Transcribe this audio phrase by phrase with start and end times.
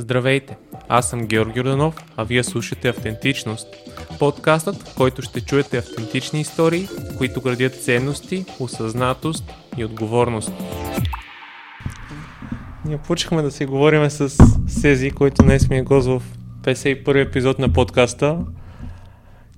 [0.00, 0.56] Здравейте,
[0.88, 3.68] аз съм Георги Роданов, а вие слушате Автентичност.
[4.18, 10.52] Подкастът, в който ще чуете автентични истории, които градят ценности, осъзнатост и отговорност.
[12.84, 14.30] Ние почнахме да си говорим с
[14.68, 16.22] Сези, който днес ми е гост в
[16.62, 18.38] 51 епизод на подкаста.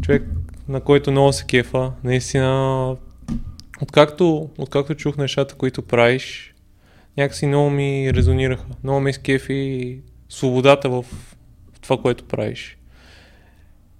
[0.02, 0.22] Човек,
[0.68, 1.92] на който много се кефа.
[2.04, 2.96] Наистина,
[3.82, 6.54] откакто, откакто чух нещата, които правиш,
[7.16, 8.66] някакси много ми резонираха.
[8.82, 10.00] Много ме изкефи
[10.30, 11.04] свободата в,
[11.80, 12.76] това, което правиш.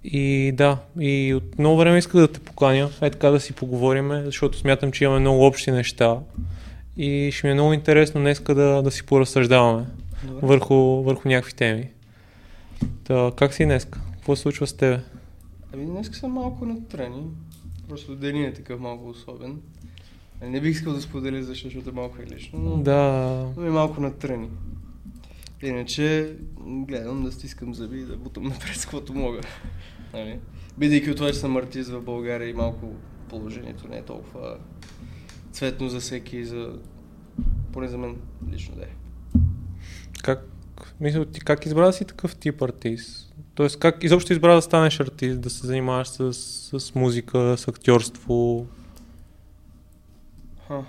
[0.03, 4.11] И да, и от много време исках да те поканя, е така да си поговорим,
[4.25, 6.19] защото смятам, че имаме много общи неща.
[6.97, 9.85] И ще ми е много интересно днес да, да си поразсъждаваме
[10.41, 11.89] върху, върху някакви теми.
[13.03, 13.85] Та, как си днес?
[13.85, 14.99] Какво се случва с тебе?
[15.73, 17.23] Ами днес съм малко на трени.
[17.89, 19.61] Просто ден е такъв малко особен.
[20.41, 24.01] Не бих искал да споделя, защото е малко е лично, но, Да, но е малко
[24.01, 24.49] на трени.
[25.63, 29.41] Иначе гледам да стискам зъби и да бутам напред с каквото мога.
[30.13, 30.39] Нали?
[30.77, 32.93] Бидейки от това, че съм артист в България и малко
[33.29, 34.57] положението не е толкова
[35.51, 36.73] цветно за всеки и за...
[37.73, 38.17] Поне за мен
[38.51, 38.87] лично да е.
[40.23, 40.47] как,
[40.99, 43.33] мисля, ти как избра да си такъв тип артист?
[43.55, 46.33] Тоест, как изобщо избра да станеш артист, да се занимаваш с,
[46.79, 48.67] с музика, с актьорство?
[50.67, 50.85] Ха.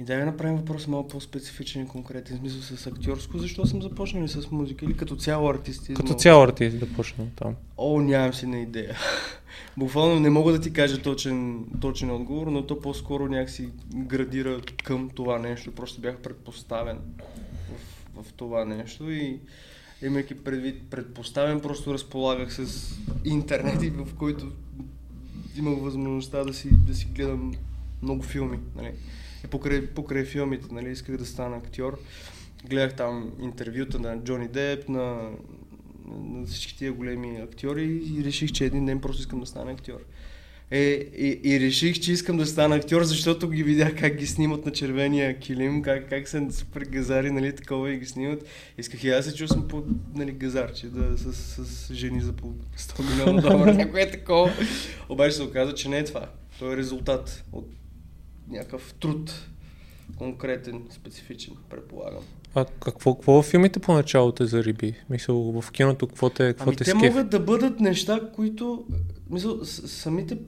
[0.00, 4.28] Ми дай да направим въпроса малко по-специфичен и конкретен, смисъл с актьорско, защо съм започнал
[4.28, 5.94] с музика или като цяло артист?
[5.94, 7.54] Като цял артист да почнем там.
[7.76, 8.96] О, нямам си на идея.
[9.76, 15.10] Буквално не мога да ти кажа точен, точен отговор, но то по-скоро някакси градира към
[15.10, 15.72] това нещо.
[15.72, 16.98] Просто бях предпоставен
[18.14, 19.40] в, в това нещо и
[20.02, 24.52] имайки предвид предпоставен, просто разполагах с интернет, и в който
[25.56, 27.54] имах възможността да си, да си гледам
[28.02, 28.58] много филми.
[28.76, 28.92] Нали.
[29.44, 31.98] И покрай, покрай филмите нали, исках да стана актьор.
[32.68, 35.30] Гледах там интервюта на Джони Деп, на,
[36.08, 40.00] на всички тия големи актьори и реших, че един ден просто искам да стана актьор.
[40.72, 40.80] Е,
[41.18, 44.72] и, и реших, че искам да стана актьор, защото ги видях как ги снимат на
[44.72, 48.44] червения килим, как, как са супер газари, нали, такова и ги снимат.
[48.78, 49.84] Исках и аз се чувствам по,
[50.14, 51.32] нали, газарче, да, с,
[51.64, 54.52] с, жени за по 100 милиона долара, някое такова.
[55.08, 56.28] Обаче се оказа, че не е това.
[56.58, 57.68] То е резултат от
[58.50, 59.48] някакъв труд,
[60.16, 62.22] конкретен, специфичен, предполагам.
[62.54, 64.94] А какво, какво във филмите поначало те зариби?
[65.10, 67.06] Мисъл, в киното какво те, какво Ами те те скефи?
[67.06, 68.84] могат да бъдат неща, които,
[69.30, 70.38] мисъл, самите,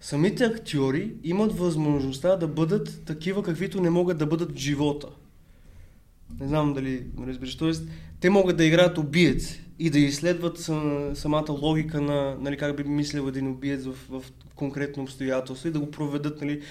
[0.00, 5.08] самите актьори имат възможността да бъдат такива, каквито не могат да бъдат в живота.
[6.40, 7.56] Не знам дали разбираш.
[7.56, 7.88] Тоест,
[8.20, 12.84] те могат да играят убиец и да изследват сам, самата логика на нали, как би
[12.84, 14.22] мислил един убиец в, в
[14.54, 16.62] конкретно обстоятелство и да го проведат нали,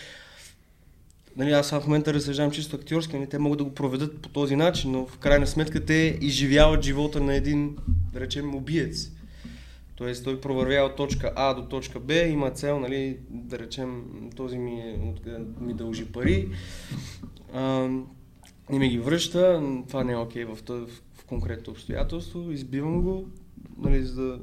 [1.37, 4.55] Нали, аз в момента разсъждавам чисто актьорски, нали, те могат да го проведат по този
[4.55, 7.75] начин, но в крайна сметка те изживяват живота на един,
[8.13, 9.11] да речем, убиец.
[9.95, 14.03] Тоест той провървява от точка А до точка Б, има цел, нали, да речем,
[14.35, 16.49] този ми, е, от- ми дължи пари,
[17.53, 17.89] а,
[18.71, 23.25] и ми ги връща, това не е окей тъ- в, в конкретно обстоятелство, избивам го,
[23.77, 24.39] нали, за да...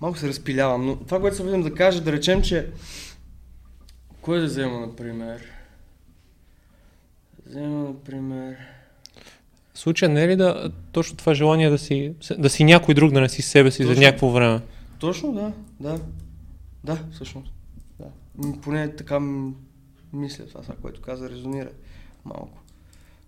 [0.00, 2.70] Малко се разпилявам, но това, което се опитвам да кажа, да речем, че
[4.20, 5.42] кой да взема, например?
[7.46, 8.56] Взема, например...
[9.74, 13.20] Случая не е ли да точно това желание да си, да си някой друг, да
[13.20, 14.02] не си себе си за Точно.
[14.02, 14.60] някакво време?
[14.98, 16.00] Точно, да, да.
[16.84, 17.52] Да, всъщност.
[17.98, 18.06] Да.
[18.62, 19.20] Поне така
[20.12, 21.70] мисля това, сега, което каза, резонира
[22.24, 22.58] малко.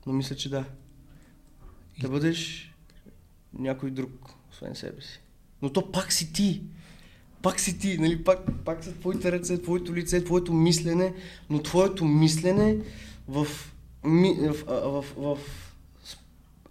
[0.07, 0.65] Но мисля, че да.
[2.01, 2.73] Да бъдеш
[3.59, 5.21] някой друг, освен себе си.
[5.63, 6.63] Но то пак си ти.
[7.43, 8.19] Пак си ти, нали?
[8.19, 11.13] Пак, пак са твоите ръце, твоето лице, твоето мислене,
[11.51, 12.77] но твоето мислене
[13.29, 13.47] в,
[14.05, 15.39] ми, в, в, в, в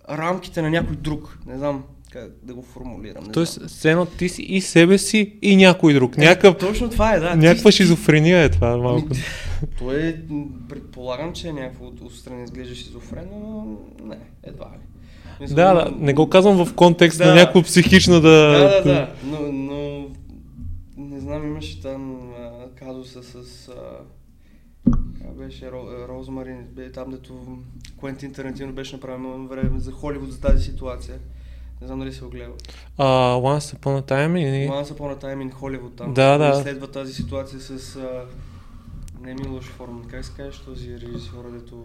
[0.10, 1.38] рамките на някой друг.
[1.48, 3.24] Не знам как да го формулирам.
[3.24, 6.18] Не Тоест, едно ти си и себе си, и някой друг.
[6.18, 7.36] Е, Някакъв, Точно това е, да.
[7.36, 9.08] някаква Ти- шизофрения е това малко.
[9.80, 10.22] То е,
[10.70, 14.80] предполагам, че е някакво от- отстрани изглежда шизофрено, но не, едва ли.
[15.42, 17.26] Мисля, Да, да, не го казвам в контекст Да.
[17.26, 18.30] на някакво психично да...
[18.30, 20.01] Да, да, да, но, но
[21.32, 24.94] знам, имаше там а, казуса с а,
[25.38, 27.58] беше Ро, Розмарин, бе, там дето
[27.98, 31.20] Куентин Тарантино беше направил едно време за Холивуд за тази ситуация.
[31.82, 32.52] Не знам дали се огледа.
[32.98, 33.06] А,
[33.36, 34.70] Once Upon a Time или...
[34.70, 36.14] Once Upon a Time in Hollywood там.
[36.14, 36.60] Да, да.
[36.60, 38.26] Изследва тази ситуация с а,
[39.22, 41.84] не Милош Форман, как се казваш този режисьор, дето...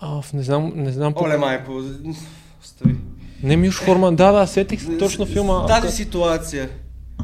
[0.00, 1.14] А, не знам, не знам...
[1.14, 1.72] по- Оле майко,
[2.62, 2.96] остави.
[3.42, 5.66] Не Милш Форман, да, да, сетих се точно филма.
[5.66, 6.70] Тази ситуация.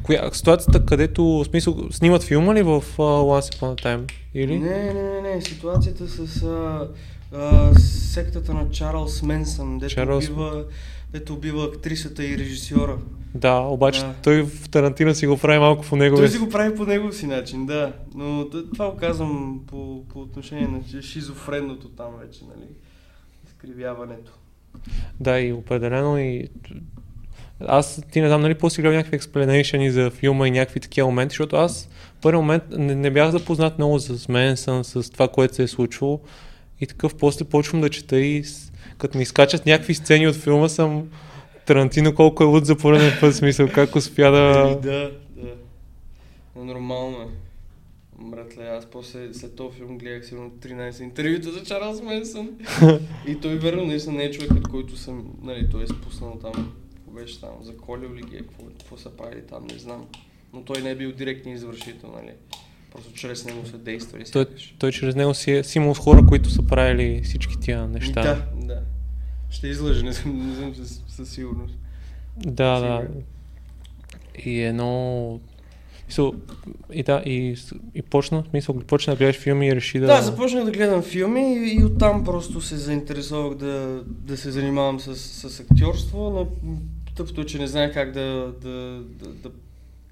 [0.06, 4.12] Коя, ситуацията, където, в смисъл, снимат филма ли в uh, Once Upon a Time?
[4.35, 4.58] Или?
[4.58, 6.88] Не, не, не, не, ситуацията с а,
[7.35, 10.64] А, сектата на Чарлз Менсън, дето, Чарлз- убива,
[11.12, 12.99] дето убива актрисата и режисьора.
[13.35, 14.14] Да, обаче Да.
[14.23, 17.17] той в Тарантино си го прави малко по неговия Той си го прави по негов
[17.17, 17.93] си начин, да.
[18.14, 22.69] Но това го казвам по, по отношение на ши- шизофренното там вече, нали?
[23.47, 24.32] Изкривяването.
[25.20, 26.49] Да, и определено и...
[27.61, 31.32] Аз, ти не знам, нали, после гледам някакви explanation за филма и някакви такива моменти,
[31.32, 31.88] защото аз
[32.19, 35.69] в първи момент не, не бях запознат много с Менсън, с това, което се е
[35.69, 36.20] случвало
[36.81, 38.44] и такъв после почвам да чета и
[38.99, 41.08] като ми изкачат някакви сцени от филма съм
[41.67, 44.79] Тарантино колко е луд за пореден път, смисъл как успя да...
[44.82, 45.55] да, да.
[46.56, 47.26] Но Нормално е.
[48.19, 52.50] Братле, аз после след този филм гледах сигурно 13 интервюта за Чарлз Менсън.
[53.29, 56.73] и той верно наистина не е човекът, който съм, нали, той е спуснал там,
[57.16, 60.06] беше там, заколил ли ги, е, какво, какво са правили там, не знам.
[60.52, 62.32] Но той не е бил директен извършител, нали.
[62.92, 64.74] Просто чрез него са действали Той, сякаш.
[64.78, 68.22] той чрез него си е си имал хора, които са правили всички тия неща.
[68.22, 68.82] Да, да.
[69.50, 71.74] Ще излъжа, не съм, не съм със, със сигурност.
[72.36, 73.00] Да, да.
[73.00, 73.24] Сигурен.
[74.44, 75.40] И едно...
[76.06, 76.34] Мисъл,
[76.92, 77.56] и да, и,
[77.94, 80.06] и почна, мисъл, почна да гледаш филми и реши да...
[80.06, 85.00] Да, започнах да гледам филми и, и оттам просто се заинтересувах да, да се занимавам
[85.00, 86.72] с, с актьорство, но
[87.16, 89.50] тъпто, е, че не знаех как да, да, да, да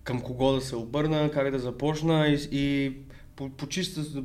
[0.05, 2.93] към кого да се обърна, как да започна и, и
[3.37, 4.23] по, по чиста,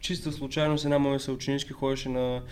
[0.00, 2.42] чиста случайност една моя съученичка ходеше на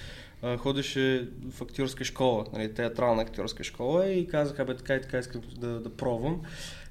[0.58, 5.42] ходеше в актьорска школа, нали, театрална актьорска школа и казаха, бе така и така искам
[5.58, 6.42] да, да пробвам.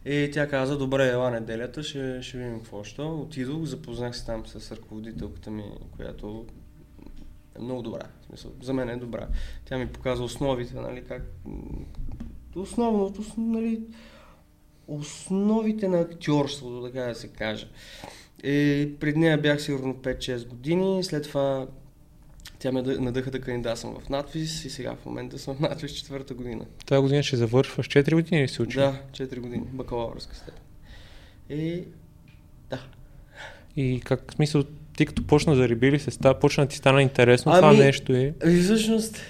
[0.05, 3.01] И тя каза, добре, ела неделята, ще, ще видим какво ще.
[3.01, 5.63] Отидох, запознах се там с ръководителката ми,
[5.95, 6.45] която
[7.59, 8.05] е много добра.
[8.21, 9.27] В смисъл, за мен е добра.
[9.65, 11.21] Тя ми показа основите, нали, как...
[12.55, 13.81] Основното, нали,
[14.87, 17.67] основите на актьорството, така да се каже.
[18.43, 21.67] И пред нея бях сигурно 5-6 години, след това
[22.59, 25.91] тя ме дъ- надъха да кандидатствам в надвис и сега в момента съм в надвис
[25.91, 26.65] четвърта година.
[26.85, 28.77] Тази година ще завършваш 4 години ли се учи?
[28.77, 30.63] Да, 4 години, бакалавърска степен.
[31.49, 31.83] И
[32.69, 32.83] да.
[33.75, 34.63] И как, смисъл,
[34.97, 38.33] ти като почна да рибили се, почна да ти стана интересно Ами- това нещо и...
[38.45, 39.21] И всъщност,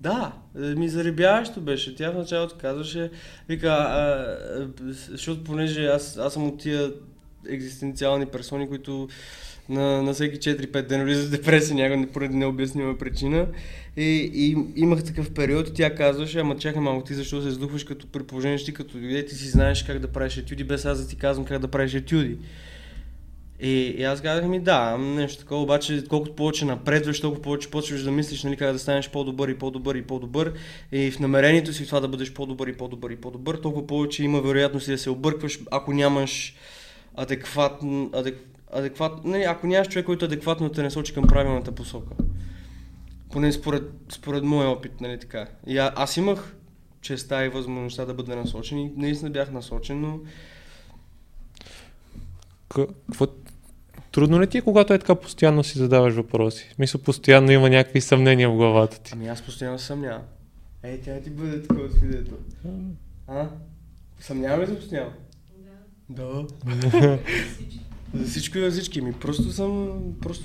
[0.00, 1.94] да, ми заребяващо беше.
[1.94, 3.10] Тя в началото казваше,
[3.48, 4.36] вика, а,
[5.10, 6.92] защото понеже аз, аз съм от тия
[7.48, 9.08] екзистенциални персони, които
[9.68, 13.46] на, на всеки 4-5 дена влизат в депресия някаква поради необяснима причина.
[13.96, 17.84] И, и имах такъв период и тя казваше, ама чакай малко, ти защо се сдухваш
[17.84, 21.08] като при ти като дойде, ти си знаеш как да правиш етюди, без аз да
[21.08, 22.38] ти казвам как да правиш етюди.
[23.60, 28.02] И, и аз казах ми да, нещо такова, обаче колкото повече напредваш, толкова повече почваш
[28.02, 30.52] да мислиш нали, как да станеш по-добър и по-добър и по-добър.
[30.92, 34.24] И в намерението си в това да бъдеш по-добър и по-добър и по-добър, толкова повече
[34.24, 36.56] има вероятност да се объркваш, ако нямаш
[37.14, 38.38] адекватн, адек,
[38.72, 42.10] адекват, нали, ако нямаш човек, който адекватно те насочи към правилната посока.
[43.32, 43.82] Поне според,
[44.12, 45.46] според моя опит, нали така.
[45.66, 46.56] И а, аз имах
[47.00, 50.20] честа и възможността да бъда насочен и наистина бях насочен, но
[52.68, 53.26] Какво...
[54.12, 56.70] Трудно ли ти е, когато е така постоянно си задаваш въпроси?
[56.74, 59.10] Смисъл, постоянно има някакви съмнения в главата ти.
[59.14, 60.22] Ами аз постоянно съмнявам.
[60.82, 62.36] Ей, тя ти бъде такова свидетел.
[63.26, 63.48] А?
[64.20, 65.12] Съмняваме се постоянно?
[66.08, 66.46] Да.
[66.90, 67.18] Да.
[68.14, 69.12] за всичко и за всички ми.
[69.12, 70.00] Просто съм...
[70.22, 70.44] Просто...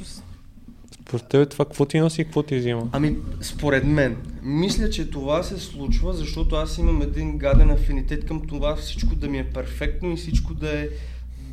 [1.02, 2.90] Според тебе това какво ти носи и какво ти взима?
[2.92, 8.48] Ами, според мен, мисля, че това се случва, защото аз имам един гаден афинитет към
[8.48, 10.88] това всичко да ми е перфектно и всичко да е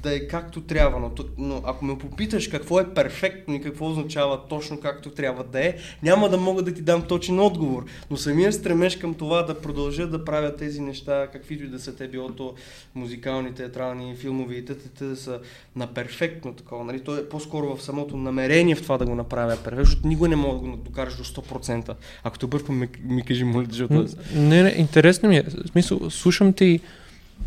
[0.03, 4.49] да е както трябва, но, но ако ме попиташ какво е перфектно и какво означава
[4.49, 7.85] точно както трябва да е, няма да мога да ти дам точен отговор.
[8.11, 11.97] Но самия стремеж към това да продължа да правя тези неща, каквито и да са
[11.97, 12.55] те, било то
[12.95, 15.05] музикални, театрални, филмови и т.т.
[15.05, 15.41] да са
[15.77, 16.85] на перфектно такова.
[16.85, 17.01] Нали?
[17.01, 20.37] То е по-скоро в самото намерение в това да го направя перфектно, защото никога не
[20.37, 21.95] мога да го докараш до 100%.
[22.25, 24.07] Ако те бъркам, ми, ми кажи, моля, те, защото...
[24.35, 25.43] Не, не, интересно ми е.
[25.43, 26.81] В смисъл, слушам те и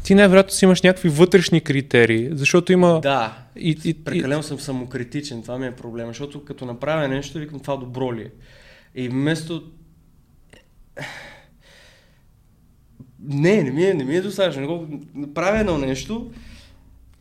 [0.03, 3.01] ти най-вероятно си имаш някакви вътрешни критерии, защото има...
[3.01, 7.39] Да, И, и, и, Прекалено съм самокритичен, това ми е проблема, защото като направя нещо,
[7.39, 8.31] викам това добро ли е.
[8.95, 9.63] И вместо...
[13.19, 14.89] Не, не ми е, не ми е достатъчно.
[15.33, 16.31] Правя едно нещо,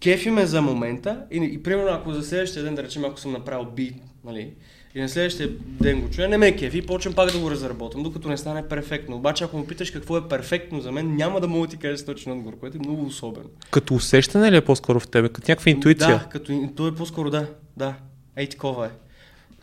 [0.02, 3.32] кефи ме за момента и, и примерно ако за следващия ден, да речем, ако съм
[3.32, 4.54] направил бит, нали,
[4.94, 8.02] и на следващия ден го чуя, не ме кефи и почвам пак да го разработвам,
[8.02, 9.16] докато не стане перфектно.
[9.16, 11.98] Обаче ако ме питаш какво е перфектно за мен, няма да мога да ти кажа
[11.98, 13.50] с точен отговор, което е много особено.
[13.70, 15.28] Като усещане ли е по-скоро в тебе?
[15.28, 16.18] Като някаква интуиция?
[16.18, 17.94] Да, като, то е по-скоро да, да.
[18.36, 18.90] Ей, такова е.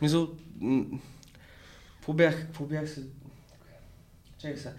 [0.02, 0.30] Мисъл,
[1.96, 3.02] какво бях, какво бях се...
[4.38, 4.72] Чакай сега.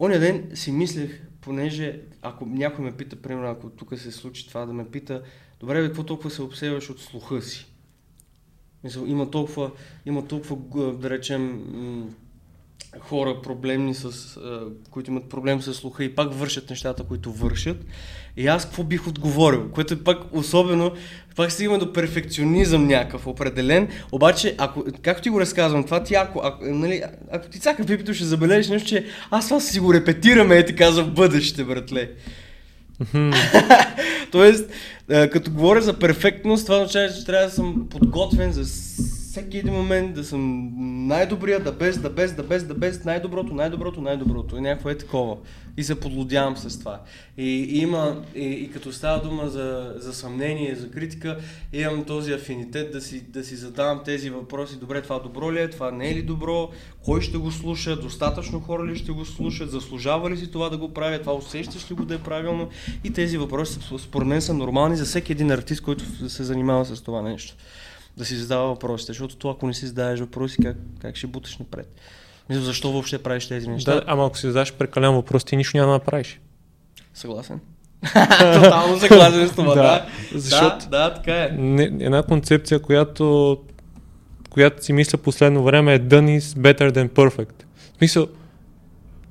[0.00, 4.66] Оня ден си мислех, понеже ако някой ме пита, примерно, ако тук се случи това
[4.66, 5.22] да ме пита,
[5.60, 7.66] добре, бе, какво толкова се обсеваш от слуха си?
[8.84, 9.70] Мисъл, има толкова,
[10.06, 11.62] има толкова, да речем,
[13.00, 14.38] хора проблемни с,
[14.90, 17.84] които имат проблем с слуха и пак вършат нещата, които вършат.
[18.36, 19.70] И аз какво бих отговорил?
[19.70, 20.92] Което е пак особено,
[21.36, 26.40] пак стигаме до перфекционизъм някакъв определен, обаче, ако, както ти го разказвам, това ти ако,
[26.44, 30.58] ако, нали, ако ти цака пипито ще забележиш нещо, че аз това си го репетираме,
[30.58, 32.10] е така за бъдеще, братле.
[34.32, 34.70] Тоест,
[35.08, 38.64] като говоря за перфектност, това означава, че трябва да съм подготвен за
[39.36, 40.72] всеки един момент, да съм
[41.06, 44.56] най-добрия, да без, да без, да без, да без, най-доброто, най-доброто, най-доброто.
[44.56, 45.36] И някакво е такова.
[45.76, 47.00] И се подлодявам с това.
[47.38, 51.38] И, и има, и, и като става дума за, за съмнение, за критика,
[51.72, 54.76] имам този афинитет да си, да си задавам тези въпроси.
[54.76, 56.70] Добре, това добро ли е, това не е ли добро,
[57.04, 60.76] кой ще го слуша, достатъчно хора ли ще го слушат, заслужава ли си това да
[60.76, 62.68] го правя, това усещаш ли го да е правилно.
[63.04, 67.02] И тези въпроси според мен са нормални за всеки един артист, който се занимава с
[67.02, 67.56] това нещо
[68.16, 71.58] да си задава въпросите, защото това, ако не си задаваш въпроси, как, как ще буташ
[71.58, 71.94] напред?
[72.48, 73.94] Мисля, защо въобще правиш тези неща?
[73.94, 76.40] Да, ама ако си задаш прекалено въпрос, ти нищо няма да направиш.
[77.14, 77.60] Съгласен.
[78.54, 79.82] Тотално съгласен с това, да.
[79.82, 80.06] Да, да.
[80.38, 81.48] защото- Да, да, така е.
[81.48, 83.58] Не, една концепция, която,
[84.50, 87.62] която си мисля последно време е done is better than perfect.
[87.94, 88.26] В смисъл,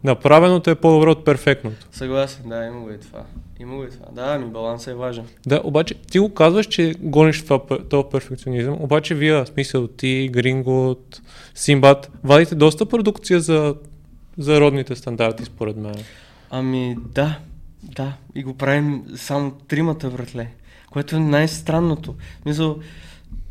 [0.05, 1.87] направеното е по-добро от перфектното.
[1.91, 3.23] Съгласен, да, има го и това.
[3.59, 4.05] Има го и това.
[4.11, 5.25] Да, ми балансът е важен.
[5.47, 7.59] Да, обаче ти го казваш, че гониш това,
[7.89, 11.21] този перфекционизъм, обаче вие, в смисъл ти, Грингот,
[11.55, 13.75] Симбат, вадите доста продукция за,
[14.37, 15.95] за родните стандарти, според мен.
[16.49, 17.39] Ами да,
[17.83, 18.13] да.
[18.35, 20.49] И го правим само тримата, братле.
[20.91, 22.15] Което е най-странното.
[22.45, 22.79] Мисъл,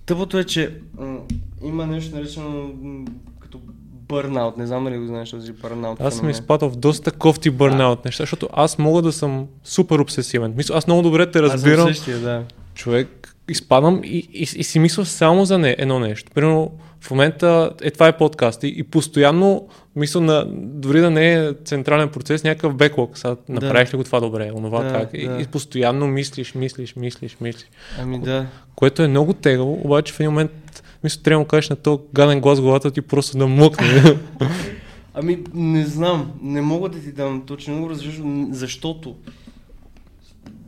[0.07, 1.19] тъпото е, че м-
[1.65, 3.05] има нещо наречено м-
[3.41, 3.61] като
[4.09, 4.57] бърнаут.
[4.57, 6.01] Не знам дали го знаеш този бърнаут.
[6.01, 10.55] Аз съм изпадал в доста кофти бърнаут неща, защото аз мога да съм супер обсесивен.
[10.57, 11.89] Мисля, аз много добре те Аз разбирам.
[11.89, 12.43] същия, да.
[12.75, 16.31] човек, изпадам и, и, и си мисля само за не, едно нещо.
[16.35, 16.71] Примерно,
[17.01, 21.53] в момента е това е подкаст и, и постоянно мисля на, дори да не е
[21.65, 23.19] централен процес, някакъв беклог.
[23.19, 25.11] Сега направих ли го това добре, онова Да, как.
[25.13, 25.41] И, да.
[25.41, 27.67] и, постоянно мислиш, мислиш, мислиш, мислиш.
[28.01, 28.47] Ами да.
[28.75, 32.03] Което е много тегаво, обаче в един момент мисля, трябва да му кажеш на този
[32.15, 33.87] гаден глас в главата ти просто да млъкне.
[35.15, 36.33] Ами, не знам.
[36.43, 39.15] Не мога да ти дам точно отговор, защото, защото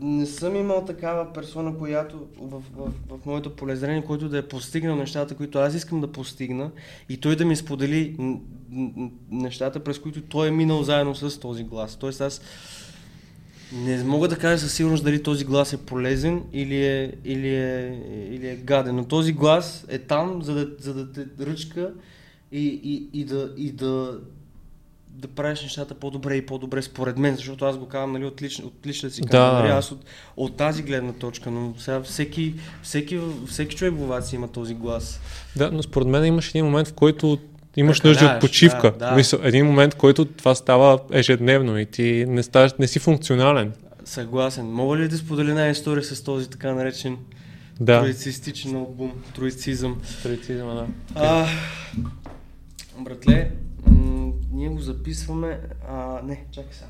[0.00, 4.96] не съм имал такава персона, която в, в, в моето полезрение, който да е постигнал
[4.96, 6.70] нещата, които аз искам да постигна
[7.08, 8.16] и той да ми сподели
[9.30, 11.96] нещата, през които той е минал заедно с този глас.
[11.96, 12.40] Тоест аз
[13.73, 18.00] не мога да кажа със сигурност дали този глас е полезен или е, или е,
[18.30, 21.90] или е гаден, но този глас е там, за да, за да те ръчка
[22.52, 24.18] и, и, и, да, и да,
[25.08, 28.58] да правиш нещата по-добре и по-добре според мен, защото аз го казвам нали, от, лич,
[28.58, 29.52] от личната си Да.
[29.52, 30.04] нали, аз от,
[30.37, 35.20] от тази гледна точка, но сега всеки, всеки, всеки човек в си има този глас.
[35.56, 37.38] да, но според мен имаш един момент, в който
[37.76, 38.92] имаш нужда от почивка.
[38.92, 39.14] да, да.
[39.14, 43.73] Мисля, един момент, който това става ежедневно и ти не, ставаш, не си функционален.
[44.04, 44.66] Съгласен.
[44.66, 47.16] Мога ли да споделя една история с този така наречен
[47.80, 48.00] Да.
[48.00, 50.00] троицистичен албум, троицизъм?
[50.23, 50.87] Троицизма, да.
[51.14, 51.47] А,
[52.99, 53.50] братле,
[53.87, 55.59] м- ние го записваме.
[55.88, 56.87] А, не, чакай сега.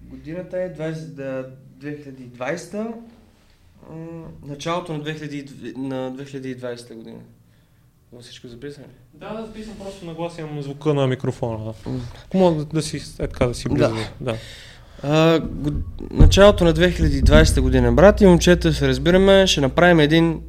[0.00, 1.46] Годината е 20, да,
[1.78, 2.92] 2020, м-
[4.46, 7.18] началото на, 2000, на 2020 година.
[8.10, 8.90] Това всичко записано ли?
[9.14, 11.72] Да, да записвам просто нагласям звука на микрофона.
[12.26, 13.94] Ако мога да, да си, е така да си близо.
[13.94, 14.32] Да.
[14.32, 14.36] да.
[15.02, 15.70] А, го,
[16.10, 20.40] началото на 2020 година, брат и момчета, се разбираме, ще направим един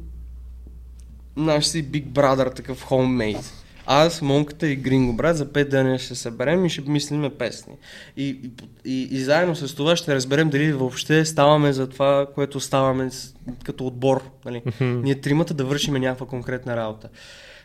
[1.36, 3.52] наш си Big Brother, такъв homemade.
[3.86, 7.72] Аз, Монката и Гринго, брат, за 5 дни ще се съберем и ще мислиме песни.
[8.16, 8.50] И, и,
[8.84, 13.34] и, и заедно с това ще разберем дали въобще ставаме за това, което ставаме с,
[13.64, 14.22] като отбор.
[14.44, 14.62] Нали?
[14.80, 17.08] Ние тримата да вършиме някаква конкретна работа.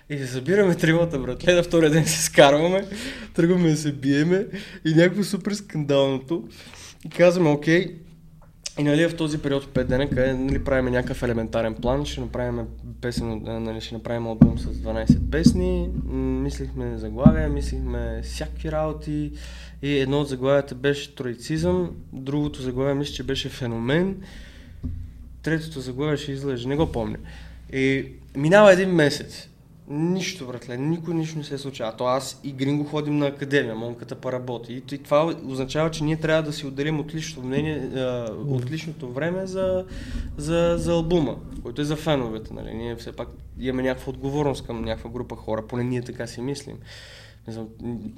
[0.10, 2.86] И се събираме тримата, братле, на втория ден се скарваме,
[3.34, 4.46] тръгваме да се биеме
[4.86, 6.48] и някакво супер скандалното.
[7.06, 7.96] И казваме, окей,
[8.80, 12.22] и нали в този период от 5 дена, къде нали, правим някакъв елементарен план, ще
[12.22, 12.66] направим
[13.02, 15.90] песен, нали, ще направим албум с 12 песни,
[16.44, 19.32] мислихме заглавия, мислихме всякакви работи
[19.82, 24.16] и едно от заглавията беше троицизъм, другото заглавие мисля, че беше феномен,
[25.42, 27.18] третото заглавие ще излезе, не го помня.
[27.74, 29.50] И минава един месец.
[29.90, 31.86] Нищо, братле, никой нищо не се случва.
[31.86, 34.74] А то аз и Гринго ходим на академия, монката поработи.
[34.74, 39.12] И, това означава, че ние трябва да си отделим от личното мнение, а, от личното
[39.12, 39.86] време за,
[40.38, 42.54] за, за албума, който е за феновете.
[42.54, 42.74] Нали?
[42.74, 43.28] Ние все пак
[43.60, 46.78] имаме някаква отговорност към някаква група хора, поне ние така си мислим.
[47.48, 47.68] Не, знам,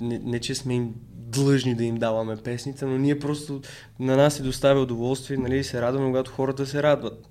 [0.01, 3.62] не, не че сме им длъжни да им даваме песните, но ние просто
[4.00, 7.27] на нас се доставя удоволствие, нали, и се радваме, когато хората се радват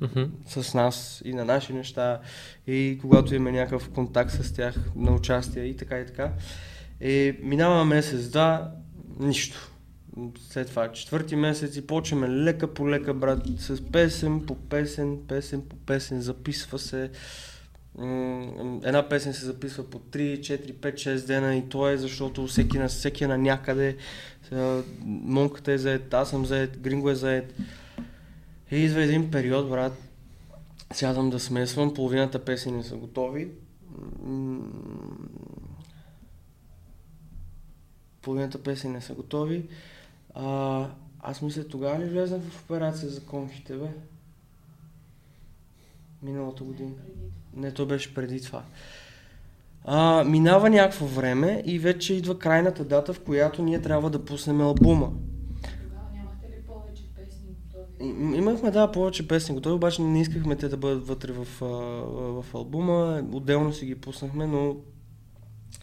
[0.00, 0.22] Мгм.
[0.46, 2.20] с нас и на наши неща
[2.66, 6.32] и когато имаме някакъв контакт с тях на участие и така и така.
[7.00, 8.70] Е, минава месец-два,
[9.20, 9.72] нищо.
[10.50, 15.62] След това четвърти месец и почваме лека по лека, брат, с песен по песен, песен
[15.62, 17.10] по песен, записва се.
[17.98, 22.78] Една песен се записва по 3, 4, 5, 6 дена и то е защото всеки,
[22.78, 23.96] на, всеки е на някъде.
[24.48, 27.54] Сега, Монката е заед, аз съм заед, Гринго е заед.
[28.70, 29.92] И идва един период, брат,
[30.92, 33.50] сядам да смесвам, половината песени са готови.
[38.22, 39.68] Половината песени не са готови.
[40.34, 40.88] А,
[41.20, 43.88] аз мисля, тогава ли влезнах в операция за конхите, бе?
[46.22, 46.94] Миналата година.
[47.56, 48.62] Не, то беше преди това.
[49.84, 54.60] А, минава някакво време и вече идва крайната дата, в която ние трябва да пуснем
[54.60, 55.12] албума.
[58.00, 61.66] Имахме, да, повече песни готови, обаче не искахме те да бъдат вътре в, а,
[62.42, 63.22] в албума.
[63.32, 64.76] Отделно си ги пуснахме, но,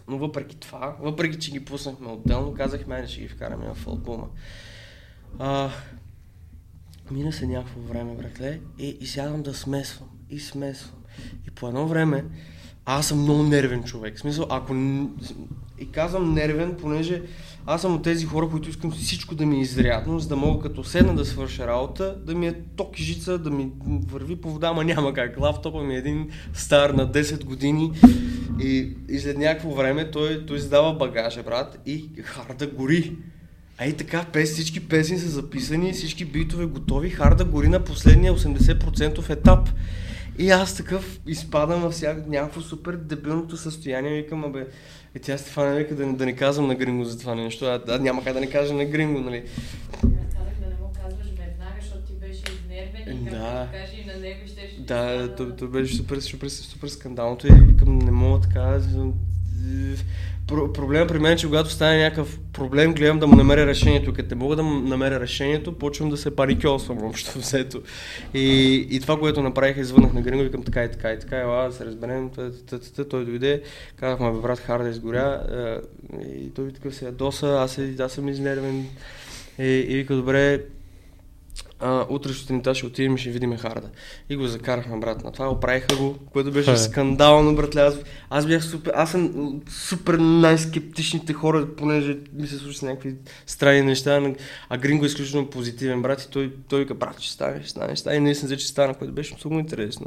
[0.07, 4.27] но въпреки това, въпреки че ги пуснахме отделно, казахме, айде ще ги вкараме в албума.
[5.39, 5.69] А,
[7.11, 11.02] мина се някакво време, братле, и, и сядам да смесвам, и смесвам.
[11.47, 12.25] И по едно време,
[12.85, 14.17] аз съм много нервен човек.
[14.17, 14.73] В смисъл, ако...
[15.79, 17.21] И казвам нервен, понеже
[17.65, 20.63] аз съм от тези хора, които искам всичко да ми е изрядно, за да мога
[20.63, 24.51] като седна да свърша работа, да ми е ток и жица, да ми върви по
[24.51, 25.39] вода, ама няма как.
[25.39, 27.91] Лаптопа ми е един стар на 10 години
[28.61, 33.15] и, и след някакво време той, той издава багажа, брат, и харда гори.
[33.77, 38.33] А и така, пес, всички песни са записани, всички битове готови, харда гори на последния
[38.33, 39.69] 80% етап.
[40.37, 44.67] И аз такъв изпадам във всяко някакво супер дебилното състояние, викам, абе,
[45.15, 47.99] и тя Стефана вика да, да не казвам на Гринго за това нещо, а, а
[47.99, 49.43] няма как да не кажа на Гринго, нали?
[49.93, 53.29] Аз казах да не му казваш веднага, защото ти беше изнервен и Да.
[53.29, 53.69] да.
[53.71, 57.51] кажи и на него ще ще Да, то, то беше супер, супер, супер скандалното и
[57.51, 58.79] викам, не мога така.
[60.47, 64.13] Про, проблема при мен е, че когато стане някакъв проблем, гледам да му намеря решението.
[64.13, 67.81] Като не мога да му намеря решението, почвам да се паникьосвам общо взето.
[68.33, 71.67] И, и това, което направих, извънах на Гринго, викам така и така и така, ела
[71.67, 72.29] да се разберем,
[73.09, 73.61] той дойде,
[73.95, 78.85] казахме, бе, брат, Харда изгоря, е, и той такъв се ядоса, аз, аз съм изнервен.
[79.59, 80.61] И, и вика, добре,
[81.83, 83.89] а, утре сутринта ще отидем и ще видим Харда.
[84.29, 86.77] И го закарахме, брат, на това, оправиха го, което беше Е.
[86.77, 87.81] скандално, братле.
[87.81, 87.95] Аз,
[88.29, 93.15] аз бях супер, аз съм супер най-скептичните хора, понеже ми се случват някакви
[93.45, 94.33] странни неща,
[94.69, 97.95] а Гринго е изключително позитивен, брат, и той, той вика, брат, ще стане, ще стане,
[97.95, 98.15] ще стане.
[98.15, 100.05] И наистина че стана, което беше много интересно.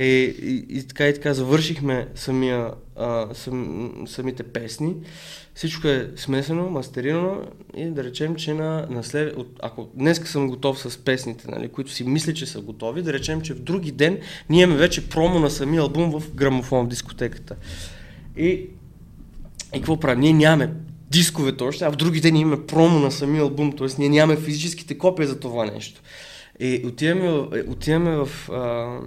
[0.00, 4.94] И, и, и, така и така завършихме самия, а, сам, самите песни.
[5.54, 7.42] Всичко е смесено, мастерирано
[7.76, 9.36] и да речем, че на, на след...
[9.36, 13.12] от, ако днес съм готов с песните, нали, които си мисля, че са готови, да
[13.12, 14.18] речем, че в други ден
[14.50, 17.56] ние имаме вече промо на самия албум в грамофон в дискотеката.
[18.36, 18.68] И, и
[19.74, 20.20] какво правим?
[20.20, 20.72] Ние нямаме
[21.10, 23.86] дисковете още, а в други ден имаме промо на самия албум, т.е.
[23.98, 26.00] ние нямаме физическите копия за това нещо.
[26.62, 27.28] И отиваме,
[27.68, 28.98] отиваме в, а,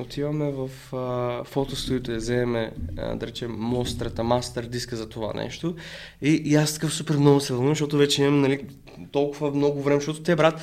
[0.00, 5.74] отиваме в а, фотостудиото да вземем, а, да речем, мострата, мастер диска за това нещо.
[6.22, 8.64] И, и аз такъв супер много се вълнувам, защото вече имам нали,
[9.12, 10.60] толкова много време, защото те, брат,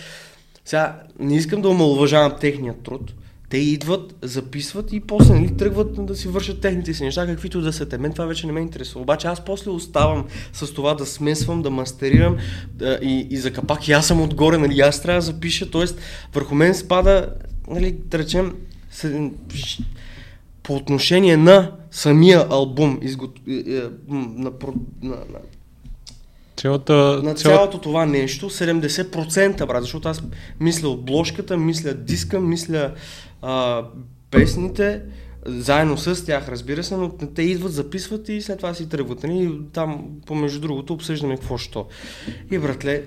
[0.66, 3.14] сега не искам да омалуважавам техния труд.
[3.56, 7.74] Те идват, записват и после нали, тръгват да си вършат техните си неща, каквито да
[7.74, 7.98] са те.
[7.98, 9.02] Мен това вече не ме интересува.
[9.02, 12.38] Обаче аз после оставам с това да смесвам, да мастерирам
[12.74, 15.86] да, и, и за капак и аз съм отгоре, нали, аз трябва да запиша, т.е.
[16.34, 17.34] върху мен спада,
[17.68, 18.54] нали, да речем,
[20.64, 23.40] по отношение на самия албум, изгот...
[23.48, 24.52] е, е, на, на,
[25.02, 25.16] на,
[26.56, 30.24] Цялата, на цялото това нещо 70%, брат, защото аз
[30.60, 32.92] мисля обложката, мисля диска, мисля
[33.46, 33.84] а,
[34.32, 35.02] песните,
[35.46, 39.24] заедно с тях, разбира се, но те идват, записват и след това си тръгват.
[39.24, 39.44] Нали?
[39.44, 41.88] И Там, помежду другото, обсъждаме какво що.
[42.52, 43.04] И, братле,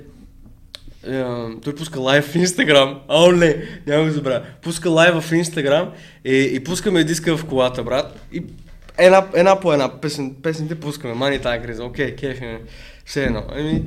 [1.07, 1.25] е,
[1.65, 3.01] той пуска лайв в Инстаграм.
[3.09, 4.43] О, не, няма го забравя.
[4.63, 5.93] Пуска лайв в Инстаграм
[6.25, 8.21] и, и пускаме диска в колата, брат.
[8.33, 8.43] И
[8.99, 11.15] една, една по една песен, песните пускаме.
[11.15, 11.85] Мани тая криза.
[11.85, 12.61] Окей, кефи ме.
[13.05, 13.43] Все едно.
[13.57, 13.83] Ами,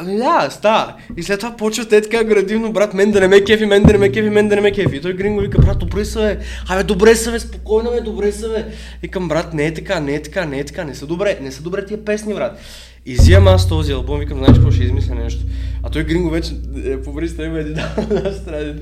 [0.00, 0.94] Ами да, става.
[1.16, 3.92] И след това почва те така градивно, брат, мен да не ме кефи, мен да
[3.92, 4.96] не ме кефи, мен да не ме кефи.
[4.96, 6.38] И той Гринго вика, брат, добре са, бе.
[6.68, 8.64] Абе, добре са, бе, спокойно, бе, добре са, бе.
[9.02, 11.52] Викам, брат, не е така, не е така, не е така, не са добре, не
[11.52, 12.58] са добре тия песни, брат.
[13.06, 15.44] И взимам аз този албум, викам, знаеш какво ще измисля нещо.
[15.82, 17.76] А той Гринго вече, е, по има един
[18.10, 18.74] на страна,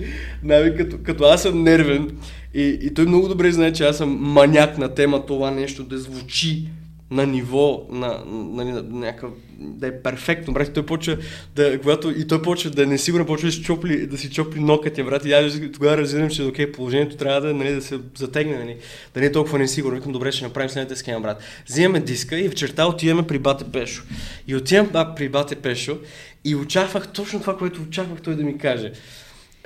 [0.42, 2.10] навик, като, като аз съм нервен
[2.54, 5.98] И, и той много добре знае, че аз съм маняк на тема това нещо да
[5.98, 6.68] звучи
[7.10, 10.72] на ниво, на, на, на, на някакъв, да е перфектно, брат.
[10.72, 11.16] Той почва
[11.56, 14.60] да, когато и той почва да е несигурен, почва да си чопли, да си чопли
[14.60, 15.24] нокътя, брат.
[15.24, 18.76] И аз тогава разбирам, че окей, положението трябва да, нали, да се затегне, нали,
[19.14, 19.96] да не е толкова несигурно.
[19.96, 21.42] Викам, добре, ще направим следната схема, брат.
[21.68, 24.02] Взимаме диска и вечерта отиваме при Бате Пешо.
[24.46, 25.98] И отивам при Бате Пешо
[26.44, 28.92] и очаквах точно това, което очаквах той да ми каже.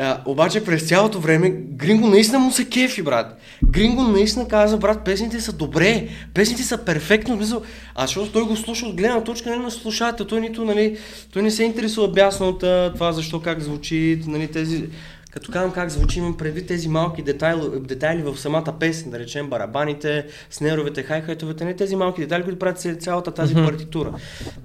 [0.03, 3.39] А, обаче през цялото време Гринго наистина му се кефи, брат.
[3.65, 7.37] Гринго наистина каза, брат, песните са добре, песните са перфектно.
[7.37, 7.63] Мисъл,
[7.95, 10.27] а защото той го слуша от гледна точка не на слушател.
[10.27, 10.99] Той нито, нали,
[11.33, 12.61] той не се интересува бясно от
[12.95, 14.85] това, защо, как звучи, нали, тези
[15.31, 19.51] като казвам как звучи, имам предвид тези малки детайли, детайли в самата песен, да речем
[19.51, 23.65] барабаните, снеровете, хайхайтовете, не тези малки детайли, които правят цялата тази mm-hmm.
[23.65, 24.13] партитура.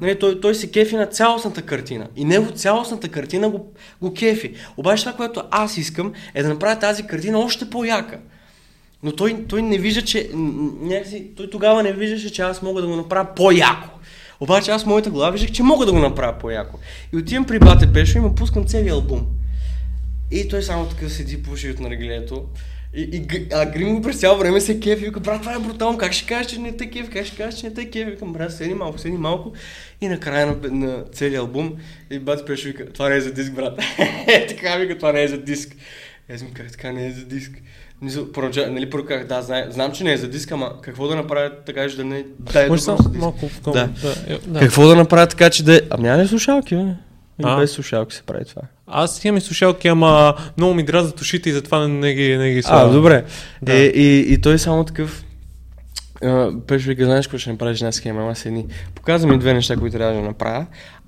[0.01, 2.07] Нали, той, той се кефи на цялостната картина.
[2.15, 4.53] И него цялостната картина го, го кефи.
[4.77, 8.19] Обаче това, което аз искам, е да направя тази картина още по-яка.
[9.03, 10.29] Но той, той не вижда, че...
[10.81, 13.89] Някакси, той тогава не виждаше, че аз мога да го направя по-яко.
[14.39, 16.79] Обаче аз в моята глава виждах, че мога да го направя по-яко.
[17.13, 19.25] И отивам при Бате Пешо и му пускам целият албум.
[20.31, 22.45] И той само така седи, пуши от наргилето.
[22.95, 25.97] И, и, а Грим през цяло време се кефи и вика, брат, това е брутално,
[25.97, 28.33] как ще кажеш, че не те кефи, как ще кажеш, че не те кефи, викам,
[28.33, 29.53] брат, седи малко, седи малко.
[30.01, 31.73] И накрая на, на целият албум,
[32.11, 33.79] и бат пеше вика, това не е за диск, брат.
[34.27, 35.75] е, така вика, това не е за диск.
[36.29, 37.51] И аз ми как така не е за диск.
[38.33, 41.51] Поръча, нали, поръках, да, знам, знам, че не е за диск, ама какво да направя
[41.65, 43.13] така, че да не да е Може диск?
[43.13, 43.71] малко в Да.
[43.71, 44.39] да.
[44.47, 44.59] да.
[44.59, 45.81] Какво да направя така, че да е...
[45.89, 46.83] Ами няма ли слушалки, бе?
[47.39, 47.57] Или А?
[47.57, 48.61] без слушалки се прави това.
[48.87, 52.51] Аз имам и слушалки, ама много ми дразнат ушите и затова не, не ги, не
[52.53, 52.93] ги А, слагам.
[52.93, 53.25] добре.
[53.61, 53.73] Да.
[53.73, 55.25] Е, и, и той е само такъв.
[56.67, 58.65] Пеш вика, знаеш какво ще направиш една схема, ама седни.
[58.95, 60.65] Показва ми две неща, които трябва да направя.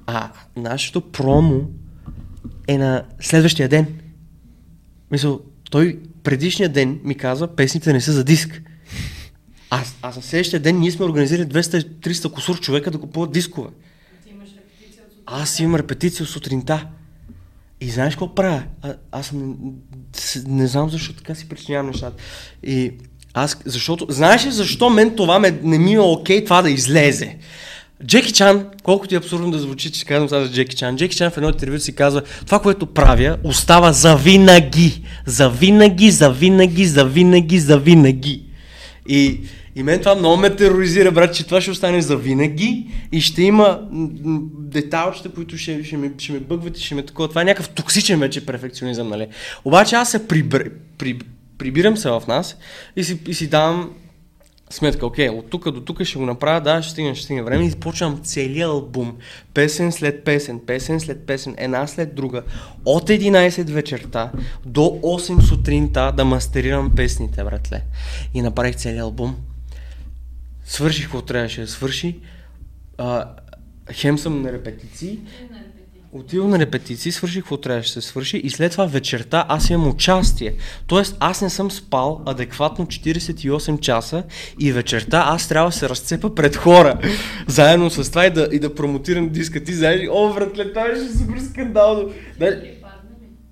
[0.07, 1.61] А нашето промо
[2.67, 3.87] е на следващия ден.
[5.11, 5.39] Мисъл,
[5.71, 8.61] той предишния ден ми каза, песните не са за диск.
[9.69, 13.69] А, а за следващия ден ние сме организирали 200-300 кусур човека да купуват дискове.
[14.23, 15.16] Ти имаш репетиция от сутрин.
[15.29, 16.85] Аз имам репетиция сутринта.
[17.81, 18.63] И знаеш какво правя?
[18.81, 19.33] А, аз
[20.13, 22.23] с- не знам защо така си причинявам нещата.
[22.63, 22.91] И
[23.33, 27.37] аз, защото, знаеш ли защо мен това ме, не ми е окей това да излезе?
[28.05, 31.31] Джеки Чан, колкото и абсурдно да звучи, че казвам сега за Джеки Чан, Джеки Чан
[31.31, 35.03] в едно интервю си казва, това, което правя, остава за винаги.
[35.25, 38.43] За винаги, за винаги, за винаги, за винаги.
[39.07, 39.41] И,
[39.75, 43.43] и мен това много ме тероризира, брат, че това ще остане за винаги и ще
[43.43, 43.87] има
[44.59, 47.29] детайлчета, които ще, ще, ме, ще ме бъгват и ще ме такова.
[47.29, 49.27] Това е някакъв токсичен вече перфекционизъм, нали?
[49.65, 51.19] Обаче аз се прибр, при,
[51.57, 52.57] прибирам се в нас
[52.95, 53.89] и си, и си давам
[54.69, 57.67] сметка, окей, от тук до тук ще го направя, да, ще стигне, ще стигне време
[57.67, 59.17] и почвам целият албум,
[59.53, 62.43] песен след песен, песен след песен, една след друга,
[62.85, 64.31] от 11 вечерта
[64.65, 67.81] до 8 сутринта да мастерирам песните, братле.
[68.33, 69.35] И направих целият албум.
[70.65, 72.19] Свърших какво трябваше да свърши.
[72.97, 73.25] А,
[73.93, 75.19] хем съм на репетиции.
[76.11, 79.87] Отивам на репетиции, свърших какво трябваше да се свърши и след това вечерта аз имам
[79.87, 80.53] участие.
[80.87, 84.23] Тоест аз не съм спал адекватно 48 часа
[84.59, 86.99] и вечерта аз трябва да се разцепа пред хора.
[87.47, 89.63] Заедно с това и да, и да промотирам диска.
[89.63, 92.09] Ти знаеш, о, братле, това беше супер скандално.
[92.39, 92.61] Да,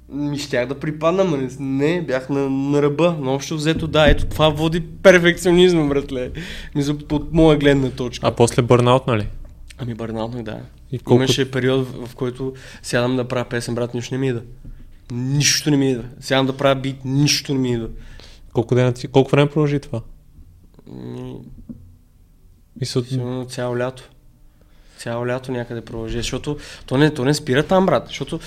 [0.10, 0.40] ми.
[0.40, 3.16] щях да припадна, но не, не, бях на, на ръба.
[3.20, 6.32] Но общо взето, да, ето това води перфекционизма, братле.
[7.12, 8.28] От моя гледна точка.
[8.28, 9.28] А после бърнаут, нали?
[9.78, 10.60] Ами бърнаутнах, да.
[10.92, 11.24] И колко...
[11.24, 14.42] Имаше период, в, в който сядам да правя песен, брат, нищо не ми идва.
[15.12, 16.04] Нищо не ми идва.
[16.20, 17.90] Сядам да правя бит, нищо не ми идва.
[18.54, 20.02] Колко, дена, колко време продължи това?
[20.88, 21.36] М,
[22.80, 24.10] Мисля, Сигурно цяло лято.
[24.98, 28.40] Цяло лято някъде продължи, защото то не, то не спира там, брат, защото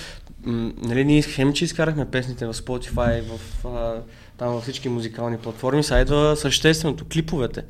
[0.42, 4.02] м, нали, ние хем, че изкарахме песните в Spotify, в, а,
[4.38, 7.64] там във всички музикални платформи, сега идва същественото, клиповете.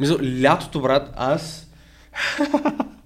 [0.00, 1.68] Мисля, лятото, брат, аз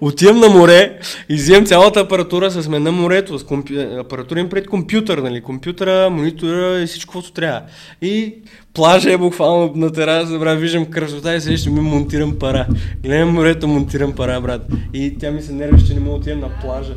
[0.00, 0.98] Отивам на море,
[1.28, 3.74] изземам цялата апаратура с мен на морето, с компю...
[4.00, 7.62] апаратура им пред компютър, нали, компютъра, монитора и всичко, което трябва.
[8.02, 8.34] И
[8.74, 12.66] плажа е буквално на тераса, брат, виждам красота и сега ще ми монтирам пара.
[13.02, 14.66] Гледам морето, монтирам пара, брат.
[14.92, 16.94] И тя ми се нервиш, че не мога да отидем на плажа.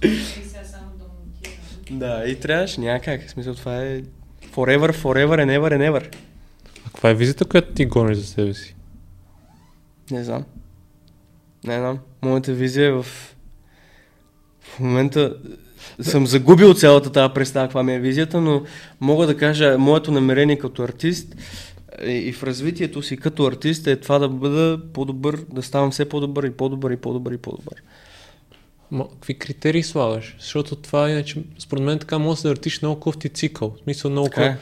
[0.00, 1.98] Да и сега само да монтирам.
[1.98, 3.26] Да, и трябваше, няма как.
[3.26, 4.00] В смисъл, това е
[4.54, 6.16] forever, forever and ever and ever.
[6.86, 8.76] а каква е визита, която ти гониш за себе си?
[10.10, 10.44] Не знам.
[11.64, 11.98] Не знам.
[12.22, 13.06] Моята визия е в...
[14.60, 15.36] В момента
[16.00, 18.62] съм загубил цялата тази представа, каква ми е визията, но
[19.00, 21.36] мога да кажа, моето намерение като артист
[21.98, 26.08] е, и в развитието си като артист е това да бъда по-добър, да ставам все
[26.08, 27.82] по-добър и по-добър и по-добър и по-добър.
[28.90, 30.36] Ма, какви критерии слагаш?
[30.40, 33.74] Защото това иначе, според мен така може да се въртиш много кофти цикъл.
[33.76, 34.56] В смисъл много Така е.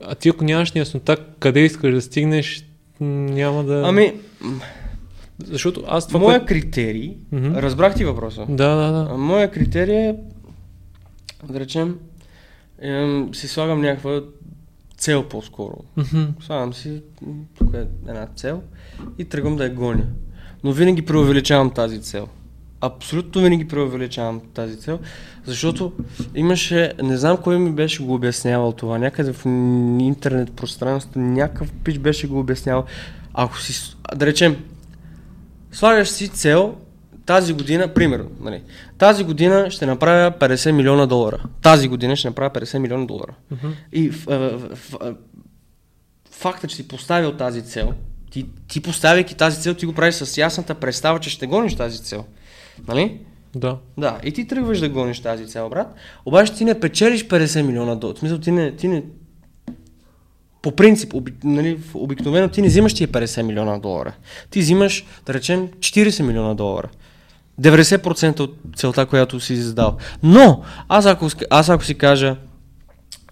[0.00, 2.64] А ти ако нямаш яснота къде искаш да стигнеш,
[3.00, 3.82] няма да...
[3.86, 4.14] Ами,
[5.44, 6.20] Защото аз това...
[6.20, 7.54] моя което- критерий, Мгм.
[7.54, 8.46] разбрах ти въпроса.
[8.48, 9.08] Да, да, да.
[9.10, 10.16] А, Моя критерий е,
[11.44, 11.98] да речем,
[12.78, 14.20] ем, си слагам някаква
[14.96, 15.76] цел по-скоро.
[15.96, 16.24] Мгм.
[16.40, 17.02] Слагам си
[17.74, 18.62] е една цел
[19.18, 20.04] и тръгвам да я гоня.
[20.64, 22.28] Но винаги преувеличавам тази цел.
[22.80, 24.98] Абсолютно винаги преувеличавам тази цел,
[25.44, 25.92] защото
[26.34, 29.46] имаше, не знам кой ми беше го обяснявал това, някъде в
[30.00, 32.84] интернет пространството, някакъв пич беше го обяснявал.
[33.34, 34.56] Ако си, да речем,
[35.76, 36.74] слагаш си цел
[37.26, 38.62] тази година, примерно, нали,
[38.98, 41.44] тази година ще направя 50 милиона долара.
[41.62, 43.34] Тази година ще направя 50 милиона долара.
[43.50, 43.68] Мгм.
[43.92, 45.14] И в, в, в,
[46.30, 47.92] факта, че си поставил тази цел,
[48.30, 52.02] ти, ти поставяйки тази цел, ти го правиш с ясната представа, че ще гониш тази
[52.02, 52.24] цел.
[52.88, 53.20] Нали?
[53.54, 53.78] Да.
[53.98, 55.94] Да, и ти тръгваш да гониш тази цел, брат.
[56.26, 58.16] Обаче ти не печелиш 50 милиона долара.
[58.16, 59.02] В смисъл, ти не, ти не
[60.66, 64.12] по принцип, оби, нали, обикновено ти не взимаш тия 50 милиона долара.
[64.50, 66.88] Ти взимаш, да речем, 40 милиона долара.
[67.60, 69.96] 90% от целта, която си задал.
[70.22, 72.36] Но, аз ако, аз ако си кажа,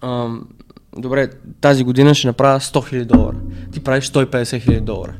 [0.01, 0.47] ам,
[0.97, 1.29] добре,
[1.61, 3.37] тази година ще направя 100 000 долара.
[3.71, 5.13] Ти правиш 150 000 долара.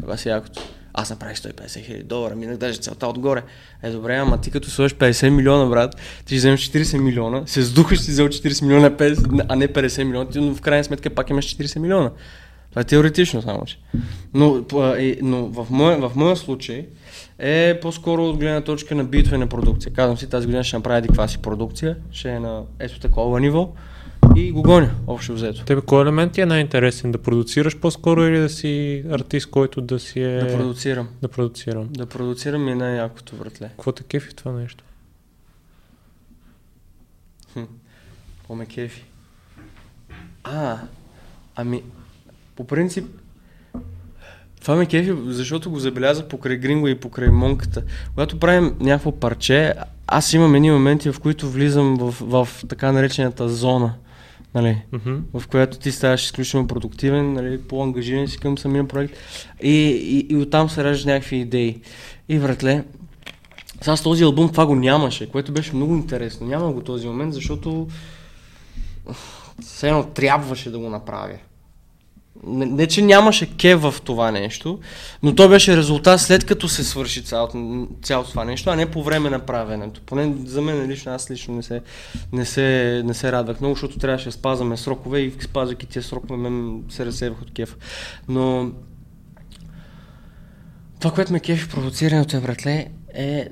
[0.00, 0.62] Това си якото.
[0.98, 3.42] Аз направих 150 хиляди долара, минах даже целта отгоре.
[3.82, 7.62] Е, добре, ама ти като сложиш 50 милиона, брат, ти ще вземеш 40 милиона, се
[7.62, 11.10] сдухаш си взел 40 милиона, 50, а не 50 милиона, ти, но в крайна сметка
[11.10, 12.10] пак имаш 40 милиона.
[12.70, 13.78] Това е теоретично само, че.
[14.34, 14.64] Но,
[15.22, 16.86] но в, моя, в моя случай
[17.38, 19.92] е по-скоро от гледна точка на битвена продукция.
[19.92, 23.40] Казвам си, тази година ще направя еди каква си продукция, ще е на ето такова
[23.40, 23.72] ниво
[24.36, 25.64] и го гоня, общо взето.
[25.64, 27.12] Тебе кой елемент ти е най-интересен?
[27.12, 30.38] Да продуцираш по-скоро или да си артист, който да си е...
[30.38, 31.08] Да продуцирам.
[31.22, 31.88] Да продуцирам.
[31.90, 33.68] Да продуцирам е най-якото, братле.
[33.68, 34.84] Какво те кефи това нещо?
[38.38, 39.04] Какво ме кефи?
[40.44, 40.78] А,
[41.56, 41.82] ами,
[42.56, 43.06] по принцип,
[44.60, 47.82] това ме кефи, защото го забелязах покрай Гринго и покрай Монката.
[48.14, 49.74] Когато правим някакво парче,
[50.06, 53.94] аз имам едни моменти, в които влизам в, в така наречената зона,
[54.56, 55.16] нали, Мгм.
[55.34, 59.14] в която ти ставаш изключително продуктивен, нали, по-ангажиран си към самия проект
[59.62, 61.80] и, и, и оттам се раждат някакви идеи.
[62.28, 62.84] И вратле,
[63.80, 66.46] сега с този албум това го нямаше, което беше много интересно.
[66.46, 67.88] Няма го този момент, защото
[69.62, 71.38] все едно трябваше да го направя.
[72.46, 74.78] Не, не, че нямаше ке в това нещо,
[75.22, 79.02] но то беше резултат след като се свърши цялото, цялото това нещо, а не по
[79.02, 80.00] време на правенето.
[80.06, 81.82] Поне за мен лично, аз лично не се,
[82.32, 86.36] не се, не се радвах много, защото трябваше да спазваме срокове и спазвайки тия срокове,
[86.36, 87.76] мен се разсевах от кефа.
[88.28, 88.70] Но
[91.00, 93.48] това, което ме кефи провоцирането е, братле, е,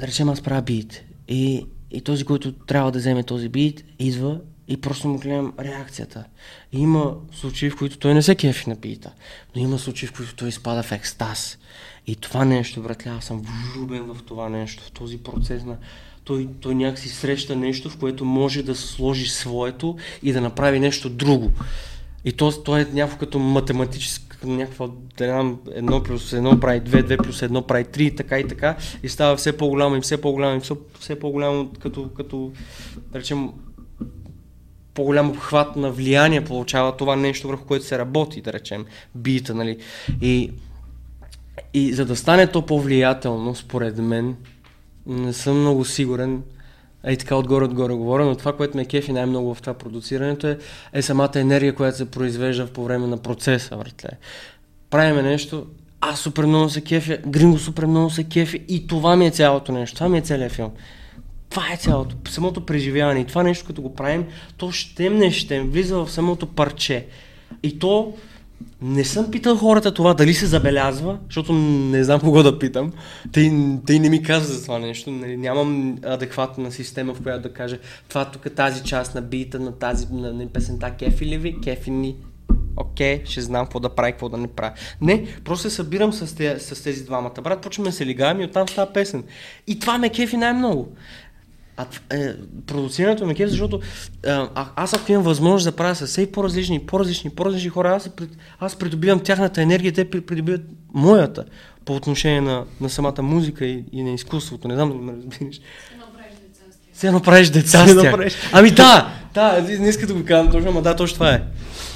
[0.00, 1.04] да речем, аз правя бит.
[1.28, 6.24] И, и този, който трябва да вземе този бит, идва и просто му гледам реакцията.
[6.72, 9.12] Има случаи, в които той не се кефи на бита,
[9.56, 11.58] но има случаи, в които той изпада в екстаз.
[12.06, 13.42] И това нещо, братле, аз съм
[13.74, 15.76] влюбен в това нещо, в този процес на...
[16.24, 21.10] Той, той някакси среща нещо, в което може да сложи своето и да направи нещо
[21.10, 21.52] друго.
[22.24, 27.16] И то, то е някакво като математическа, някаква, да едно плюс едно прави две, две
[27.16, 30.60] плюс едно прави три, така и така, и става все по-голямо и все по-голямо и
[30.60, 32.52] все, все по-голямо, като, като,
[33.12, 33.50] да речем,
[34.96, 39.78] по-голям обхват на влияние получава това нещо, върху което се работи, да речем, бита, нали.
[40.20, 40.52] И,
[41.74, 44.36] и за да стане то по-влиятелно, според мен,
[45.06, 46.42] не съм много сигурен,
[47.04, 50.58] Ей така отгоре-отгоре говоря, но това, което ме кефи най-много в това продуцирането е,
[50.92, 54.08] е самата енергия, която се произвежда по време на процеса, братле.
[54.90, 55.66] Правиме нещо,
[56.00, 59.72] аз супер много се кефя, Гринго супер много се кефи и това ми е цялото
[59.72, 60.72] нещо, това ми е целият филм.
[61.50, 63.20] Това е цялото, самото преживяване.
[63.20, 67.06] И това нещо, като го правим, то щем не щем, влиза в самото парче.
[67.62, 68.14] И то,
[68.82, 72.92] не съм питал хората това дали се забелязва, защото не знам кого да питам.
[73.32, 73.52] Те,
[73.86, 75.10] те не ми казват за това нещо.
[75.10, 77.78] Нали, нямам адекватна система, в която да кажа
[78.08, 81.90] това тук тази част на бита, на тази на, на песента кефи ли ви, кефи
[81.90, 82.16] ни.
[82.76, 84.74] Окей, ще знам какво да прави, какво да не прави.
[85.00, 87.42] Не, просто се събирам с, те, с тези двамата.
[87.42, 89.24] Брат, почваме се лигаем и оттам става песен.
[89.66, 90.96] И това ме кефи най-много.
[91.76, 92.34] А, е,
[92.66, 93.80] продуцирането ме кефи, защото
[94.26, 98.10] а, аз ако имам възможност да правя с все по-различни, по-различни, по-различни хора, аз,
[98.60, 100.62] аз придобивам тяхната енергия, те придобиват
[100.94, 101.44] моята
[101.84, 104.68] по отношение на, на самата музика и, и на изкуството.
[104.68, 105.60] Не знам да ме разбираш.
[106.92, 108.14] Все едно правиш деца с тях.
[108.52, 111.42] Ами да, да, не иска да го казвам точно, ама да, точно това е.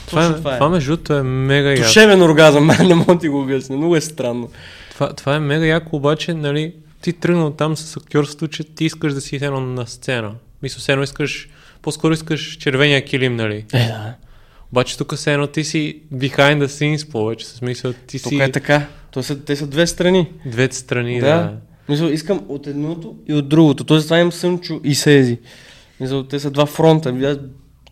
[0.06, 0.56] Това, е, това, е.
[0.56, 1.82] това между другото е мега яко.
[1.82, 4.48] Душевен оргазъм, не мога да ти го обясня, много е странно.
[4.90, 9.14] Това, това е мега яко, обаче, нали, ти тръгнал там с актьорството, че ти искаш
[9.14, 10.32] да си едно на сцена.
[10.62, 11.48] Мисля, все едно искаш,
[11.82, 13.64] по-скоро искаш червения килим, нали?
[13.72, 14.14] Е, да.
[14.72, 18.36] Обаче тук все едно ти си behind the scenes повече, с смисъл ти Тук си
[18.40, 18.86] е така.
[19.10, 20.28] То са, те са две страни.
[20.46, 21.26] двете страни, Да.
[21.26, 21.56] да.
[21.88, 23.84] Мисъл, искам от едното и от другото.
[23.84, 25.38] Тоест това имам Сънчо и Сези.
[26.00, 27.38] Мисъл, те са два фронта.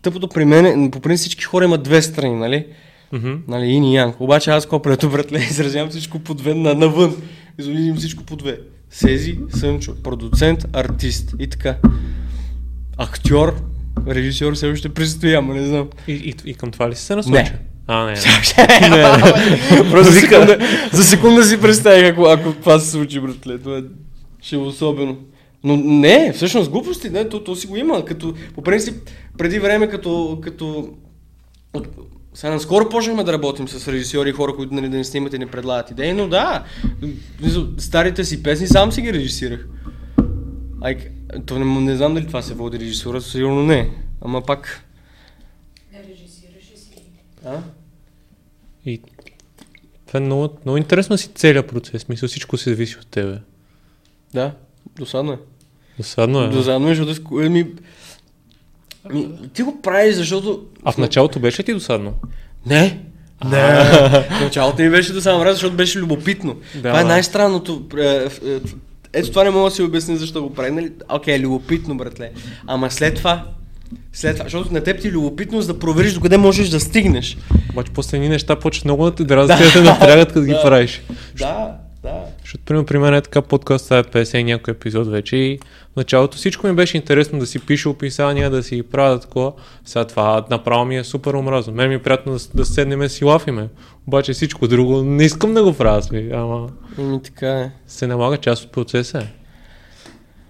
[0.02, 2.66] Тъпото при мен, по принцип всички хора имат две страни, нали?
[3.12, 3.32] Мгм.
[3.48, 4.20] Нали, ин и янг.
[4.20, 7.16] Обаче аз копрето, братле, изразявам всичко по две на, навън.
[7.58, 8.58] Изразявам всичко по две.
[8.90, 11.76] Сези, Сънчо, продуцент, артист и така.
[12.96, 13.54] Актьор,
[14.08, 15.88] режисьор все още предстои, ама не знам.
[16.08, 17.42] И, и, и към това ли си се насочил?
[17.42, 17.58] Не.
[17.86, 18.14] А, не.
[19.90, 20.58] Просто за секунда,
[20.92, 23.58] за секунда си представих, ако, ако това се случи, братле.
[23.58, 23.82] Това е,
[24.40, 25.18] ще е особено.
[25.64, 28.04] Но не, всъщност глупости, не, то, то си го има.
[28.04, 28.94] Като, по принцип,
[29.38, 30.88] преди време, като, като
[31.74, 31.88] от,
[32.38, 35.38] сега наскоро почнахме да работим с режисьори и хора, които нали, да ни снимат и
[35.38, 36.64] ни предлагат идеи, но да,
[37.78, 39.66] старите си песни сам си ги режисирах.
[40.80, 41.10] Ай,
[41.46, 43.90] то не, не знам дали това се води режисура, сигурно не.
[44.20, 44.84] Ама пак.
[45.92, 47.02] Не режисираш си.
[47.44, 47.60] А?
[48.86, 49.00] И
[50.06, 52.08] това е много, много интересно си целият процес.
[52.08, 53.38] Мисля, всичко се зависи от тебе.
[54.34, 54.52] Да,
[54.96, 55.38] досадно е.
[55.96, 56.48] Досадно е.
[56.48, 57.36] Досадно е, защото...
[57.36, 57.66] Ами,
[59.12, 60.62] ми, ти го правиш, защото...
[60.84, 62.14] А в началото беше ти досадно?
[62.66, 63.00] Не.
[63.44, 63.58] Не.
[64.30, 66.56] В началото ми беше да раз, защото беше любопитно.
[66.74, 67.08] Да, това е да.
[67.08, 67.82] най-странното.
[67.98, 68.58] Е, е, е,
[69.12, 70.70] Ето това не мога да си обясня защо го прави.
[70.70, 70.92] Нали?
[71.08, 72.30] Окей, любопитно, братле.
[72.66, 73.44] Ама след това,
[74.12, 77.38] след това, защото на теб ти е любопитно, за да провериш докъде можеш да стигнеш.
[77.70, 80.62] Обаче после едни неща почват много да те дразнят да те напрягат, като ги Да.
[80.62, 81.02] правиш.
[81.38, 82.24] Да, да.
[82.40, 85.58] Защото, примерно, при мен е така подкаст, това е 50 и някой епизод вече и
[85.92, 89.52] в началото всичко ми беше интересно да си пиша описания, да си правя такова.
[89.84, 91.72] Сега това направо ми е супер омразно.
[91.72, 93.68] Мен ми е приятно да, да седнем и си лафиме.
[94.06, 97.70] Обаче всичко друго не искам да го правя, ама Ами така е.
[97.86, 99.26] се налага част от процеса.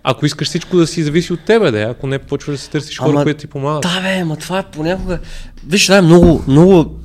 [0.02, 2.98] Ако искаш всичко да си зависи от тебе, да ако не почваш да си търсиш
[2.98, 3.82] хора, които ти помагат.
[3.82, 5.18] Да, бе, ама това е понякога...
[5.66, 7.00] Виж, това е много, много...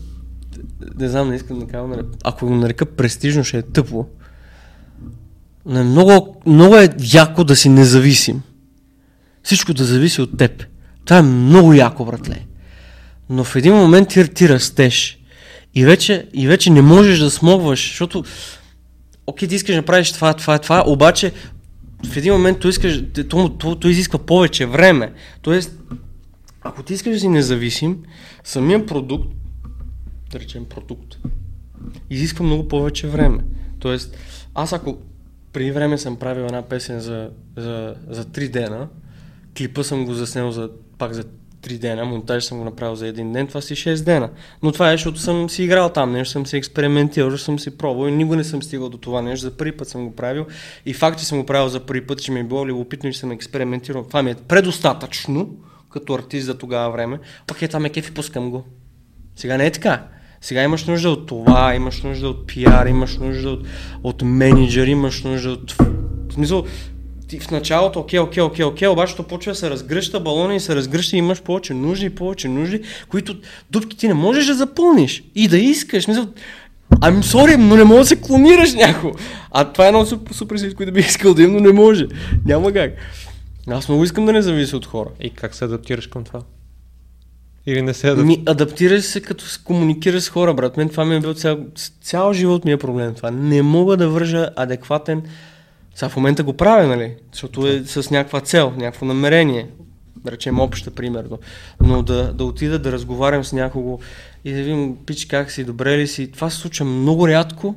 [0.99, 4.07] Не знам, не искам да кажа, нали, ако го нарека престижно, ще е тъпо.
[5.65, 8.41] Но много, много е яко да си независим.
[9.43, 10.65] Всичко да зависи от теб.
[11.05, 12.45] Това е много яко, братле.
[13.29, 15.19] Но в един момент ти, ти растеш.
[15.75, 18.23] И вече, и вече не можеш да смогваш, защото
[19.27, 21.31] окей, ти искаш да направиш това, това, това, обаче
[22.05, 25.13] в един момент то, искаш, то, то, то изисква повече време.
[25.41, 25.79] Тоест,
[26.61, 27.97] ако ти искаш да си независим,
[28.43, 29.27] самия продукт,
[30.31, 31.17] да речем продукт,
[32.09, 33.43] изисква много повече време.
[33.79, 34.17] Тоест,
[34.55, 34.97] аз ако
[35.53, 38.87] преди време съм правил една песен за, за, за 3 дена,
[39.57, 41.23] клипа съм го заснел за, пак за
[41.63, 44.29] 3 дена, монтаж съм го направил за един ден, това си 6 дена.
[44.63, 47.77] Но това е, защото съм си играл там, нещо съм си експериментирал, защото съм си
[47.77, 50.45] пробвал и никога не съм стигал до това нещо, за първи път съм го правил
[50.85, 53.19] и факт, че съм го правил за първи път, че ми е било любопитно че
[53.19, 55.55] съм експериментирал, това ми е предостатъчно,
[55.89, 57.19] като артист за тогава време.
[57.51, 58.63] Окей, това ме кефи, пускам го.
[59.35, 60.07] Сега не е така.
[60.43, 63.67] Сега имаш нужда от това, имаш нужда от пиар, имаш нужда от,
[64.03, 65.71] от менеджер, имаш нужда от...
[66.29, 66.65] В смисъл,
[67.27, 70.59] ти в началото, окей, окей, окей, окей, обаче то почва да се разгръща балона и
[70.59, 73.35] се разгръща и имаш повече нужди повече нужди, които
[73.71, 76.07] дупки ти не можеш да запълниш и да искаш.
[76.07, 76.25] Мисъл,
[76.91, 79.13] I'm sorry, но не можеш да се клонираш някого.
[79.51, 82.07] А това е едно супер, супер сит, което бих искал да имам, но не може.
[82.45, 82.93] Няма как.
[83.67, 85.09] Аз много искам да не завися от хора.
[85.19, 86.41] И как се адаптираш към това?
[87.65, 88.37] Или не се адаптираш?
[88.37, 90.77] Ми, адаптираш се като се комуникираш с хора, брат.
[90.77, 91.59] Мен това ми е бил цял,
[92.01, 93.13] цял живот ми е проблем.
[93.13, 95.23] Това не мога да вържа адекватен.
[95.95, 97.15] Сега в момента го правя, нали?
[97.31, 99.69] Защото е с някаква цел, някакво намерение.
[100.17, 101.39] Да речем обща, примерно.
[101.81, 103.99] Но да, да отида да разговарям с някого
[104.45, 106.31] и да видим, пич, как си, добре ли си.
[106.31, 107.75] Това се случва много рядко,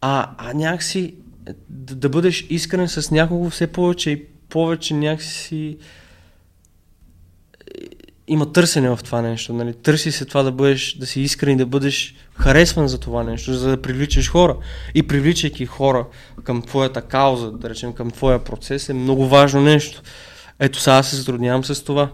[0.00, 1.14] а, а някакси
[1.68, 5.76] да, да бъдеш искрен с някого все повече и повече някакси
[8.30, 9.52] има търсене в това нещо.
[9.52, 9.74] Нали?
[9.74, 13.54] Търси се това да бъдеш, да си искрен и да бъдеш харесван за това нещо,
[13.54, 14.56] за да привличаш хора.
[14.94, 16.06] И привличайки хора
[16.44, 20.02] към твоята кауза, да речем към твоя процес, е много важно нещо.
[20.58, 22.10] Ето сега се затруднявам с това.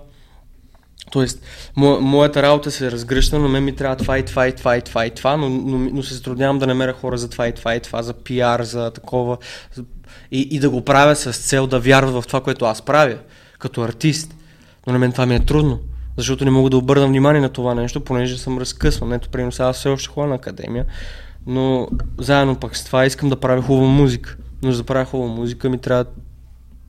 [1.11, 1.43] Тоест,
[1.77, 4.81] мо, моята работа се разгръща, но мен ми трябва това и това и това и
[4.81, 7.75] това и това, но, но, но се затруднявам да намеря хора за това и това
[7.75, 9.37] и това, за пиар, за такова.
[10.31, 13.19] И, и да го правя с цел да вярват в това, което аз правя,
[13.59, 14.35] като артист.
[14.87, 15.81] Но на мен това ми е трудно,
[16.17, 19.13] защото не мога да обърна внимание на това нещо, понеже съм разкъсван.
[19.13, 20.85] Ето, примерно, сега все още ходя на академия,
[21.47, 21.89] но
[22.19, 24.37] заедно пък с това искам да правя хубава музика.
[24.63, 26.05] Но за да правя хубава музика ми трябва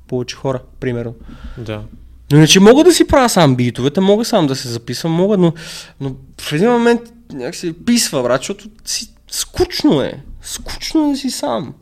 [0.07, 1.13] повече хора, примерно.
[1.57, 1.83] Да.
[2.31, 5.53] Но иначе мога да си правя сам битовете, мога сам да се записвам, мога, но,
[6.01, 7.01] но в един момент
[7.33, 10.23] някак се писва, брат, защото си, скучно е.
[10.41, 11.73] Скучно е да си сам.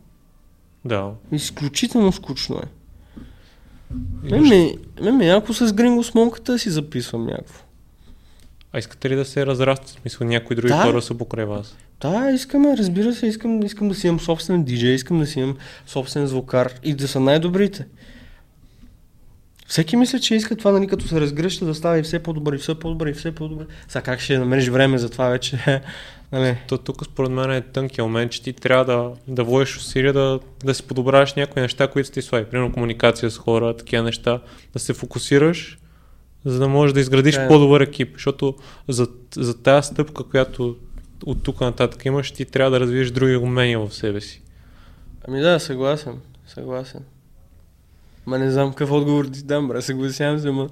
[0.85, 1.11] Да.
[1.31, 2.67] Изключително скучно е.
[4.23, 7.61] Мен ми, мен ми е някакво с гринго смонката си записвам някакво.
[8.73, 9.87] А искате ли да се разрасте?
[9.87, 10.83] В смисъл някои други Да.
[10.83, 11.75] хора са покрай вас?
[12.01, 15.57] Да, искаме, разбира се, искам, искам да си имам собствен диджей, искам да си имам
[15.87, 17.85] собствен звукар и да са най-добрите.
[19.67, 22.59] Всеки мисля, че иска това, нали, като се разгръща да става и все по-добре, и
[22.59, 23.65] все по-добре, и все по-добре.
[23.87, 25.81] Сега как ще намериш време за това вече?
[26.39, 26.57] Нали?
[26.67, 30.39] То тук според мен е тънкия момент, че ти трябва да, да вложиш усилия да,
[30.63, 32.45] да си подобраваш някои неща, които ти слаби.
[32.45, 34.41] Примерно комуникация с хора, такива неща.
[34.73, 35.79] Да се фокусираш,
[36.45, 37.47] за да можеш да изградиш е.
[37.47, 38.13] по-добър екип.
[38.13, 38.55] Защото
[38.87, 40.75] за, за тази стъпка, която
[41.25, 44.41] от тук нататък имаш, ти трябва да развиеш други умения в себе си.
[45.27, 46.13] Ами да, съгласен,
[46.47, 47.01] съгласен.
[48.25, 50.69] Ма не знам какъв отговор ти дам, бре, съгласявам се, ма...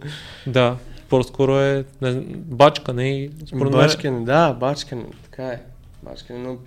[0.47, 0.77] Да,
[1.13, 3.71] по-скоро е не, знам, бачка, не и според мен.
[3.71, 5.61] Бачкане, да, бачкане, така е.
[6.03, 6.57] Бачкане, но...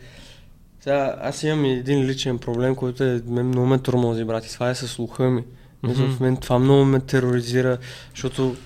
[0.80, 4.70] Сега, аз имам един личен проблем, който е, мен много ме тормози, брат, и това
[4.70, 5.44] е със слуха ми.
[5.84, 6.08] Mm-hmm.
[6.10, 7.78] В мен това много ме тероризира,
[8.10, 8.56] защото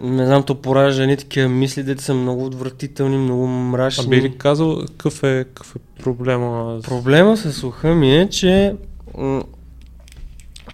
[0.00, 4.04] не знам, то поражда едни такива мисли, дете са много отвратителни, много мрачни.
[4.06, 6.80] А би ли казал какъв е, какъв е проблема?
[6.84, 8.76] Проблема с слуха ми е, че
[9.18, 9.44] м-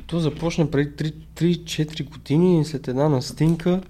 [0.06, 3.80] то започна преди 3-4 години след една настинка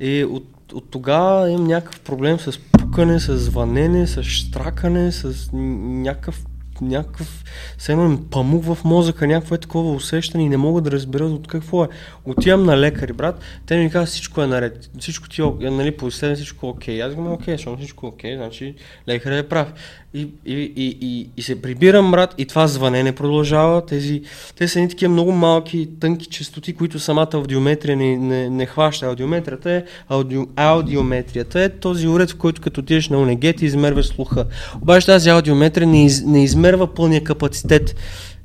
[0.00, 6.44] и от, от тогава имам някакъв проблем с пукане, с звънене, с штракане, с някакъв
[6.80, 7.44] някакъв,
[7.78, 11.46] все едно памук в мозъка, някакво е такова усещане и не мога да разбера от
[11.46, 11.88] какво е.
[12.24, 16.08] Отивам на лекари, брат, те ми казват всичко е наред, всичко ти е, нали, по
[16.08, 17.02] изследване всичко е окей.
[17.02, 18.74] Аз казвам, окей, защото всичко е окей, значи
[19.08, 19.72] лекарът е прав.
[20.14, 23.86] И, и, и, и, и се прибирам, брат, и това звънене продължава.
[23.86, 24.22] Тези,
[24.56, 29.06] те са едни такива много малки, тънки частоти, които самата аудиометрия не, не, не хваща.
[29.06, 34.02] Аудиометрията е, аудио, аудиометрията е този уред, в който като отидеш на ОНГ ти измерва
[34.02, 34.46] слуха.
[34.82, 37.96] Обаче тази аудиометрия не, из, не измерва пълния капацитет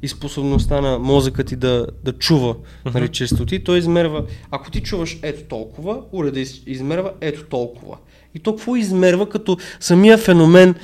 [0.01, 2.55] и способността на мозъка ти да, да чува
[2.93, 3.63] нали, частоти.
[3.63, 7.97] Той измерва, ако ти чуваш ето толкова, уреда из, измерва ето толкова.
[8.36, 10.76] И то какво измерва като самия феномен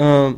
[0.00, 0.34] а,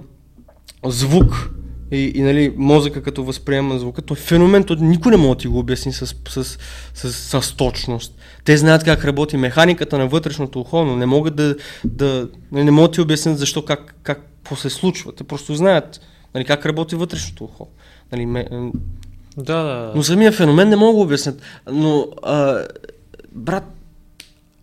[0.85, 1.51] звук
[1.91, 5.37] и, и нали, мозъка като възприема звука, то е феномен, то никой не може да
[5.37, 6.59] ти го обясни с, с, с,
[6.95, 8.15] с, с точност.
[8.45, 12.71] Те знаят как работи механиката на вътрешното ухо, но не могат да, да не, не
[12.71, 15.13] могат да ти обяснят защо, как, как какво се случва.
[15.13, 16.01] Те просто знаят
[16.35, 17.69] нали, как работи вътрешното ухо.
[18.13, 18.49] Нали, ме,
[19.37, 19.93] Да, да, да.
[19.95, 21.43] но самия феномен не мога да обяснят.
[21.73, 22.67] Но, а,
[23.33, 23.65] брат,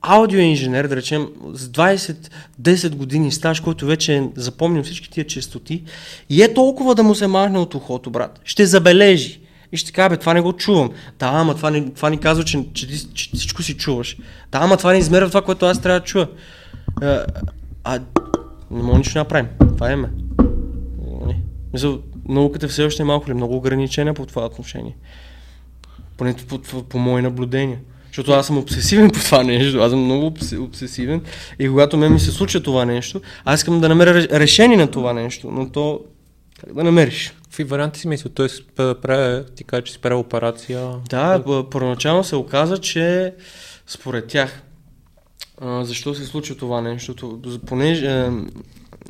[0.02, 5.84] аудиоинженер, да речем, с 20-10 години стаж, който вече е запомнил всички тия честоти,
[6.30, 8.40] и е толкова да му се махне от ухото, брат.
[8.44, 9.40] Ще забележи.
[9.72, 10.90] И ще каже, бе, това не го чувам.
[11.20, 14.18] Да, ама това ни, това ни казва, че, че, че всичко си чуваш.
[14.52, 16.30] Да, ама това не измерва това, което аз трябва да чуя.
[17.02, 17.26] А,
[17.84, 18.00] а
[18.72, 19.48] не мога нищо направим.
[19.60, 20.10] Това е ме.
[21.74, 24.98] Мисъл, науката все още е малко ли много ограничена по това отношение.
[26.18, 27.80] Поне по, по, по мои наблюдения.
[28.10, 31.22] Защото аз съм обсесивен по това нещо, аз съм много обсе- обсесивен
[31.60, 34.92] и когато мен ми се случва това нещо, аз искам да намеря ре- решение на
[34.92, 36.02] това нещо, но то
[36.60, 37.34] как да намериш?
[37.44, 38.32] Какви варианти си мислил?
[38.32, 38.48] Той
[39.02, 40.90] прави, ти кажа, че си прави операция.
[41.10, 43.34] Да, първоначално се оказа, че
[43.88, 44.62] според тях,
[45.62, 48.32] а, защо се случи това нещо, понеже а,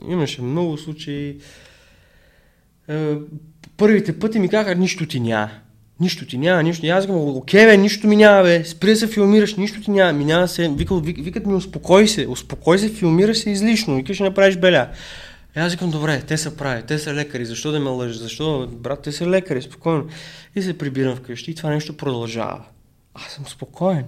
[0.07, 1.37] имаше много случаи,
[2.89, 3.15] а,
[3.77, 5.49] първите пъти ми казаха, нищо ти няма.
[5.99, 6.85] Нищо ти няма, нищо.
[6.85, 8.63] И аз казвам, окей, бе, нищо ми няма, бе.
[8.63, 10.13] Спри да се филмираш, нищо ти няма.
[10.13, 14.23] Минава се, викат, вик, викат ми, успокой се, успокой се, филмираш се излишно, викаш, ще
[14.23, 14.87] направиш беля.
[15.57, 18.67] И аз викам, добре, те са прави, те са лекари, защо да ме лъжат, защо,
[18.67, 20.07] брат, те са лекари, спокойно.
[20.55, 22.61] И се прибирам вкъщи и това нещо продължава.
[23.13, 24.05] Аз съм спокоен.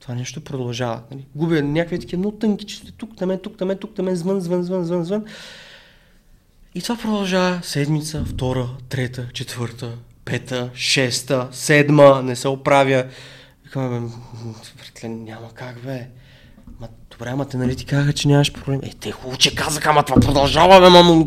[0.00, 1.02] Това нещо продължава.
[1.10, 1.26] Нали?
[1.34, 4.84] Губя някакви такива много тънки чисти, тук, там, тук, там, тук, там, звън, звън, звън,
[4.84, 5.24] звън, звън.
[6.74, 9.92] И това продължава седмица, втора, трета, четвърта,
[10.24, 13.04] пета, шеста, седма, не се оправя.
[13.64, 14.06] Викаме, бе,
[14.78, 16.08] братле, няма как, бе.
[16.80, 18.80] Ма, добре, ама те нали ти казаха, че нямаш проблем.
[18.82, 21.26] Е, те хубаво, че казаха, ама това продължава, бе, мамо.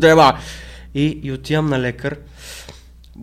[0.94, 2.18] И, и отивам на лекар,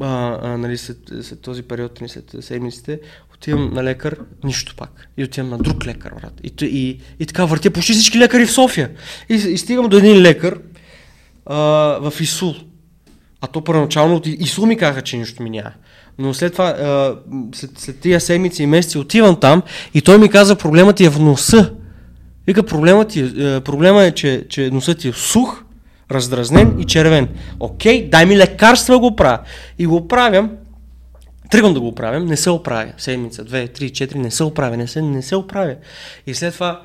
[0.02, 3.00] а, а, нали, след, след този период, нали, след седмиците,
[3.34, 5.08] отивам на лекар, нищо пак.
[5.18, 6.34] И отивам на друг лекар, брат.
[6.44, 8.92] И, и, и така въртя почти всички лекари в София.
[9.30, 10.60] И, и стигам до един лекар
[11.46, 11.56] а,
[12.02, 12.56] в Исул.
[13.44, 15.72] А то първоначално от Исул ми казаха, че нищо ми няма.
[16.18, 17.16] Но след това, а,
[17.56, 19.62] след, след тия седмици и месеци отивам там
[19.94, 21.72] и той ми каза, проблемът ти е в носа.
[22.48, 25.64] Вика, проблемът, ти, е, проблема е, че, че носът ти е сух,
[26.12, 27.28] раздразнен и червен.
[27.60, 29.40] Окей, дай ми лекарства го правя.
[29.80, 30.52] И го правям,
[31.52, 32.94] тръгвам да го оправям, не се оправя.
[32.98, 35.76] Седмица, две, три, четири, не се оправя, не се, не се оправя.
[36.28, 36.82] И след това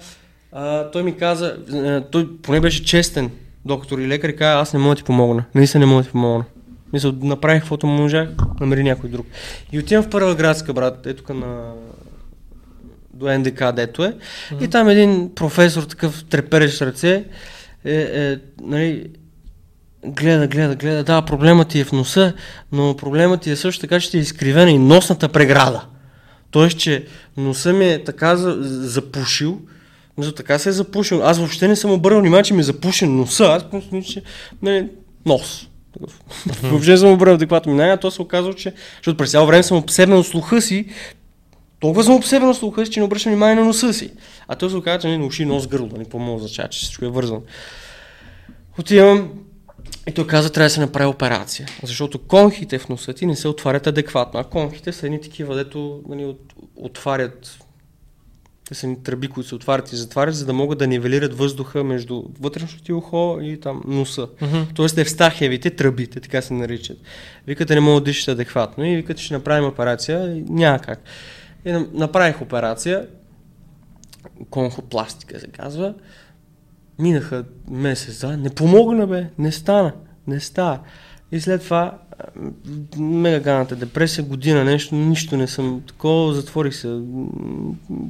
[0.53, 3.31] а, той ми каза, а, той поне беше честен
[3.65, 5.45] доктор и лекар и каза, аз не мога да ти помогна.
[5.55, 6.45] Наистина не мога да ти помогна.
[6.93, 8.29] Мисля, направих каквото можах,
[8.61, 9.27] намери някой друг.
[9.73, 11.73] И отивам в първа градска, брат, е тук на
[13.15, 14.09] до НДК, дето е.
[14.09, 14.65] Mm-hmm.
[14.65, 17.25] И там един професор, такъв треперещ ръце,
[17.85, 19.07] е, е, нали,
[20.07, 22.33] гледа, гледа, гледа, да, проблемът ти е в носа,
[22.73, 25.85] но проблемът ти е също така, че ти е изкривена и носната преграда.
[26.51, 27.07] Тоест, че
[27.37, 28.57] носа ми е така за,
[28.89, 29.61] запушил,
[30.19, 31.23] мисля, така се е запушил.
[31.25, 33.45] Аз въобще не съм обърнал внимание, че ми е запушен носа.
[33.45, 34.23] Аз просто мисля, че
[34.63, 34.89] нали,
[35.27, 35.69] нос.
[36.63, 39.63] Въобще не съм обърнал адекватно внимание, а то се оказва, че, защото през цяло време
[39.63, 40.87] съм обсебен от слуха си,
[41.81, 44.11] толкова съм обсебен от слуха си, че не обръщам внимание на носа си.
[44.49, 47.09] А той се оказва, че не уши, нос, гърло, не по-мога означава, че всичко е
[47.09, 47.43] вързано.
[48.79, 49.31] Отивам,
[50.09, 51.69] и той каза, трябва да се направи операция.
[51.83, 54.41] Защото конхите в носа ти не се отварят адекватно.
[54.41, 57.59] А конхите са едни такива, дето нали, от, отварят
[58.75, 62.25] са ни тръби, които се отварят и затварят, за да могат да нивелират въздуха между
[62.41, 64.29] вътрешното ти ухо и там носа.
[64.43, 64.63] Мгм.
[64.75, 66.99] Тоест евстахиевите тръбите, така се наричат.
[67.47, 71.01] Викате не могат да дишат адекватно и викате ще направим операция, няма как.
[71.65, 73.07] И на- направих операция,
[74.51, 75.95] конхопластика се казва.
[76.99, 79.93] Минаха месец, да, не помогна бе, не стана,
[80.27, 80.81] не става.
[81.33, 81.99] И след това
[82.99, 86.89] мега депресия, година нещо, нищо не съм такова, затворих се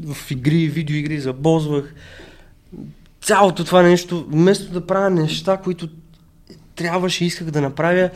[0.07, 1.95] в игри, видеоигри, забозвах.
[3.21, 5.89] Цялото това нещо, вместо да правя неща, които
[6.75, 8.11] трябваше, исках да направя,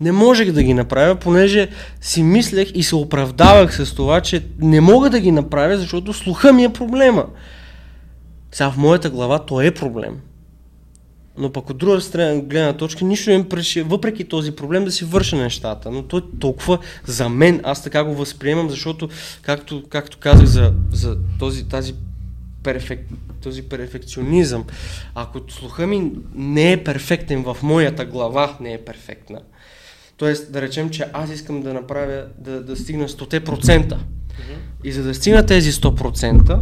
[0.00, 1.68] не можех да ги направя, понеже
[2.00, 6.52] си мислех и се оправдавах с това, че не мога да ги направя, защото слуха
[6.52, 7.26] ми е проблема.
[8.52, 10.16] Сега в моята глава то е проблем.
[11.38, 14.92] Но пък от друга страна, гледна точка, нищо не ми пречи, въпреки този проблем, да
[14.92, 15.90] си върша нещата.
[15.90, 19.08] Но той е толкова за мен, аз така го възприемам, защото,
[19.42, 21.94] както, както казах за, за този, тази
[22.62, 23.00] перфек,
[23.42, 24.64] този перфекционизъм,
[25.14, 29.40] ако слуха ми не е перфектен в моята глава, не е перфектна.
[30.16, 33.96] Тоест, да речем, че аз искам да направя, да, да стигна 100%.
[34.84, 36.60] И за да стигна тези 100%,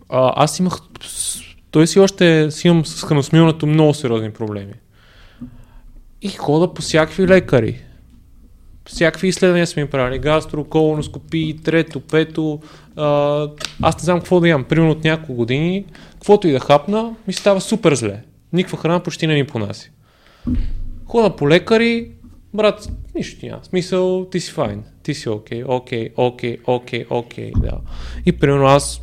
[0.09, 0.79] а, аз имах,
[1.71, 4.73] той си още си имам с храносмилането много сериозни проблеми.
[6.23, 7.81] И хода по всякакви лекари.
[8.89, 10.19] Всякакви изследвания сме ми правили.
[10.19, 12.61] Гастро, колоноскопии, трето, пето.
[12.97, 13.49] А,
[13.83, 14.65] аз не знам какво да ям.
[14.65, 18.23] Примерно от няколко години, каквото и да хапна, ми става супер зле.
[18.53, 19.91] Никаква храна почти не ми понаси.
[21.07, 22.11] Хода по лекари,
[22.55, 23.65] брат, нищо няма.
[23.65, 27.79] Смисъл, ти си файн, ти си окей, окей, окей, окей, окей, да.
[28.27, 29.03] И примерно аз,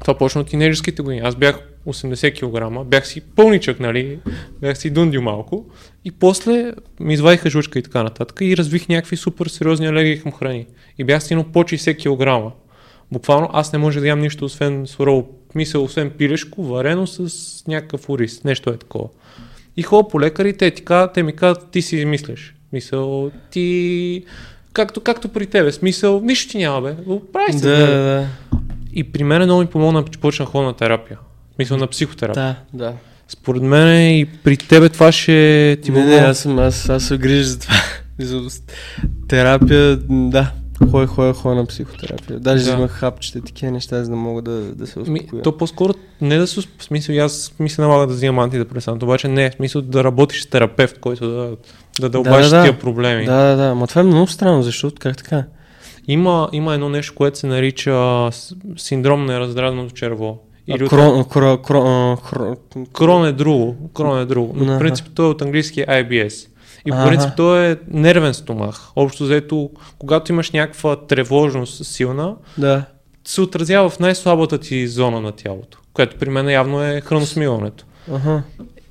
[0.00, 1.20] това почна от тинейджерските години.
[1.24, 4.18] Аз бях 80 кг, бях си пълничък, нали,
[4.60, 5.66] бях си дундил малко.
[6.04, 10.32] И после ми извадиха жучка и така нататък и развих някакви супер сериозни алергии към
[10.32, 10.66] храни.
[10.98, 12.54] И бях стигнал по 60 кг.
[13.12, 17.32] Буквално аз не може да ям нищо, освен сурово, мисъл, освен пилешко, варено с
[17.66, 18.44] някакъв ориз.
[18.44, 19.08] Нещо е такова.
[19.76, 22.54] И ходя по лекарите, ти, казват- те ми казват, ти си измисляш.
[22.72, 24.24] Мисъл, ти...
[24.72, 26.94] Както, както при тебе, смисъл, нищо ти няма, бе.
[27.32, 27.68] Прави се.
[27.68, 27.92] да, бе.
[27.92, 28.26] да, да.
[28.92, 31.18] И при мен много ми помогна, че почнах да ходя на терапия.
[31.50, 32.56] В Смисъл на психотерапия.
[32.72, 32.94] Да, да.
[33.28, 37.18] Според мен и при тебе това ще ти Не, не, аз, съм, аз, аз се
[37.18, 37.74] грижа за това.
[39.28, 40.52] Терапия, да.
[40.82, 42.38] Ходя, ходя, ходя на психотерапия.
[42.40, 42.70] Даже Да.
[42.70, 45.42] взимах хапчета, такива неща, за да мога да, да се Ми, успокоя.
[45.42, 46.60] то по-скоро не да се...
[46.78, 50.42] В смисъл, аз ми се налага да взимам антидепресант, обаче не, в смисъл да работиш
[50.42, 51.56] с терапевт, който да,
[52.00, 52.62] да дълбаш да, да.
[52.62, 53.24] тия проблеми.
[53.24, 53.74] Да, да, да.
[53.74, 55.44] Ма това е много странно, защото как така?
[56.08, 58.28] Има, има едно нещо, което се нарича
[58.76, 60.38] синдром на раздразненото черво.
[60.66, 62.56] Или А, от- крон, кро, кро, а, кро,
[62.92, 63.76] Крон е друго.
[63.94, 64.52] Крон е друго.
[64.56, 66.46] Но по принцип той е от английски IBS.
[66.86, 68.90] И по принцип той е нервен стомах.
[68.96, 72.84] Общо взето, когато имаш някаква тревожност силна, Да.
[73.24, 77.84] се отразява в най-слабата ти зона на тялото, което при мен явно е храносмиването.
[78.12, 78.42] Ага.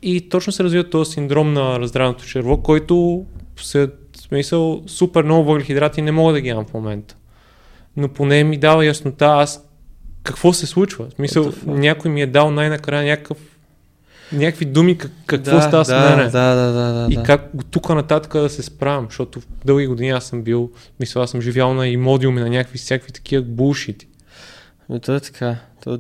[0.02, 3.26] И точно се развива този синдром на раздраното черво, който
[3.58, 7.16] се, смисъл, супер много въглехидрати не мога да ги имам в момента.
[7.98, 9.66] Но поне ми дава яснота аз
[10.24, 11.06] какво се случва.
[11.06, 11.66] В смисъл, fuck?
[11.66, 13.38] някой ми е дал най-накрая някакъв,
[14.32, 16.23] някакви думи как, какво да, става с да, мене.
[16.23, 17.07] Да, да, да, да.
[17.09, 21.23] И как от тук нататък да се справям, защото дълги години аз съм бил, мисля,
[21.23, 24.07] аз съм живял на имодиуми, на някакви всякакви такива булшити.
[24.89, 25.55] Ами, то е така.
[25.84, 25.97] То е...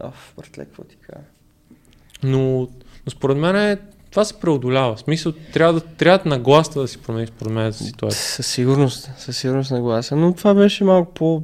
[0.00, 1.24] Оф, братле, какво ти кажа?
[2.22, 2.68] Но,
[3.06, 3.78] но според мен е,
[4.10, 4.96] това се преодолява.
[4.96, 8.20] В смисъл, трябва да, трябва да нагласта да си промени според мен ситуация.
[8.20, 10.16] Със сигурност, със сигурност нагласа.
[10.16, 11.42] Но това беше малко по...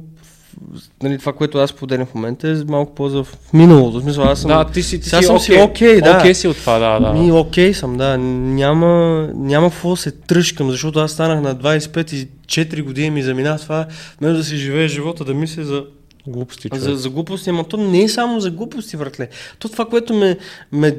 [1.03, 3.99] Нали, това, което аз поделям в момента е малко по за в миналото.
[3.99, 4.49] В смисъл, аз съм...
[4.49, 5.61] Да, ти си, ти сега си съм окей.
[5.61, 6.17] окей, да.
[6.19, 7.13] Окей си от това, да, да.
[7.13, 8.17] Ми, окей съм, да.
[8.17, 13.23] Няма, няма какво да се тръжкам, защото аз станах на 25 и 4 години ми
[13.23, 13.85] замина това,
[14.21, 15.83] вместо да си живее живота, да мисля за,
[16.27, 16.83] Глупости, човек.
[16.83, 19.27] за, за глупости, ама то не е само за глупости, братле.
[19.59, 20.37] То това, което ме,
[20.71, 20.95] ме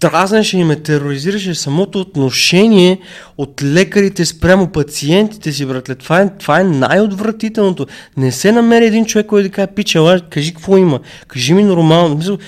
[0.00, 3.00] дразнеше и ме тероризираше е самото отношение
[3.38, 5.94] от лекарите спрямо пациентите си, братле.
[5.94, 7.86] Това е, това е най-отвратителното.
[8.16, 11.62] Не се намери един човек, който да каже, пича, ела, кажи какво има, кажи ми
[11.62, 12.16] нормално.
[12.16, 12.38] Мисъл,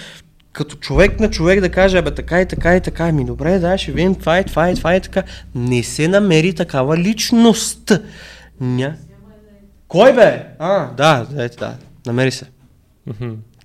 [0.52, 3.78] като човек на човек да каже, абе така и така и така, ми добре, да,
[3.78, 5.22] ще видим това и това и това и така.
[5.54, 7.92] Не се намери такава личност.
[8.60, 8.94] Ня...
[9.88, 10.46] Кой бе?
[10.58, 11.74] А, да, заете, да.
[12.06, 12.44] Намери се.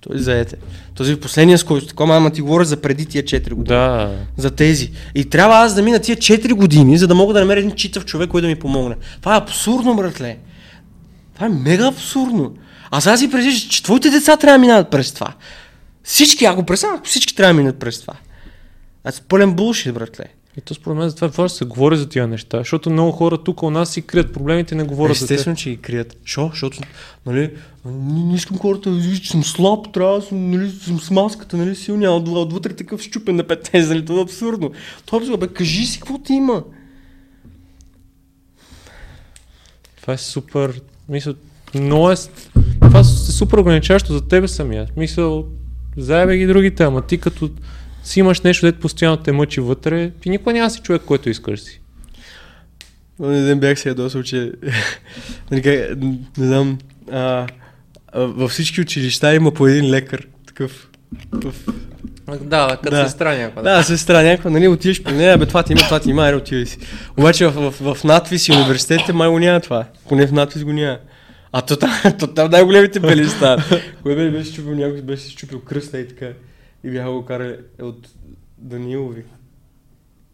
[0.08, 0.56] Той заете.
[0.94, 3.64] Този последния с който такова, ама ти говоря за преди тия 4 години.
[3.64, 4.16] Да.
[4.36, 4.90] За тези.
[5.14, 8.04] И трябва аз да мина тия 4 години, за да мога да намеря един читав
[8.04, 8.96] човек, който да ми помогне.
[9.20, 10.38] Това е абсурдно, братле.
[11.34, 12.54] Това е мега абсурдно.
[12.90, 15.34] А сега си презиш, че твоите деца трябва да минават през това.
[16.02, 18.14] Всички, ако представя, всички трябва да минат през това.
[19.04, 20.24] Аз пълен булшит, братле.
[20.56, 23.12] И то според мен затова е важно да се говори за тия неща, защото много
[23.12, 26.16] хора тук у нас си крият проблемите не говорят за Естествено, че ги крият.
[26.24, 26.48] Шо?
[26.50, 26.78] Защото,
[27.26, 27.50] нали,
[27.84, 31.10] не, не искам хората да видят, че съм слаб, трябва да съм, нали, съм с
[31.10, 34.70] маската, нали, силния, от- отвътре такъв щупен на 15, нали, това е абсурдно.
[35.06, 36.64] Това е абсурдно, бе, кажи си какво ти има.
[40.00, 41.34] Това е супер, мисля,
[41.74, 42.14] много е,
[42.80, 44.86] това е супер ограничаващо за тебе самия.
[44.96, 45.46] Мисъл,
[45.96, 47.50] заебе ги другите, ама ти като
[48.02, 51.30] си имаш нещо, дето постоянно те мъчи вътре, ти никога няма да си човек, който
[51.30, 51.80] искаш да си.
[53.20, 54.52] Онзи ден бях се ядосал, че
[55.50, 55.86] нали,
[56.38, 56.78] не знам,
[57.12, 57.46] а,
[58.14, 60.26] във всички училища има по един лекар.
[60.46, 60.88] Такъв.
[61.32, 61.64] такъв
[62.26, 63.62] Да, да, като сестра някаква.
[63.62, 66.66] Да, сестра, някаква, нали, отиваш при нея, бе, това ти има, това ти има, отивай
[66.66, 66.78] си.
[67.16, 69.84] Обаче в, в, в надвис и университетите май го няма това.
[70.08, 70.98] Поне в надвис го няма.
[71.52, 73.60] А то там, то там най-големите бели стават.
[74.02, 76.26] Кой бе беше чупил, някой беше чупил кръста и така.
[76.84, 78.08] И бяха го карали от
[78.58, 79.24] Данилови.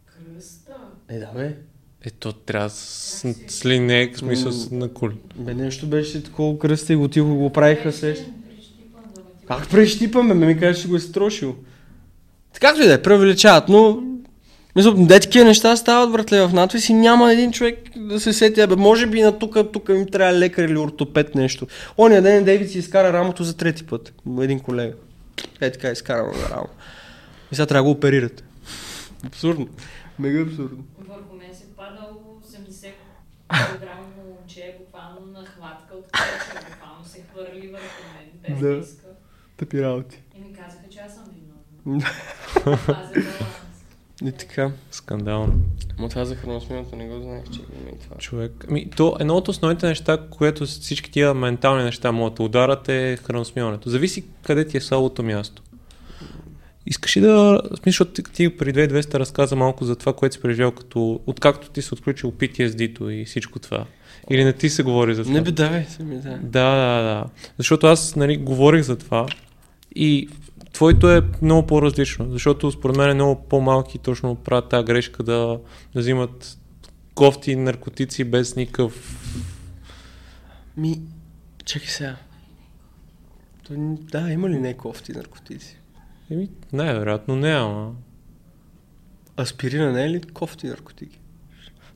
[0.07, 0.73] Кръста.
[1.09, 1.57] Е, да бе.
[2.05, 5.15] Ето, трябва с, с линейк, в смисъл с- на коли.
[5.37, 8.27] Бе, нещо беше такова кръста и го отиха го правиха се.
[9.49, 11.57] Как прещипаме, ме ми каже, че го е строшил.
[12.61, 14.03] Както и да е, преувеличават, но...
[14.77, 18.67] Мисля, де такива неща стават, братле, в надвис и няма един човек да се сети,
[18.67, 21.67] бе, може би на тук, тук им трябва лекар или ортопед нещо.
[21.99, 24.13] Оня ден Дейвид си изкара рамото за трети път.
[24.41, 24.93] Един колега.
[25.61, 26.69] Е така изкара му на рамо.
[27.53, 28.45] И сега трябва да го оперират.
[29.27, 29.69] Абсурдно.
[30.19, 30.85] Мега абсурдно.
[30.99, 32.93] Върху мен се падало 80
[33.69, 38.79] килограмно момче, буквално на хватка от кръча, буквално се хвърли върху мен, без Да.
[38.79, 39.07] иска.
[39.57, 40.23] Тъпи работи.
[40.37, 42.07] И ми казаха, че аз съм виновна.
[42.89, 43.25] Аз е.
[44.25, 44.71] И така.
[44.91, 45.55] Скандално.
[45.99, 48.17] Ма това за храносмината не го знаех, че има и това.
[48.17, 48.65] Човек.
[48.69, 53.19] Ами, то едно от основните неща, което всички тия ментални неща могат да ударат е
[53.25, 53.91] храносмиването.
[53.91, 55.63] Зависи къде ти е слабото място.
[56.87, 57.61] Искаш ли да...
[57.83, 61.83] Смисъл, ти, ти при 2200 разказа малко за това, което си преживял, като, откакто ти
[61.83, 63.87] се отключил PTSD-то и всичко това.
[64.31, 65.35] Или не ти се говори за това?
[65.35, 66.31] Не бе, давай, сами да.
[66.43, 67.25] Да, да, да.
[67.59, 69.27] Защото аз нали, говорих за това
[69.95, 70.29] и
[70.79, 75.61] твоето е много по-различно, защото според мен е много по-малки точно правят тази грешка да,
[75.95, 76.59] да взимат
[77.15, 79.19] кофти наркотици без никакъв...
[80.77, 81.03] Ми,
[81.65, 82.17] чакай сега.
[83.67, 83.75] То,
[84.13, 85.79] да, има ли не кофти наркотици?
[86.31, 87.93] Еми, най-вероятно не, ама
[89.41, 91.19] Аспирина не е ли кофти наркотики?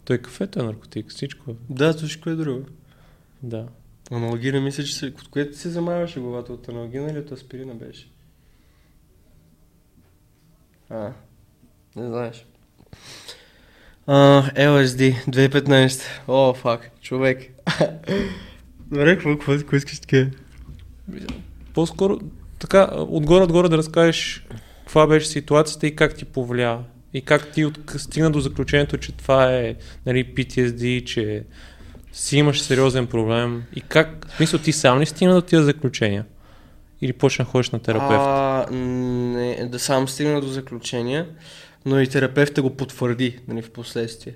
[0.05, 1.55] той кафето е наркотик, всичко е.
[1.71, 2.65] Да, всичко е друго.
[3.43, 3.69] Да.
[4.11, 5.07] Аналгина мисля, че се...
[5.07, 6.53] От което се замаваше главата?
[6.53, 8.12] От аналгина или от аспирина беше?
[10.93, 11.13] А,
[11.97, 12.47] не знаеш.
[14.07, 16.03] А, LSD, 2015.
[16.29, 17.39] О, фак, човек.
[18.91, 20.27] Добре, какво, какво, какво искаш така?
[21.75, 22.19] По-скоро,
[22.59, 24.47] така, отгоре-отгоре да разкажеш
[24.81, 26.79] каква беше ситуацията и как ти повлия.
[27.15, 29.75] И как ти от, стигна до заключението, че това е
[30.07, 31.45] нали, PTSD, че
[32.13, 33.63] си имаш сериозен проблем.
[33.75, 36.25] И как, в смисъл, ти сам ли стигна до тия заключения?
[37.03, 38.23] Или почна ходиш на терапевт?
[38.27, 41.27] А, не, да сам стигна до заключение,
[41.85, 44.35] но и терапевта го потвърди нали, в последствие.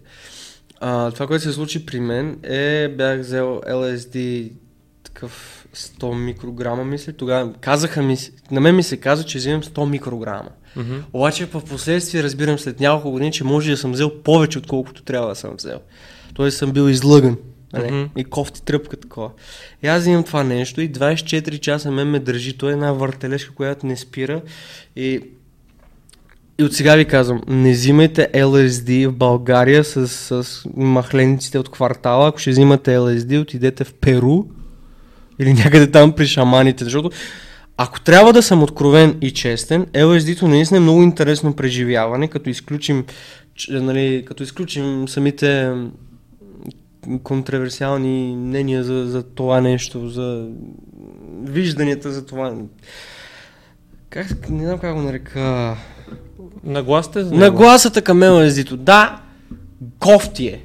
[0.80, 4.50] А, това, което се случи при мен е, бях взел LSD
[5.02, 7.12] такъв 100 микрограма, мисля.
[7.12, 8.16] Тогава казаха ми,
[8.50, 10.50] на мен ми се каза, че взимам 100 микрограма.
[10.76, 10.94] Мгм.
[11.12, 15.28] Обаче в последствие разбирам след няколко години, че може да съм взел повече, отколкото трябва
[15.28, 15.80] да съм взел.
[16.34, 17.36] Тоест съм бил излъган.
[17.78, 17.92] Нали?
[17.92, 18.04] Мгм.
[18.16, 19.30] И кофти тръпка такова.
[19.82, 22.58] И аз имам това нещо и 24 часа мен ме държи.
[22.58, 24.42] Той е една въртележка, която не спира.
[24.96, 25.20] И,
[26.58, 32.28] и от сега ви казвам, не взимайте LSD в България с, с махлениците от квартала.
[32.28, 34.44] Ако ще взимате LSD, отидете в Перу
[35.38, 37.10] или някъде там при шаманите, защото
[37.76, 43.04] ако трябва да съм откровен и честен, LSD-то наистина е много интересно преживяване, като изключим,
[43.54, 45.72] че, нали, като изключим самите
[47.22, 50.48] контроверсиални мнения за, за това нещо, за
[51.42, 52.54] вижданията за това.
[54.10, 55.76] Как, не знам как го нарека.
[56.64, 57.40] Нагласите за него?
[57.40, 58.76] Нагласата към LSD-то.
[58.76, 59.20] Да,
[59.98, 60.60] кофти е.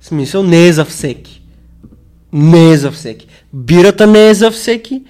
[0.00, 1.42] В смисъл не е за всеки.
[2.32, 3.28] Не е за всеки.
[3.52, 5.02] Бирата не е за всеки.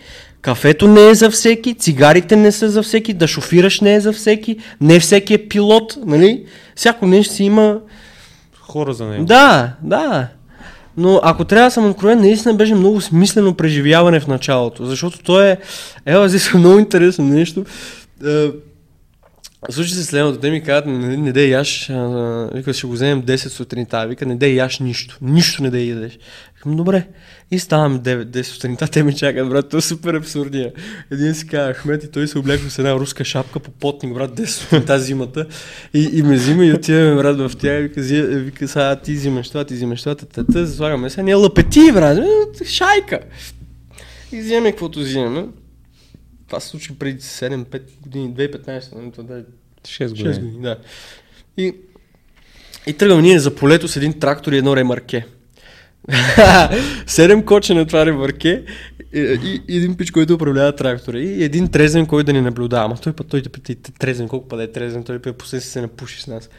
[0.46, 4.12] Кафето не е за всеки, цигарите не са за всеки, да шофираш не е за
[4.12, 6.46] всеки, не всеки е пилот, нали?
[6.74, 7.80] Всяко нещо си има...
[8.60, 9.24] Хора за него.
[9.24, 10.28] Да, да.
[10.96, 15.42] Но ако трябва да съм откровен, наистина беше много смислено преживяване в началото, защото то
[15.42, 15.58] е...
[16.06, 17.64] Ела, здесь е много интересно нещо.
[18.26, 18.50] Е,
[19.70, 21.90] Случи се следното, те ми казват, не, не дей яш,
[22.54, 26.18] вика, ще го вземем 10 сутринта, вика, не дей яш нищо, нищо не дей ядеш.
[26.56, 27.06] Викам, добре.
[27.50, 30.72] И ставам 9, 10 сутринта, те ми чакат, брат, то е супер абсурдия.
[31.10, 34.30] Един си казва, Ахмет и той се обляква с една руска шапка по потник, брат,
[34.30, 35.46] 10 сутринта зимата.
[35.94, 39.48] И, и ме взима и отиваме, брат, в тях, вика, зи- вика, сега ти взимаш
[39.48, 43.20] това, ти взимаш това, тата, слагаме сега, ние лапети, брат, е, шайка.
[44.32, 45.46] И вземем каквото взимаме.
[46.46, 49.42] Това се случи преди 7-5 години, 2015, нали, това да е
[49.86, 50.34] 6 6 години.
[50.34, 50.76] години, да.
[51.56, 51.74] И,
[52.86, 55.26] и тръгваме ние за полето с един трактор и едно ремарке.
[57.06, 58.62] Седем коча на това ремарке
[59.14, 62.84] и, и, един пич, който управлява трактора и един трезен, който да ни наблюдава.
[62.84, 65.80] Ама той път, той път, и трезен, колко път е трезен, той път после се
[65.80, 66.50] напуши с нас.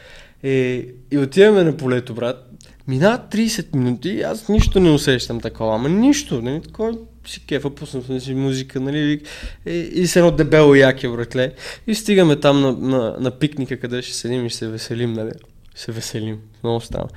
[0.44, 2.44] И, и отиваме на полето, брат.
[2.88, 6.92] Минават 30 минути и аз нищо не усещам такова, ама нищо, нали, такова
[7.26, 9.20] си кефа, пуснал съм си музика, нали,
[9.66, 11.52] и, и с едно дебело яке, братле.
[11.86, 15.30] И стигаме там на, на, на пикника, къде ще седим и ще се веселим, нали.
[15.74, 17.08] Се веселим, много става.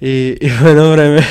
[0.00, 1.22] И, и по едно време,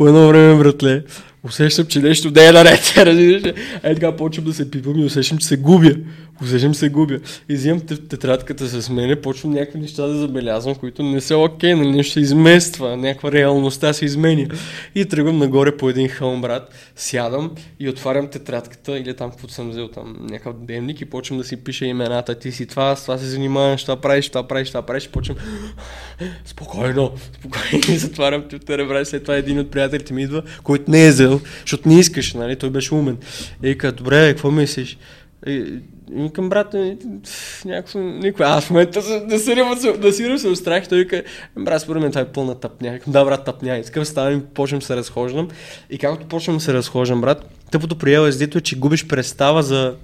[0.00, 1.02] по едно време, братле,
[1.44, 3.42] усещам, че нещо не е наред, разбираш?
[3.82, 5.94] Е така почвам да се пипам и усещам, че се губя.
[6.48, 7.18] Че се губя.
[7.48, 11.74] И взимам тет- тетрадката с мене, почвам някакви неща да забелязвам, които не са окей,
[11.74, 14.46] нали, нещо се измества, някаква реалността се изменя.
[14.94, 19.70] И тръгвам нагоре по един хълм, брат, сядам и отварям тетрадката или там, каквото съм
[19.70, 22.38] взел там, някакъв дневник и почвам да си пиша имената.
[22.38, 25.08] Ти си това, с това се занимаваш, това правиш, това правиш, това правиш.
[25.08, 25.36] Почвам
[26.44, 29.08] спокойно, спокойно затварям тютера, брат.
[29.08, 32.56] След това един от приятелите ми идва, който не е взел, защото не искаш, нали?
[32.56, 33.18] Той беше умен.
[33.62, 34.98] И вика, добре, бе, какво мислиш?
[36.16, 36.96] И, и викам, брат, е,
[37.64, 38.46] някакво, никой.
[38.46, 39.24] Аз в момента да се,
[39.98, 40.88] да сирам се от страх.
[40.88, 41.22] Той вика,
[41.58, 42.92] брат, според мен това е пълна тъпня.
[42.92, 43.78] Викам, да, брат, тъпня.
[43.78, 45.48] Искам ставам и почвам се разхождам.
[45.90, 49.94] И както почвам се разхождам, брат, тъпото при LSD е, че губиш представа за,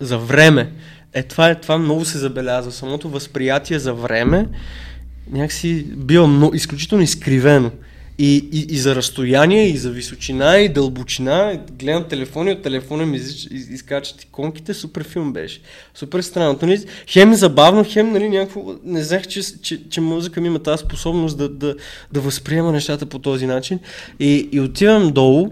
[0.00, 0.72] за време.
[1.12, 2.72] Е, това, е, това много се забелязва.
[2.72, 4.48] Самото възприятие за време
[5.30, 7.70] някакси бива изключително изкривено.
[8.18, 11.60] И, и, и за разстояние, и за височина, и дълбочина.
[11.78, 14.74] Гледам телефона и от телефона ми из, из, изкачат иконките.
[14.74, 15.60] Супер филм беше.
[15.94, 16.58] Супер странно.
[16.62, 18.74] Нали, хем забавно, хем нали, някакво...
[18.84, 21.74] Не знаех, че, че, че музика ми има тази способност да, да,
[22.12, 23.78] да възприема нещата по този начин.
[24.20, 25.50] И, и отивам долу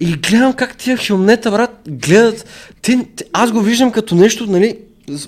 [0.00, 2.46] и гледам как тия хилмнета, брат, гледат...
[2.82, 4.78] Те, те, аз го виждам като нещо, нали,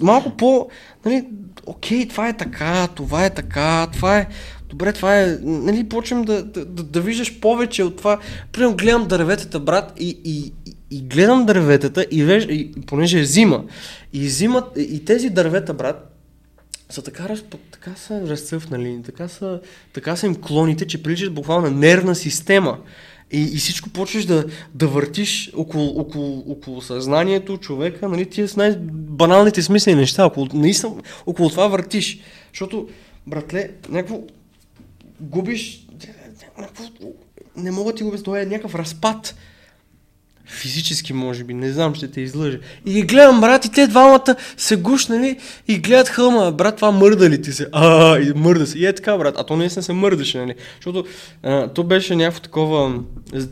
[0.00, 0.68] малко по...
[1.04, 1.24] Нали,
[1.66, 4.26] окей, това е така, това е така, това е...
[4.68, 5.38] Добре, това е...
[5.42, 8.18] Нали, почвам да, да, да, да виждаш повече от това.
[8.52, 10.52] Примерно гледам дърветата, брат, и, и,
[10.90, 13.64] и, гледам дърветата, и, веж, и понеже е зима,
[14.12, 16.14] и зимат, и тези дървета, брат,
[16.90, 17.28] са така,
[17.72, 19.60] така са разцъфнали, така са,
[19.92, 22.78] така са им клоните, че приличат буквално на нервна система.
[23.30, 24.44] И, и всичко почваш да,
[24.74, 30.92] да въртиш около, около, около съзнанието, човека, нали, тия с най-баналните смислени неща, около, наистина,
[31.26, 32.18] около това въртиш.
[32.52, 32.88] Защото,
[33.26, 34.20] братле, някакво
[35.20, 35.86] губиш,
[37.56, 39.34] не мога да ти го обясня, е някакъв разпад.
[40.50, 42.58] Физически, може би, не знам, ще те излъжа.
[42.86, 45.36] И ги гледам, брат, и те двамата се гушнали
[45.68, 46.50] и гледат хълма.
[46.50, 47.66] Брат, това мърда ли ти се?
[47.72, 48.78] А, и мърда се.
[48.78, 49.34] И е така, брат.
[49.38, 50.54] А то наистина се мърдаше, нали?
[50.76, 51.04] Защото
[51.42, 53.00] а, то беше някакво такова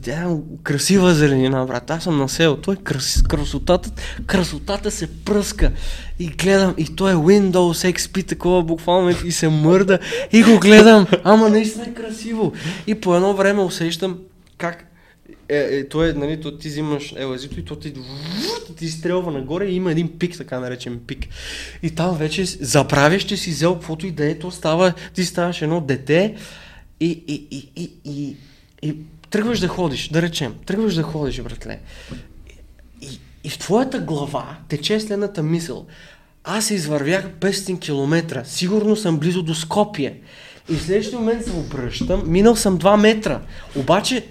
[0.02, 0.28] тя,
[0.62, 1.90] красива зеленина, брат.
[1.90, 2.56] Аз съм на село.
[2.56, 3.90] Той крас, красотата,
[4.26, 5.70] красотата се пръска.
[6.18, 9.98] И гледам, и той е Windows XP, такова буквално и се мърда.
[10.32, 11.06] И го гледам.
[11.24, 12.52] Ама наистина е красиво.
[12.86, 14.18] И по едно време усещам
[14.58, 14.95] как
[15.48, 17.94] е, е, то е, нали, то ти взимаш елазито и то ти,
[18.76, 21.26] ти изстрелва нагоре и има един пик, така наречен пик.
[21.82, 25.62] И там вече забравяш, че си взел каквото и да е, то става, ти ставаш
[25.62, 26.34] едно дете
[27.00, 28.36] и, и, и, и, и,
[28.82, 28.96] и
[29.30, 31.78] тръгваш да ходиш, да речем, тръгваш да ходиш, братле.
[33.00, 35.86] И, и в твоята глава тече следната мисъл.
[36.44, 40.20] Аз извървях 500 км, сигурно съм близо до Скопие.
[40.70, 43.40] И в следващия момент се обръщам, минал съм 2 метра.
[43.76, 44.26] Обаче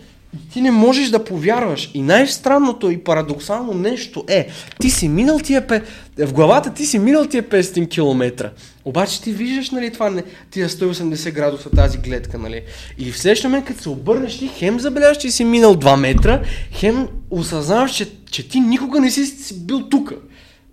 [0.54, 1.92] ти не можеш да повярваш.
[1.94, 4.48] И най-странното и парадоксално нещо е,
[4.80, 5.82] ти си минал тия, пе...
[6.18, 8.52] в главата ти си минал тия 500 км.
[8.86, 10.22] Обаче ти виждаш, нали, това,
[10.52, 12.62] тия 180 градуса, тази гледка, нали.
[12.98, 16.42] И в следващия момент, като се обърнеш, ти хем забелязваш, че си минал 2 метра,
[16.72, 20.14] хем осъзнаваш, че, че ти никога не си, си бил тук.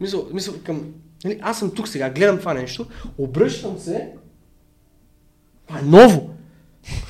[0.01, 0.83] Мисъл, мисъл към,
[1.25, 2.87] нали, аз съм тук сега, гледам това нещо,
[3.19, 4.09] обръщам се,
[5.67, 6.31] това е ново.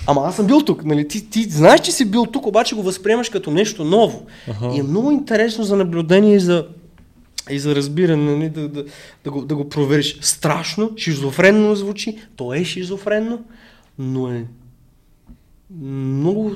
[0.06, 1.08] Ама аз съм бил тук, нали?
[1.08, 4.26] Ти, ти знаеш, че си бил тук, обаче го възприемаш като нещо ново.
[4.48, 4.74] Ага.
[4.74, 6.66] И е много интересно за наблюдение и за,
[7.50, 8.48] и за разбиране, нали?
[8.48, 8.84] да, да,
[9.24, 10.18] да, го, да го провериш.
[10.20, 13.44] Страшно, шизофренно звучи, то е шизофренно,
[13.98, 14.44] но е
[15.80, 16.54] много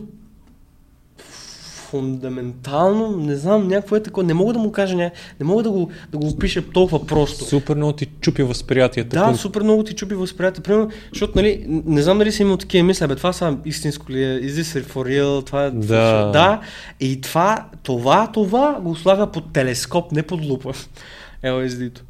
[1.91, 5.71] фундаментално, не знам, някакво е такова, не мога да му кажа, не, не мога да
[5.71, 7.45] го, да го опиша толкова просто.
[7.45, 9.09] Супер много ти чупи възприятието.
[9.09, 9.37] Да, пък...
[9.37, 10.63] супер много ти чупи възприятието.
[10.63, 14.25] Примерно, защото, нали, не знам дали си имал такива мисли, бе, това са истинско ли
[14.25, 15.71] е, is this for real, това е...
[15.71, 16.31] Да.
[16.31, 16.61] да.
[17.01, 20.73] И това, това, това го слага под телескоп, не под лупа.
[21.45, 22.03] LSD-то.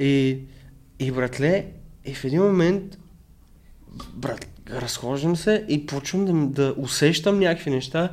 [0.00, 0.38] И,
[0.98, 1.64] и братле,
[2.04, 2.98] и в един момент,
[4.14, 8.10] брат, разхождам се и почвам да, да усещам някакви неща,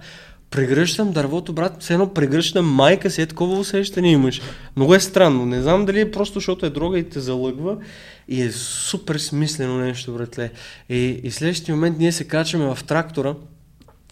[0.54, 4.42] прегръщам дървото, брат, все едно прегръщам майка си, е такова усещане имаш.
[4.76, 5.46] Много е странно.
[5.46, 7.78] Не знам дали е просто защото е дрога и те залъгва
[8.28, 10.52] и е супер смислено нещо, братле.
[10.90, 13.36] И, и следващия момент ние се качваме в трактора,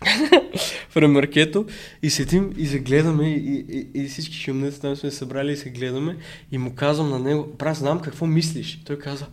[0.89, 1.65] в ремаркето
[2.01, 5.69] и седим и се гледаме и, и, и всички шумници там сме събрали и се
[5.69, 6.17] гледаме
[6.51, 8.79] и му казвам на него, брат, знам какво мислиш.
[8.85, 9.25] Той каза,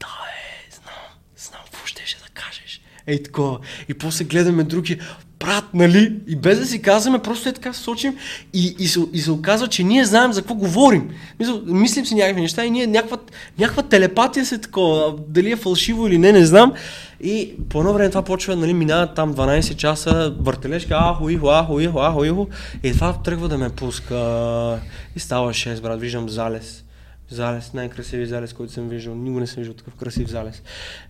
[0.00, 0.94] да, е, знам,
[1.36, 2.80] знам какво ще да кажеш.
[3.06, 3.58] Ей такова.
[3.88, 4.98] И после гледаме други,
[5.44, 6.16] брат, нали?
[6.26, 8.16] И без да си казваме, просто е така сочим
[8.52, 11.10] и, и, се, и се оказва, че ние знаем за какво говорим.
[11.40, 13.18] Мисля, мислим си някакви неща и ние някаква,
[13.58, 16.72] някаква телепатия се такова, дали е фалшиво или не, не знам.
[17.20, 21.80] И по едно време това почва, нали, минават там 12 часа, въртележка, ахо, ихо, ахо,
[21.80, 22.48] ихо, ахо, ихо.
[22.82, 24.80] И това тръгва да ме пуска.
[25.16, 26.83] И става 6, брат, виждам залез
[27.30, 29.14] залез, най-красивия залез, който съм виждал.
[29.14, 30.62] Никога не съм виждал такъв красив залез.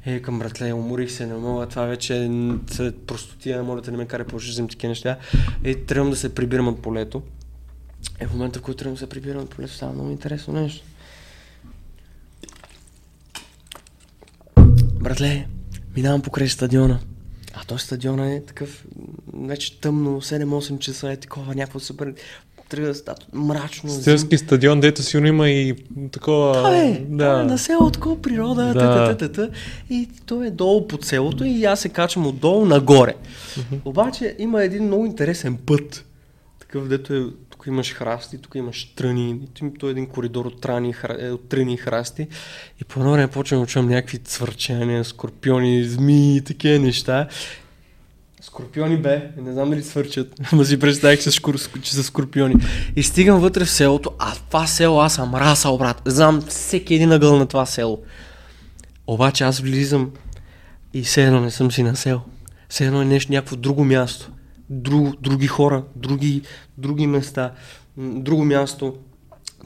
[0.06, 4.06] Е, към братле, уморих се, не мога, това вече е простотия, моля да не ме
[4.06, 5.18] кара по взем такива неща.
[5.64, 7.22] Е, трябвам да се прибирам от полето.
[8.20, 10.86] Е, в момента, в който трябвам да се прибирам от полето, става много интересно нещо.
[15.00, 15.46] Братле,
[15.96, 17.00] минавам покрай стадиона.
[17.54, 18.86] А този стадион е такъв,
[19.34, 22.14] вече тъмно, 7-8 часа е такова, някакво супер
[22.74, 23.90] тръгва да става мрачно.
[23.90, 25.74] Стилски стадион, дето си има и
[26.12, 26.62] такова...
[26.62, 27.44] Да, е, да.
[27.44, 28.72] на село, такова природа, да.
[28.72, 29.48] та, та, та,
[29.90, 33.14] и то е долу под селото и аз се качвам отдолу нагоре.
[33.14, 33.80] Uh-huh.
[33.84, 36.04] Обаче има един много интересен път,
[36.60, 39.40] такъв дето е тук имаш храсти, тук имаш тръни,
[39.78, 42.26] то е един коридор от, трани, е, от тръни и храсти.
[42.80, 47.28] И по едно време почвам да чувам някакви цвърчания, скорпиони, змии и такива неща.
[48.46, 52.54] Скорпиони бе, не знам дали свърчат, ама си представих, че, шкур, че са скорпиони.
[52.96, 56.02] И стигам вътре в селото, а това село аз съм расал, брат.
[56.04, 58.02] Знам всеки един ъгъл на това село.
[59.06, 60.10] Обаче аз влизам
[60.94, 62.20] и все едно не съм си на село.
[62.68, 64.30] Все едно е нещо, някакво друго място.
[64.70, 66.42] Друг, други хора, други,
[66.78, 67.52] други места,
[67.96, 68.94] друго място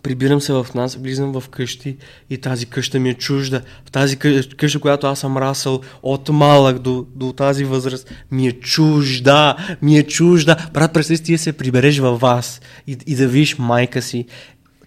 [0.03, 1.97] прибирам се в нас, влизам в къщи
[2.31, 3.63] и тази къща ми е чужда.
[3.87, 4.17] В тази
[4.57, 9.99] къща, която аз съм расъл от малък до, до тази възраст, ми е чужда, ми
[9.99, 10.57] е чужда.
[10.73, 14.27] Брат, представи ти се прибереш във вас и, и да видиш майка си.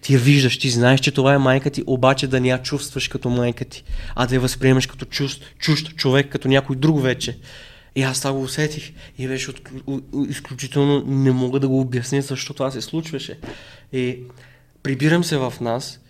[0.02, 3.08] Ти я виждаш, ти знаеш, че това е майка ти, обаче да не я чувстваш
[3.08, 3.84] като майка ти,
[4.14, 7.38] а да я възприемаш като чужд, чужд човек, като някой друг вече.
[7.94, 9.60] И аз това го усетих и беше от,
[10.28, 13.38] изключително не мога да го обясня защо това се случваше.
[13.92, 14.18] И
[14.82, 16.00] прибирам се в нас,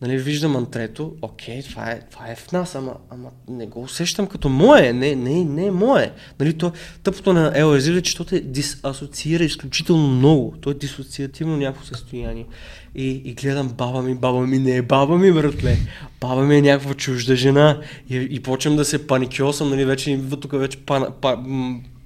[0.00, 4.26] нали, виждам антрето, окей, това е, това е в нас, ама, ама не го усещам
[4.26, 6.12] като мое, не, не, не е мое.
[6.40, 10.54] Нали, то, тъпото на LSD е, че то те дисасоциира изключително много.
[10.60, 12.46] То е дисоциативно някакво състояние.
[12.94, 15.76] И, и гледам баба ми, баба ми не е баба ми, братле.
[16.20, 17.80] Баба ми е някаква чужда жена.
[18.10, 21.38] И, и почвам да се паникьосам, нали, вече тук вече пана, па,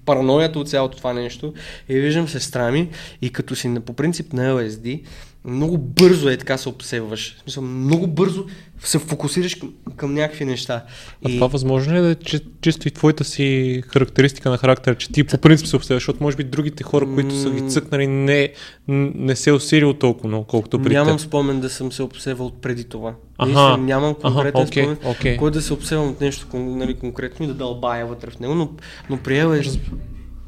[0.04, 1.54] параноята от цялото това нещо.
[1.88, 2.88] И виждам сестра ми
[3.22, 5.02] и като си по принцип на LSD,
[5.44, 7.36] много бързо е така се обсеваш.
[7.38, 8.46] В смисъл, много бързо
[8.80, 10.84] се фокусираш към, към някакви неща.
[11.24, 14.96] А това възможно ли е да е чи- чисто и твоята си характеристика на характер,
[14.96, 18.06] че ти по принцип се обсеваш, защото може би другите хора, които са ги цъкнали,
[18.06, 18.52] не,
[18.88, 21.26] не се е усилил толкова много, колкото при Нямам теб.
[21.26, 23.14] спомен да съм се обсевал преди това.
[23.38, 25.36] Аха, Наистина, нямам конкретен окей, спомен, окей.
[25.36, 28.70] кой да се обсевам от нещо нали, конкретно и да дълбая вътре в него, но,
[29.10, 29.62] но приел е...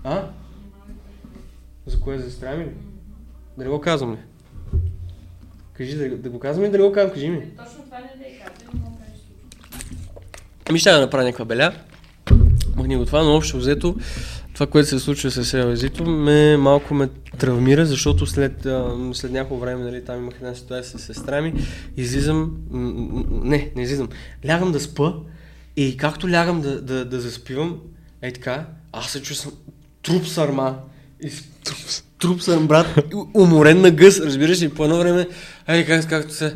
[0.05, 0.25] А?
[1.87, 2.69] За кое за сестра ми ли?
[3.59, 4.17] Да не го казвам ли?
[5.81, 7.41] Кажи да, да го казвам или да не го казвам, кажи ми.
[7.41, 9.21] Точно това не да е казвам, но правиш
[10.69, 11.75] Ами ще да направя някаква беля.
[12.77, 13.97] Махни го това, но общо взето
[14.55, 17.09] това, което се случва с Елезито, ме, малко ме
[17.39, 18.67] травмира, защото след,
[19.13, 21.55] след някакво време, нали, там имах една ситуация с сестра ми,
[21.97, 22.57] излизам,
[23.31, 24.09] не, не излизам,
[24.49, 25.13] лягам да спа
[25.77, 27.81] и както лягам да, да, да заспивам,
[28.23, 29.55] ей така, аз се чувствам
[30.03, 30.79] труп сарма.
[31.23, 32.87] И с- труп съм, брат,
[33.35, 35.29] уморен на гъс, разбираш ли, по едно време,
[35.69, 36.55] ей, как, както се,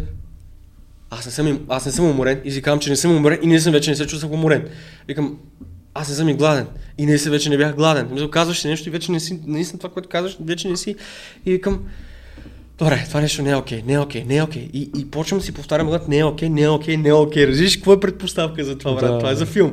[1.10, 3.46] аз не съм, аз не съм уморен и си казвам, че не съм уморен и
[3.46, 4.68] не съм вече не се чувствам уморен.
[5.08, 5.38] Викам,
[5.94, 6.66] аз не съм и гладен.
[6.98, 8.08] И не се вече не бях гладен.
[8.12, 10.96] Мисля, казваш си нещо и вече не си, наистина това, което казваш, вече не си.
[11.46, 11.80] И викам,
[12.78, 14.68] добре, това нещо не е окей, не е окей, не е окей.
[14.72, 17.46] И, и почвам си повтарям, брат, не е окей, не е окей, не е окей.
[17.46, 19.12] Разбираш какво е предпоставка за това, брат?
[19.12, 19.18] Да.
[19.18, 19.72] Това е за филм.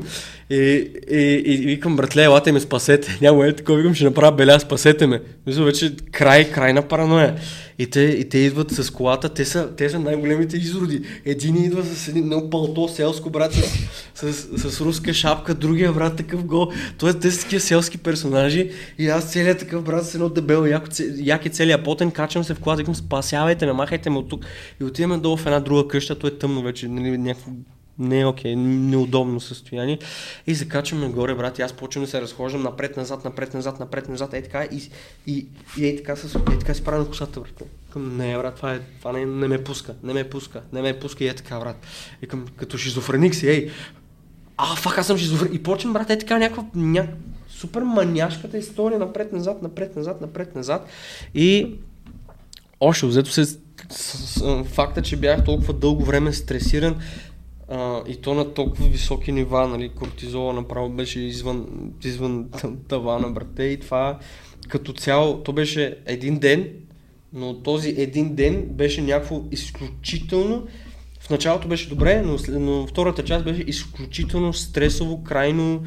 [0.51, 3.17] И, и, и, и викам, братле, елате ме спасете.
[3.21, 5.21] Няма е такова, викам, ще направя беля, спасете ме.
[5.47, 7.35] Мисля, вече край, край на параноя.
[7.79, 11.01] И те, и те идват с колата, те са, те са най-големите изроди.
[11.25, 13.53] Един идва с един много палто селско, брат,
[14.15, 16.73] с, с, с, руска шапка, другия брат такъв го.
[16.97, 20.87] Тоест, те са такива селски персонажи и аз целият такъв брат с едно дебело, яко,
[21.15, 24.45] як целият потен, качвам се в колата, викам, спасявайте ме, махайте ме от тук.
[24.81, 27.51] И отиваме долу в една друга къща, то е тъмно вече, нали, някакво
[28.01, 29.99] не е окей, неудобно състояние.
[30.47, 34.43] И се качваме горе, брат, и аз почвам да се разхождам напред-назад, напред-назад, напред-назад, ей
[34.43, 34.89] така, и,
[35.27, 35.45] и,
[35.77, 37.63] и ей така, с, ей така си правя на косата, брат.
[37.89, 40.99] Към, не, брат, това, е, това не, не, ме пуска, не ме пуска, не ме
[40.99, 41.85] пуска и е така, брат.
[42.21, 43.71] И към, като шизофреник си, ей,
[44.57, 45.55] а, фак, аз съм шизофреник.
[45.55, 47.07] И почвам, брат, е така някаква, ня...
[47.49, 50.87] супер маняшката история, напред-назад, напред-назад, напред-назад.
[51.35, 51.75] И
[52.79, 53.57] още взето се с,
[53.89, 56.95] с, с, факта, че бях толкова дълго време стресиран
[57.71, 61.67] а, и то на толкова високи нива, нали, кортизола направо беше извън,
[62.03, 62.49] извън
[62.87, 64.19] тавана, брате, и това
[64.67, 66.69] като цяло, то беше един ден,
[67.33, 70.67] но този един ден беше някакво изключително,
[71.19, 75.83] в началото беше добре, но, но втората част беше изключително стресово, крайно,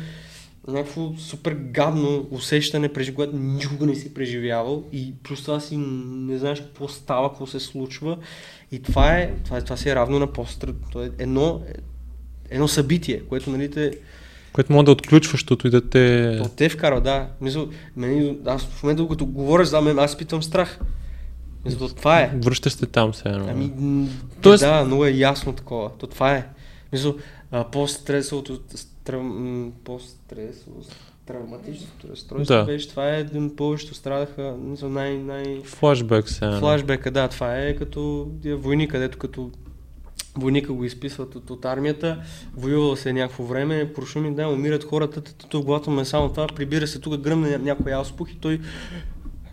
[0.68, 6.38] някакво супер гадно усещане, прежи което никога не си преживявал и плюс това си не
[6.38, 8.18] знаеш какво става, какво се случва
[8.74, 11.62] и това е, това, е, това си е равно на постра, то е едно,
[12.50, 13.90] едно събитие, което нали те,
[14.52, 16.38] Което може да отключва, защото и да те...
[16.42, 17.28] то те вкарва, да.
[17.40, 20.78] Мисъл, мен, аз в момента, докато говориш за мен, аз питам страх.
[21.64, 22.32] Мисъл, това е.
[22.36, 23.46] Връщаш се там се едно.
[23.50, 23.72] Ами,
[24.40, 25.90] Тоест- да, много е ясно такова.
[25.98, 26.46] То това е.
[26.92, 27.16] Мисъл,
[27.72, 30.82] по-стресовото, стра, м, по-стресово,
[31.26, 32.64] травматичното разстройство Да.
[32.64, 35.60] беше, това е, един повечето страдаха, мисъл, най, най...
[35.64, 36.58] Флашбек се едно.
[36.58, 39.50] Флашбека, да, това е като войни, където като
[40.36, 42.22] войника го изписват от, от армията,
[42.56, 46.46] воювал се някакво време, прошуми, да, умират хората, тъто в главата му е само това,
[46.46, 48.60] прибира се тук, гръмне ня- някой ауспух и той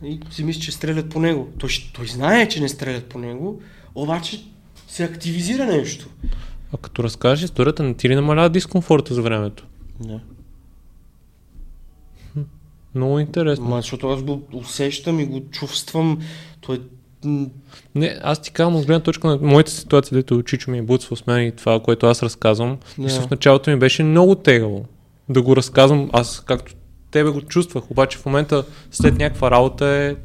[0.04, 1.50] и си мисли, че стрелят по него.
[1.58, 3.62] Той, той знае, че не стрелят по него,
[3.96, 4.44] обаче
[4.88, 6.10] се активизира нещо.
[6.74, 9.68] А като разкажеш историята, не ти ли намалява дискомфорта за времето?
[10.06, 10.20] Не.
[12.96, 13.66] Много интересно.
[13.66, 16.20] Ма, защото аз го усещам и го чувствам.
[16.62, 16.82] Той
[17.26, 17.48] м,
[17.96, 21.18] Не, аз ти казвам от гледна точка на моята ситуация, дето Чичо ми е буцвал
[21.18, 22.78] с мен и това, което аз разказвам.
[22.98, 23.08] Да.
[23.08, 24.86] И в началото ми беше много тегаво
[25.30, 26.10] да го разказвам.
[26.14, 26.74] Аз както
[27.12, 30.16] тебе го чувствах, обаче в момента след някаква работа е...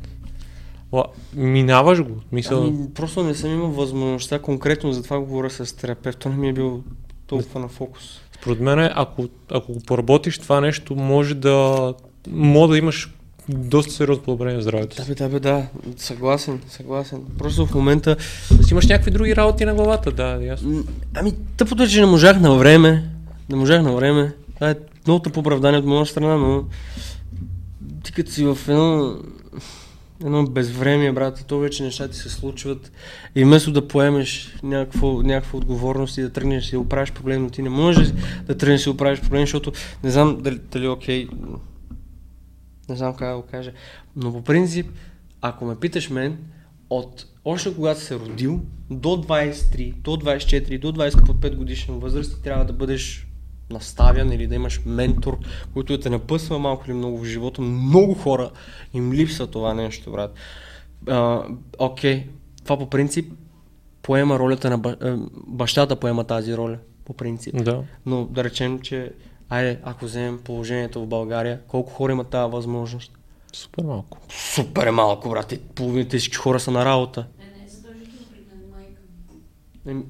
[1.35, 2.21] Минаваш го.
[2.33, 2.63] Мисъл...
[2.63, 6.19] Ами, просто не съм имал възможността конкретно за това говоря с терапевт.
[6.19, 6.83] Той не ми е бил
[7.27, 8.21] толкова на фокус.
[8.41, 11.95] Според мен, е, ако, ако го поработиш това нещо, може да,
[12.31, 13.11] може да имаш
[13.49, 15.67] доста сериозно подобрение в здравето Да, бе, да, бе, да.
[15.97, 17.23] Съгласен, съгласен.
[17.39, 18.17] Просто в момента...
[18.63, 20.85] Си имаш някакви други работи на главата, да, ясно.
[21.15, 23.11] Ами, тъпото е, че не можах на време.
[23.49, 24.33] Не можах на време.
[24.55, 26.65] Това е много тъпо оправдание от моя страна, но
[28.05, 29.17] ти като си в едно...
[30.25, 32.93] едно безвремие, брат, то вече нещата ти се случват
[33.35, 37.51] и вместо да поемеш някакво, някаква отговорност и да тръгнеш и да оправиш проблем, но
[37.51, 38.09] ти не можеш
[38.47, 39.73] да тръгнеш и да оправиш проблем, защото
[40.05, 41.29] не знам дали, дали е окей,
[42.89, 43.73] не знам как да го кажа,
[44.17, 44.87] но по принцип,
[45.41, 46.39] ако ме питаш мен,
[46.91, 48.61] от още когато се родил,
[48.91, 53.29] до 23, до 24, до 25 годишна възраст ти трябва да бъдеш
[53.71, 55.39] наставян или да имаш ментор,
[55.73, 57.63] който да те напъсва малко или много в живота.
[57.63, 58.51] Много хора
[58.95, 60.35] им липсва това нещо, брат.
[61.79, 62.27] Окей,
[62.65, 63.33] това по принцип
[64.03, 67.65] поема ролята на ба- бащата поема тази роля, по принцип.
[67.65, 67.83] Да.
[68.07, 69.13] Но да речем, че
[69.49, 73.13] айде, ако вземем положението в България, колко хора имат тази възможност?
[73.53, 74.19] Супер малко.
[74.31, 75.53] Супер е малко, брат.
[75.53, 77.27] И Половината всички хора са на работа.
[77.39, 79.01] Не, не, задължително при мен майка
[79.87, 80.05] ми.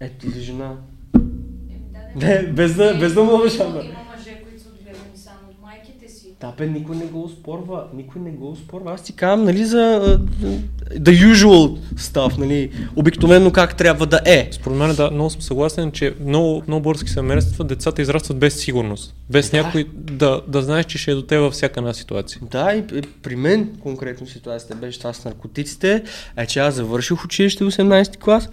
[0.00, 0.76] Ето ти жена.
[1.14, 1.80] Еми,
[2.16, 3.74] да, Не, без да- без да мълваш, Има ама.
[3.74, 6.27] мъже, които са отгледани само от майките си.
[6.40, 7.84] Да, бе, никой не го спорва.
[7.94, 8.92] Никой не го спорва.
[8.92, 10.18] Аз ти казвам, нали, за
[10.94, 14.48] the usual stuff, нали, обикновено как трябва да е.
[14.52, 19.14] Според мен, да, много съм съгласен, че много, много български семейства децата израстват без сигурност.
[19.30, 19.56] Без Да.
[19.56, 22.40] някой да, да знаеш, че ще е до теб във всяка една ситуация.
[22.50, 26.02] Да, и, и при мен конкретно ситуацията беше това с наркотиците,
[26.36, 28.48] е, че аз завърших училище 18 клас.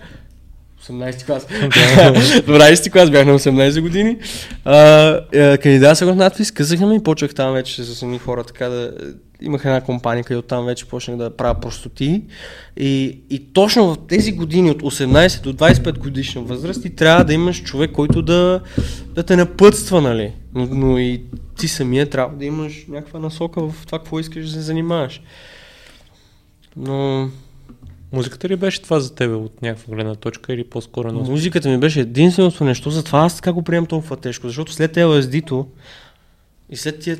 [0.90, 1.48] 18 клас.
[1.48, 4.18] 12 клас бях на 18 години.
[4.66, 8.70] А, е, кандидатствах в надпис, казаха ми и почнах там вече с едни хора така
[8.70, 8.92] да...
[9.42, 12.22] Имах една компания, където там вече почнах да правя простоти.
[12.78, 17.34] И, и точно в тези години от 18 до 25 годишна възраст ти трябва да
[17.34, 18.62] имаш човек, който да,
[19.16, 20.34] да те напътства, нали?
[20.54, 21.24] Но, но и
[21.58, 25.22] ти самия трябва да имаш някаква насока в това, какво искаш да се занимаваш.
[26.78, 27.30] Но
[28.16, 31.78] Музиката ли беше това за тебе от някаква гледна точка или по-скоро на Музиката ми
[31.78, 35.68] беше единственото нещо, затова аз така го приемам толкова тежко, защото след LSD-то
[36.70, 37.18] и след тия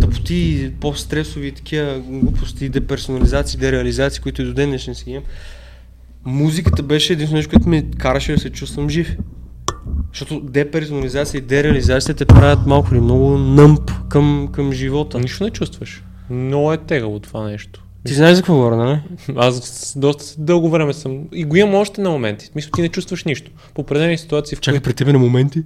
[0.00, 5.24] тъпоти, по-стресови такива глупости, деперсонализации, дереализации, които и до ден днешен си имам,
[6.24, 9.16] музиката беше единственото нещо, което ме караше да се чувствам жив.
[10.12, 15.18] Защото деперсонализация и дереализация те правят малко или много nëмп към, към живота.
[15.18, 16.04] Нищо не чувстваш.
[16.30, 17.84] Много е тегаво това нещо.
[18.06, 19.00] Ти знаеш за какво говоря, нали?
[19.36, 21.24] Аз доста дълго време съм.
[21.32, 22.46] И го имам още на моменти.
[22.46, 23.50] Смисъл, ти не чувстваш нищо.
[23.74, 24.84] По определени ситуации, в Чакай които.
[24.84, 25.62] при тебе на моменти.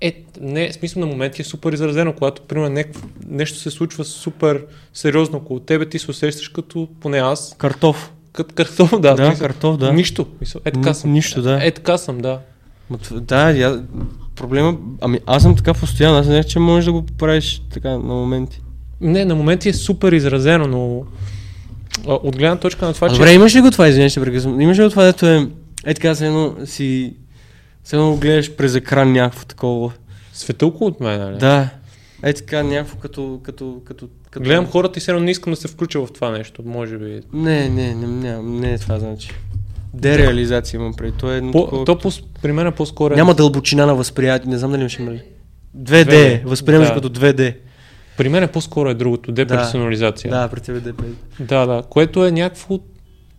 [0.00, 2.84] Е, не, смисъл на моменти е супер изразено, когато, примерно, не,
[3.28, 4.64] нещо се случва супер
[4.94, 8.12] сериозно около тебе, ти се усещаш като, поне аз, Картоф.
[8.32, 9.14] като картоф, да.
[9.14, 9.92] Да, смисъл, картоф, да.
[9.92, 10.26] Нищо.
[10.40, 11.12] Мисъл, е така съм.
[11.12, 11.66] нищо, да.
[11.66, 12.40] Е така съм, да.
[13.12, 13.84] Да, я,
[14.36, 17.90] проблема, ами аз съм така постоянно, аз не знаех, че можеш да го правиш така
[17.90, 18.60] на моменти.
[19.00, 21.04] Не, на моменти е супер изразено, но
[22.08, 23.16] а, от гледна точка на това, А, че...
[23.16, 25.48] добре, имаш ли го това, извиня, ще прекъсвам, имаш ли го това, дето е,
[25.86, 27.14] е така, все едно си,
[27.84, 29.92] все едно гледаш през екран някакво такова.
[30.32, 31.38] Светълко от мен, нали?
[31.38, 31.68] Да,
[32.22, 34.44] е така, някакво като, като, като, като...
[34.44, 37.20] Гледам хората и все едно не искам да се включа в това нещо, може би.
[37.32, 39.30] Не, не, не, не, не е това значи.
[39.94, 41.84] Дереализация имам преди, то е едно По, такова...
[41.84, 42.10] то по,
[42.42, 43.16] при мен е по-скоро...
[43.16, 45.22] Няма дълбочина на възприятие, не знам дали имаш имали.
[45.78, 46.94] 2D, 2D, възприемаш да.
[46.94, 47.54] като 2D.
[48.16, 50.30] При мен е по-скоро е другото, деперсонализация.
[50.30, 51.04] Да, при тебе 2D.
[51.40, 52.78] Да, да, което е някакво...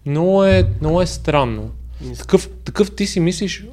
[0.05, 1.71] Много е, много е странно.
[2.17, 3.65] Такъв, такъв ти си мислиш,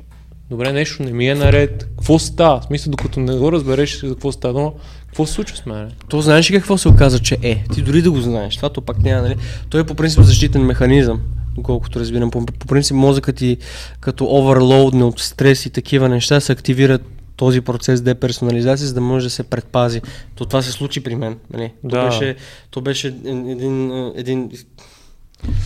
[0.50, 2.60] добре, нещо не ми е наред, какво става?
[2.60, 4.74] В смисъл, докато не го разбереш за какво става, но
[5.06, 5.92] какво се случва с мен?
[6.08, 7.64] То знаеш ли какво се оказа, че е?
[7.74, 9.36] Ти дори да го знаеш, това то пак няма, нали?
[9.70, 11.20] Той е по принцип защитен механизъм,
[11.54, 12.30] доколкото разбирам.
[12.30, 13.56] По, по принцип мозъкът ти
[14.00, 16.98] като оверлоудне от стрес и такива неща се активира
[17.42, 20.02] този процес деперсонализация, за да може да се предпази.
[20.34, 21.38] То това се случи при мен.
[21.52, 21.72] Нали?
[21.84, 22.00] Да.
[22.00, 22.36] То беше,
[22.70, 24.50] то беше един, един,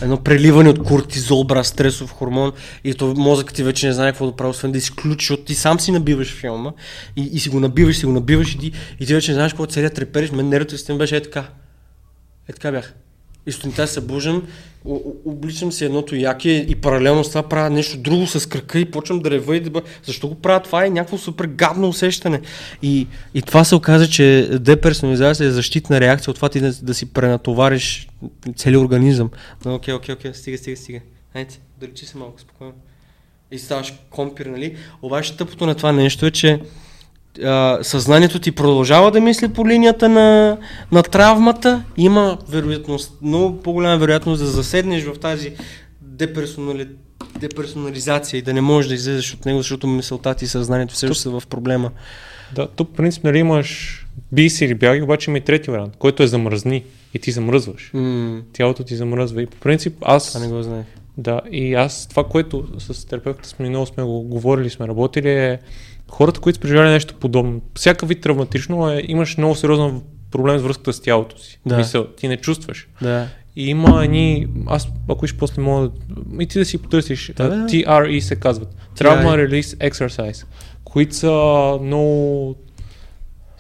[0.03, 2.53] едно преливане от кортизол, бра, стресов хормон
[2.85, 5.55] и то мозъкът ти вече не знае какво да прави, освен да изключи, защото ти
[5.55, 6.73] сам си набиваш филма
[7.17, 9.53] и, и си го набиваш, си го набиваш и ти, и ти вече не знаеш
[9.53, 10.31] какво целият трепериш.
[10.31, 11.49] Мен нервната система беше е така.
[12.49, 12.95] Е така бях.
[13.47, 14.01] И сутринта се
[14.87, 18.91] о- обличам си едното яке и паралелно с това правя нещо друго с кръка и
[18.91, 19.83] почвам да рева и да бъ...
[20.05, 22.41] Защо го правя това е някакво супер гадно усещане.
[22.83, 26.95] И, и това се оказа, че деперсонализация е защитна реакция от това ти да, да
[26.95, 28.09] си пренатовариш
[28.57, 29.31] целият организъм.
[29.65, 31.01] Но окей, окей, окей, стига, стига, стига.
[31.33, 32.73] Хайде, далечи се малко, спокойно.
[33.51, 34.77] И ставаш компир, нали?
[35.03, 36.61] Обаче тъпото на това нещо е, че
[37.45, 40.59] а, съзнанието ти продължава да мисли по линията на,
[40.93, 45.53] на травмата, има вероятност, много по-голяма вероятност да заседнеш в тази
[46.01, 46.89] деперсонали...
[47.41, 51.15] деперсонализация и да не можеш да излезеш от него, защото мисълта ти и съзнанието още
[51.15, 51.91] са в проблема.
[52.55, 54.03] Да, тук в принцип нали имаш
[54.33, 56.85] би си или бяги, обаче има и трети вариант, който е замръзни
[57.15, 57.91] и ти замръзваш.
[57.95, 60.33] М, Тялото ти замръзва и по принцип аз...
[60.33, 60.87] това не го знаех.
[61.19, 65.59] Да, и аз това, което с терапевта сме много сме го говорили, сме работили е
[66.11, 67.61] хората, които са преживяли нещо подобно.
[67.75, 70.01] Всяка вид травматично е, имаш много сериозна
[70.31, 71.61] проблем с връзката с тялото си.
[71.67, 71.77] Да.
[71.77, 72.89] Мисъл, ти не чувстваш.
[73.03, 73.29] Да.
[73.57, 75.91] И има едни, аз ако искаш после мога
[76.41, 77.67] и ти да си потърсиш, Да, да.
[77.67, 80.45] TRE се казват, Trauma Release Exercise,
[80.85, 81.33] които са
[81.83, 82.57] много,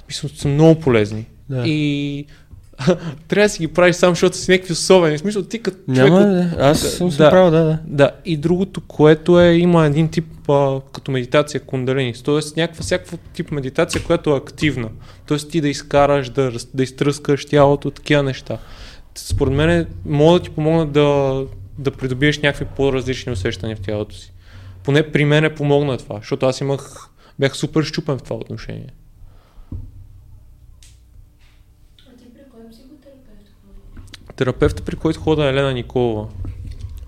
[0.05, 1.27] смисъл, са много полезни.
[1.51, 1.63] Да.
[1.67, 2.27] И
[3.29, 5.17] трябва да си ги правиш сам, защото си някакви особени.
[5.17, 6.61] В смисъл, ти като човек Няма, от-.
[6.61, 7.31] Аз съм се Да.
[7.31, 7.79] правил, да, да.
[7.87, 12.61] Да, и другото, което е, има един тип а, като медитация кундалини, т.е.
[12.61, 14.89] някаква всякаква тип медитация, която е активна.
[15.27, 15.37] Т.е.
[15.37, 18.59] ти да изкараш, да, да изтръскаш тялото, такива неща.
[19.15, 21.43] Според мен могат да ти помогнат да,
[21.79, 24.33] да придобиеш някакви по-различни усещания в тялото си.
[24.85, 27.09] Поне при мен е помогна това, защото аз имах,
[27.39, 28.89] бях супер щупен в това отношение.
[34.37, 36.27] Терапевта, при който хода е Елена Николова.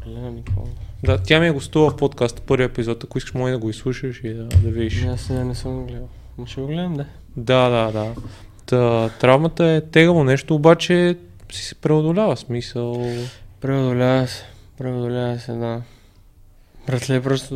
[0.06, 0.66] Елена Никола.
[1.04, 4.20] Да, тя ми е гостува в подкаста, първи епизод, ако искаш може да го изслушаш
[4.24, 5.04] и да, да видиш.
[5.04, 6.08] Аз не, не съм го гледал.
[6.38, 7.04] Ма ще го гледам, да.
[7.36, 8.14] Да, да, да.
[8.66, 11.16] Та, травмата е тегаво нещо, обаче
[11.52, 13.06] си се преодолява смисъл.
[13.60, 14.44] Преодолява се.
[14.78, 15.82] Преодолява се, да.
[16.86, 17.54] Братле, просто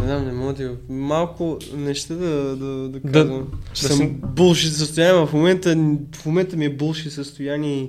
[0.00, 2.26] не знам, не мога да Малко неща да,
[2.56, 3.48] да, да Да- казвам.
[3.72, 5.76] че да съм си- булшит състояние, в момента,
[6.14, 7.88] в момента ми е булшит състояние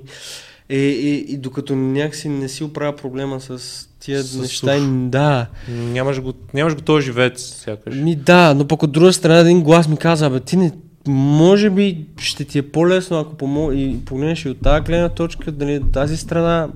[0.70, 4.86] и, и, и, докато някакси не си оправя проблема с тия С неща, суш.
[4.88, 5.46] да.
[5.68, 7.94] Нямаш го, нямаш го този живец, сякаш.
[7.96, 10.72] Ми да, но пък от друга страна един глас ми каза, бе, ти не,
[11.08, 13.72] може би ще ти е по-лесно, ако помо...
[13.72, 16.68] и погледнеш и от тази гледна точка, дали тази страна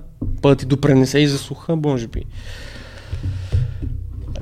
[0.43, 2.23] па да ти допренесе и за слуха, може би.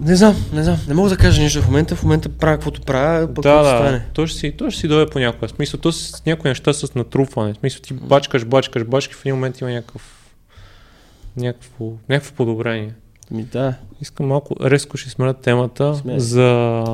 [0.04, 2.80] Не знам, не знам, не мога да кажа нищо в момента, в момента правя каквото
[2.80, 4.06] правя, пък да, да, стане.
[4.12, 5.48] то ще, си, то ще си дойде по някаква.
[5.48, 7.54] Смисъл, то с някои неща с натрупване.
[7.54, 10.24] Смисъл, ти бачкаш, бачкаш, бачкаш, в един момент има някакъв
[11.36, 12.94] някакво, някакво подобрение.
[13.30, 13.74] Ми да.
[14.00, 16.18] Искам малко резко ще сменя темата Смяй.
[16.18, 16.84] за,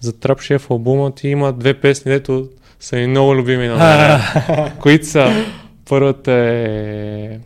[0.00, 1.14] за Трап Шеф албума.
[1.14, 2.48] Ти има две песни, дето
[2.80, 3.76] са ми много любими на
[4.48, 4.70] мен.
[4.80, 5.44] които са
[5.88, 7.38] първата е...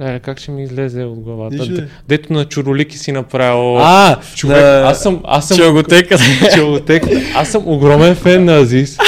[0.00, 1.56] Леле, как ще ми излезе от главата?
[1.56, 1.88] Нищо не.
[2.08, 3.78] Дето на чуролики си направил...
[3.78, 6.16] А, човек, аз съм, аз съм, Челготека.
[6.54, 7.02] Челготек.
[7.34, 8.98] Аз съм огромен фен на Азис.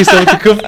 [0.00, 0.58] И съм такъв,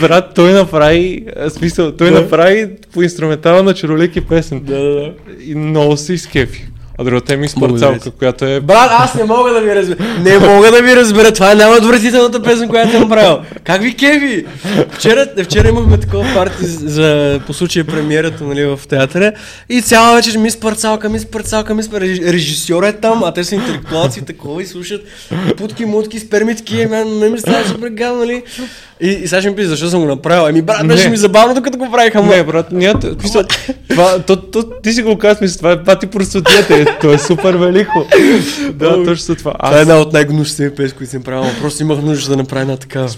[0.00, 2.20] брат, той направи, смисъл, той Да.
[2.20, 4.60] направи по инструментала на чаролики песен.
[4.60, 5.12] Да, да, да.
[5.46, 6.66] И много се изкефи.
[7.00, 8.60] А другата е ми Благодаря спарцалка, която е...
[8.60, 10.04] Брат, аз не мога да ви разбера.
[10.20, 11.32] Не мога да ви разбера.
[11.32, 13.38] Това е най-отвратителната песен, която съм правил.
[13.64, 14.46] Как ви кеви?
[14.90, 19.32] Вчера, вчера имахме такова парти за, по случая премиерата нали, в театъра
[19.68, 22.32] и цяла вечер ми спарцалка, ми спарцалка, ми спарцалка.
[22.32, 25.00] Режисьор е там, а те са интелектуалци такова и слушат
[25.56, 26.86] путки, мутки, спермитки.
[26.86, 28.42] Мен, мен ми става супер гадно, нали?
[29.00, 30.46] И, и сега ще ми пита, защо съм го направил.
[30.46, 31.10] Ами брат, беше Не.
[31.10, 32.36] ми забавно, докато го правих, ама.
[32.36, 33.00] Не, брат, няма...
[34.82, 38.06] ти си го казваш, мисля, това е пати простотията, е, то е супер велико.
[38.72, 39.52] да, точно това.
[39.52, 41.50] Това е Аз, една от най-гнусните песни, които съм правил.
[41.60, 43.08] Просто имах нужда да направя една такава.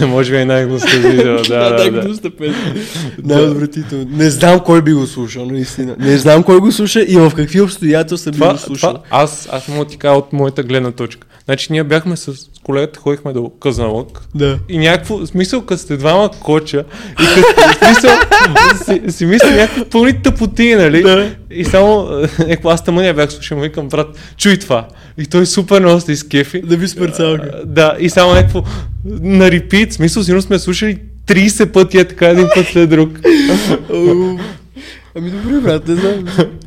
[0.00, 1.76] не може би е най-гнусната видео, да, да, да.
[1.76, 2.84] най-гнусна песен.
[3.24, 4.06] Най-отвратително.
[4.10, 5.96] Не знам кой би го слушал, наистина.
[5.98, 8.90] Не знам кой го слуша и в какви обстоятелства би го слушал.
[8.90, 11.26] това, аз, аз мога ти кажа от моята гледна точка.
[11.44, 12.32] Значи ние бяхме с
[12.64, 14.58] колегата, ходихме до Казанлък Да.
[14.68, 18.10] и някакво, смисъл, като сте двама коча и като, смисъл,
[18.84, 21.02] си, си мисля някакви пълни тъпоти, нали?
[21.02, 21.30] Да.
[21.50, 22.08] И само,
[22.46, 24.06] еко, аз тъмън я бях слушал, му викам, брат,
[24.36, 24.88] чуй това.
[25.18, 26.62] И той супер много се изкефи.
[26.62, 27.50] Да ви спърцалка.
[27.54, 28.62] А, Да, и само някакво
[29.04, 33.20] на репит, смисъл, сигурно сме слушали 30 пъти е така един път след друг.
[35.16, 36.24] Ами добре, брат, не знам.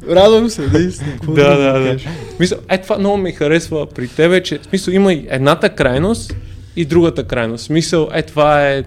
[0.09, 1.11] Радвам се, наистина.
[1.27, 1.91] Да, да, да.
[1.91, 2.09] кажа?
[2.09, 5.69] В Смисъл, е това много ми харесва при тебе, че в смисъл има и едната
[5.69, 6.35] крайност
[6.75, 7.61] и другата крайност.
[7.61, 8.83] В Смисъл, е това е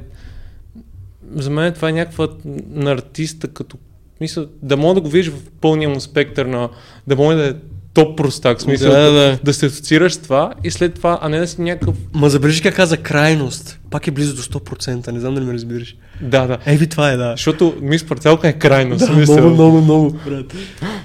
[1.34, 2.28] за мен това е някаква
[2.70, 3.76] на артиста като
[4.20, 6.68] мисъл, да мога да го видиш в пълния му спектър на
[7.06, 7.54] да може да е
[7.94, 9.38] топ простак, смисъл Да, да, да.
[9.44, 12.62] да се асоциираш с това и след това, а не да си някакъв Ма забележи
[12.62, 13.80] как каза крайност.
[13.90, 15.96] Пак е близо до 100%, не знам дали ме разбираш.
[16.22, 16.58] да, да.
[16.66, 17.30] Ей ви това е, да.
[17.30, 18.98] Защото мис парцелка е крайност.
[19.00, 19.36] Да, в смисъл.
[19.36, 20.54] много, много, много, брат.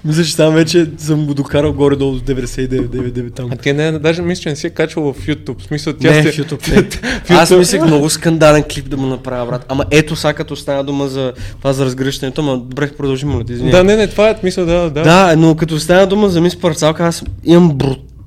[0.06, 3.50] Мисля, че там вече съм го докарал горе-долу до 99 там.
[3.52, 5.60] А ти не, даже мисля, че не си е качвал в YouTube.
[5.60, 6.32] В смисъл, тя Не, сте...
[6.32, 7.00] в YouTube
[7.30, 7.36] не.
[7.36, 9.66] Аз мислех много скандален клип да му направя, брат.
[9.70, 13.54] Ама ето сега като стана дума за това за разгръщането, ама добре, продължи, моля ти,
[13.54, 13.72] извиня.
[13.72, 15.04] Да, не, не, това е мисъл, да, да.
[15.04, 17.78] Да, но като стана дума за мис Парцалка, аз имам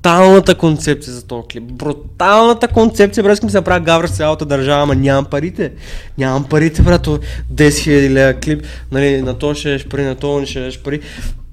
[0.01, 1.63] бруталната концепция за този клип.
[1.63, 5.71] Бруталната концепция, брат, искам да се направя гавра с цялата държава, ама нямам парите.
[6.17, 7.19] Нямам парите, брато.
[7.53, 10.79] 10 000 лева клип, нали, на то ще еш пари, на то не ще еш
[10.79, 11.01] пари.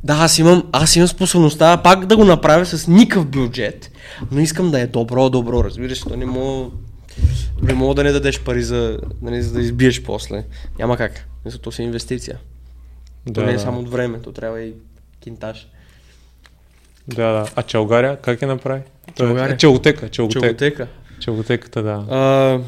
[0.05, 3.91] Да, аз имам, аз имам способността пак да го направя с никакъв бюджет,
[4.33, 6.71] но искам да е добро, добро, разбираш, то не мога,
[7.63, 10.45] не мога да не дадеш пари за, нали, за да избиеш после.
[10.79, 11.29] Няма как.
[11.45, 12.39] Мисля, то си инвестиция.
[13.27, 13.61] То да, не е да.
[13.61, 14.73] само от време, то трябва и
[15.21, 15.69] кинтаж.
[17.09, 17.47] Да, да.
[17.57, 18.81] А Чалгаря как я направи?
[19.15, 19.57] Чалгаря?
[19.57, 20.41] Челготека, челготека.
[20.47, 20.87] Челготека.
[21.21, 22.05] Челготеката, да.
[22.11, 22.61] А,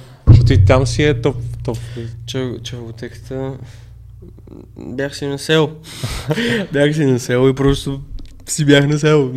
[0.47, 1.79] ти там си е топ, топ.
[2.27, 3.53] Ча- Чавотеката...
[4.79, 5.71] Бях си на село.
[6.73, 8.01] бях си на село и просто
[8.47, 9.31] си бях на село.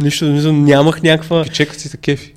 [0.00, 1.44] Нищо, не знам, нямах някаква...
[1.44, 2.34] Кючека си са кефи.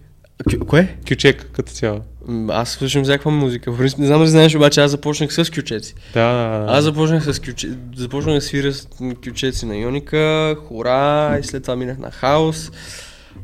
[0.49, 0.95] Кю- Кое?
[1.07, 2.01] Кючек като цяло.
[2.49, 3.71] Аз слушам всякаква музика.
[3.71, 5.95] Не знам дали знаеш, обаче аз започнах с кючеци.
[6.13, 6.71] Да, да, да.
[6.71, 7.69] Аз започнах с кюче...
[7.95, 8.87] започнах да свиря с
[9.23, 12.71] кючеци на Йоника, хора и след това минах на хаос.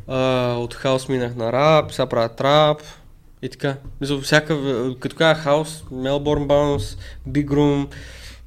[0.08, 2.82] А, от хаос минах на рап, сега правя трап
[3.42, 3.76] и така.
[4.02, 4.58] Мисля, всяка,
[5.00, 6.98] като кажа хаос, Melbourne Bounce,
[7.30, 7.88] Big Room,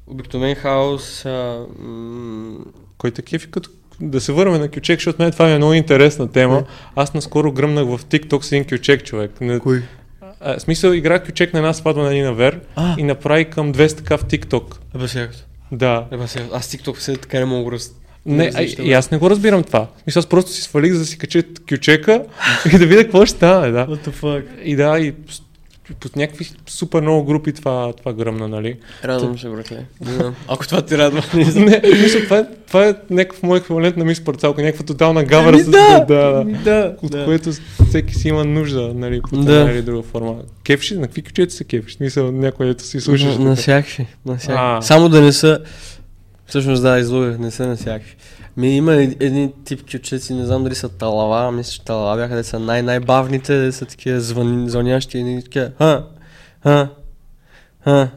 [0.06, 2.58] обикновен хаос, а, м-
[2.98, 6.64] Кой кефи като да се върнем на кючек, защото мен това е много интересна тема.
[6.96, 9.40] Аз наскоро гръмнах в TikTok с един кючек човек.
[9.40, 9.82] Не, Кой?
[10.40, 12.94] А, смисъл играх кючек на една сватба на Нина Вер А.
[12.98, 14.76] и направи към 200 така в TikTok.
[14.94, 15.28] Еба сега.
[15.72, 16.04] Да.
[16.12, 16.44] Еба сега.
[16.52, 17.94] Аз TikTok се така не мога да раз...
[18.26, 19.86] Не, а, и аз не го разбирам това.
[20.06, 22.24] Мисля, аз просто си свалих за да си кача кючека
[22.74, 23.86] и да видя какво ще стане, да.
[23.86, 24.62] What the fuck?
[24.62, 25.14] И да, и
[26.00, 28.76] под някакви супер много групи това, това гръмна, нали?
[29.04, 29.84] Радвам се, братле.
[30.48, 34.24] Ако това ти радва, не мисля, това е, това е някакъв мой еквивалент на мис
[34.24, 35.70] парцалка, някаква тотална гавра Ами с...
[35.70, 37.24] да, да, ами да, от да.
[37.24, 37.50] което
[37.88, 39.70] всеки си има нужда, нали, по Да.
[39.72, 40.34] или друга форма.
[40.64, 41.94] Кефши, на какви кючета се кефши?
[41.94, 43.36] В Смисъл, някой ето си слушаш.
[43.36, 44.06] На, на всякакви.
[44.26, 44.86] На всякакви.
[44.86, 45.58] Само да не са...
[46.46, 48.16] Всъщност да, излъгах, не са на всякакви.
[48.58, 52.36] Ми има ед- един тип кючеци, не знам дали са талава, мисля, че талава бяха,
[52.36, 56.06] де са най- най-бавните, де са такива звън, звънящи и такива, ха,
[56.62, 56.88] ха,
[57.80, 58.10] ха,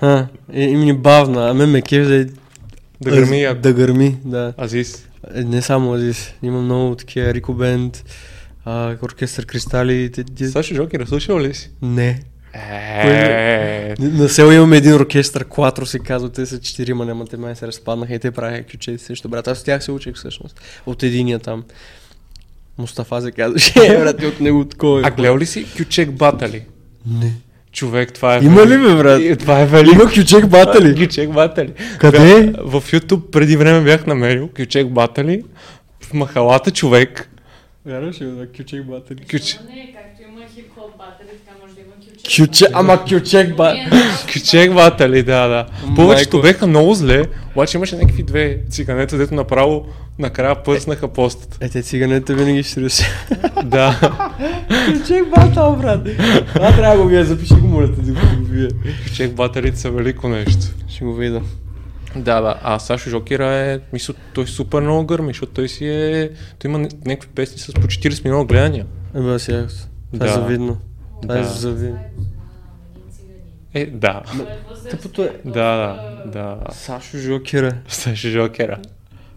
[0.00, 0.26] ха.
[0.52, 2.24] И, и ми бавна, а мен ме кеф да,
[3.00, 3.60] Да гърми яко.
[3.60, 4.52] Да гърми, да.
[4.58, 5.08] Азис.
[5.34, 8.04] Е, Не само Азис, има много такива Рико Бенд,
[8.64, 10.10] а, оркестър Кристали,
[10.42, 11.70] Сашо Жокера, слушал ли си?
[11.82, 12.22] не.
[12.56, 17.56] Е, На село имаме един оркестър, Кватро се казва, те са четирима, няма те май
[17.56, 19.48] се разпаднаха и те правиха ключе срещу брат.
[19.48, 20.60] Аз от тях се учих всъщност.
[20.86, 21.64] От единия там.
[22.78, 23.72] Мустафа се казваше.
[23.86, 25.02] Е, брат, от него такова.
[25.04, 26.62] А гледал ли си Кючек Батали?
[27.12, 27.32] Не.
[27.72, 28.40] Човек, това е...
[28.40, 29.22] Има ли бе, брат?
[29.22, 29.94] И- Това е велико.
[29.94, 30.94] Има кючек батали.
[30.96, 31.72] Кючек Батали.
[31.98, 32.18] Къде?
[32.18, 35.44] Бях- В YouTube преди време бях намерил Кючек Батали.
[36.00, 37.30] В махалата човек.
[37.86, 39.18] Вярваш ли, да, кючек батали?
[39.20, 39.58] Кюч...
[39.60, 41.58] Но Не, както има хип-хоп батери, така
[42.26, 43.46] Кючек, ама кючек.
[43.48, 43.90] Ние знаем,
[44.32, 45.66] Кючек Батали, да, да.
[45.96, 47.24] Повечето бяха много зле,
[47.54, 49.86] обаче имаше някакви две циганета, дето направо
[50.18, 51.58] накрая пъснаха постът.
[51.60, 53.04] Е, те циганете винаги ще се
[53.64, 54.14] Да.
[54.86, 56.04] Кючек батал, брат.
[56.54, 58.18] Това трябва да го вие, запиши го, моля да го
[58.50, 58.68] вие.
[59.04, 60.66] Кючек Баталите са велико нещо.
[60.88, 61.42] Ще го видя.
[62.16, 62.54] Да, да.
[62.62, 66.30] А Сашо Жокера е, мисля, той супер много гърми, защото той си е...
[66.58, 68.86] Той има някакви песни с по 40 милиона гледания.
[69.14, 69.66] Е, бе, сега.
[70.14, 70.34] Това е Да.
[70.34, 70.76] завидно.
[71.22, 71.48] Това е Да.
[71.48, 71.96] един циганин.
[73.74, 74.22] Е, да.
[74.34, 74.38] Е
[74.70, 76.58] възрастен, Тъпото е- Да, да, да.
[76.72, 77.72] Сашо Жокера.
[77.88, 78.78] Сашо Жокера.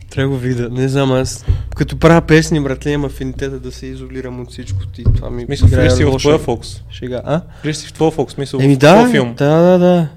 [0.10, 0.70] Трябва да го видя.
[0.70, 1.46] Не знам, аз
[1.76, 5.04] като правя песни, братле, има афинитета да се изолирам от всичко ти.
[5.16, 6.84] Това ми Мисля, играе влез си в твоя фокус.
[6.92, 7.22] Шега.
[7.26, 7.42] А?
[7.64, 9.36] Влез си в твоя фокус, мисъл, Еми в да, твоя филм.
[9.36, 10.08] да, да, да.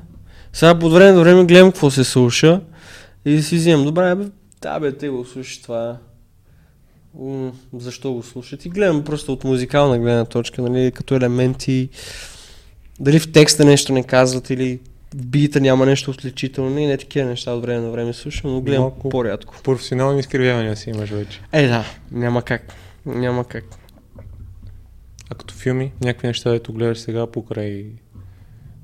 [0.53, 2.61] Сега по време на време гледам какво се слуша
[3.25, 3.85] и си вземам.
[3.85, 4.25] Добре, бе,
[4.63, 5.97] да бе, те го слушаш това.
[7.73, 8.65] Защо го слушат?
[8.65, 11.89] И гледам просто от музикална гледна точка, нали, като елементи.
[13.01, 14.81] Дали в текста нещо не казват или
[15.15, 16.79] в бита няма нещо отличително.
[16.79, 19.09] И не такива неща от време на време слушам, но гледам Малко.
[19.09, 19.55] по-рядко.
[19.65, 21.41] Професионални изкривявания си имаш вече.
[21.53, 22.75] Е, да, няма как.
[23.07, 23.65] Няма как.
[25.31, 27.87] А като филми, някакви неща, дето гледаш сега покрай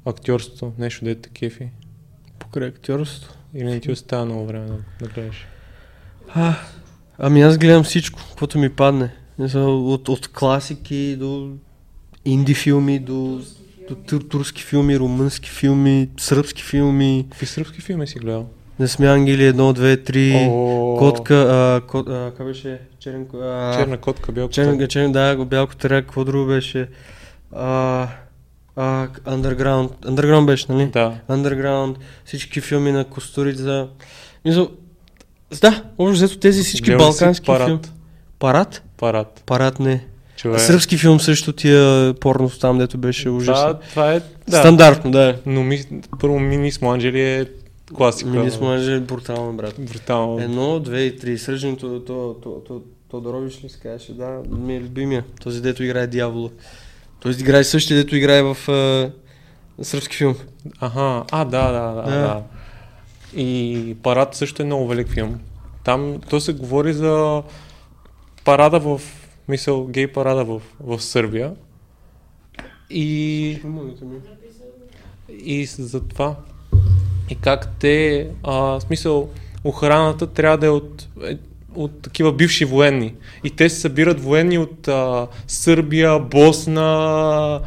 [0.04, 1.68] актьорството, нещо дето те кефи.
[2.38, 3.34] Покрай актьорството.
[3.54, 5.46] Или не ти остава много време да, да гледаш.
[6.28, 6.54] А,
[7.18, 9.10] ами аз гледам всичко, каквото ми падне.
[9.54, 11.50] От, от класики до
[12.24, 13.40] инди филми, до,
[14.08, 17.26] тур, турски филми, румънски филми, сръбски филми.
[17.30, 18.46] Какви сръбски филми си гледал?
[18.78, 20.48] Не сме ангели, едно, две, три.
[20.50, 22.80] О, Котка, а, кот, а, как беше?
[22.98, 26.88] Черен, а, Черна котка, бял черен, черен, да, го бялко терак, какво друго беше?
[27.52, 28.08] А,
[28.76, 30.86] а, Underground, Underground беше, нали?
[30.86, 31.14] Да.
[31.30, 33.88] Underground, всички филми на Костурица.
[34.44, 34.68] Мисля,
[35.60, 37.66] да, общо взето тези всички си балкански парад?
[37.66, 37.80] филми.
[38.38, 38.82] Парад?
[38.96, 39.42] Парад.
[39.46, 40.04] Парад не.
[40.36, 40.60] Човек.
[40.60, 43.68] Сръбски филм също тия порно там, дето беше ужасно.
[43.68, 44.20] Да, това е...
[44.48, 44.58] Да.
[44.58, 45.36] Стандартно, да.
[45.46, 45.84] Но ми,
[46.20, 47.46] първо Мини с Анджели е
[47.94, 48.30] класика.
[48.30, 49.74] Мини смаже брутално, брат.
[49.78, 50.40] Брутално.
[50.40, 51.38] Едно, две и три.
[51.38, 54.12] Сръждането, то, то, то, Тодорович ли се казваше?
[54.12, 55.24] Да, ми е любимия.
[55.42, 56.50] Този, дето играе дявола.
[57.20, 59.10] Той играе същия, дето играе в а,
[59.84, 60.36] сръбски филм.
[60.80, 62.20] Аха, а, да, да, да, Да.
[62.20, 62.42] да.
[63.36, 65.40] И Парад също е много велик филм.
[65.84, 67.42] Там то се говори за
[68.44, 69.00] парада в,
[69.48, 71.54] мисъл, гей парада в, в Сърбия.
[72.90, 73.60] И,
[75.28, 76.36] и за това.
[77.30, 79.28] И как те, а, смисъл,
[79.64, 81.38] охраната трябва да е от, е,
[81.74, 83.14] от такива бивши военни.
[83.44, 87.60] И те се събират военни от а, Сърбия, Босна,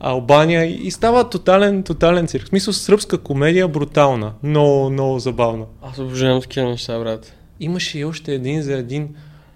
[0.00, 2.44] Албания и, и става тотален, тотален цирк.
[2.44, 5.64] В смисъл сръбска комедия брутална, много, много забавна.
[5.82, 7.32] Аз обожавам такива неща, брат.
[7.60, 9.08] Имаше и още един за един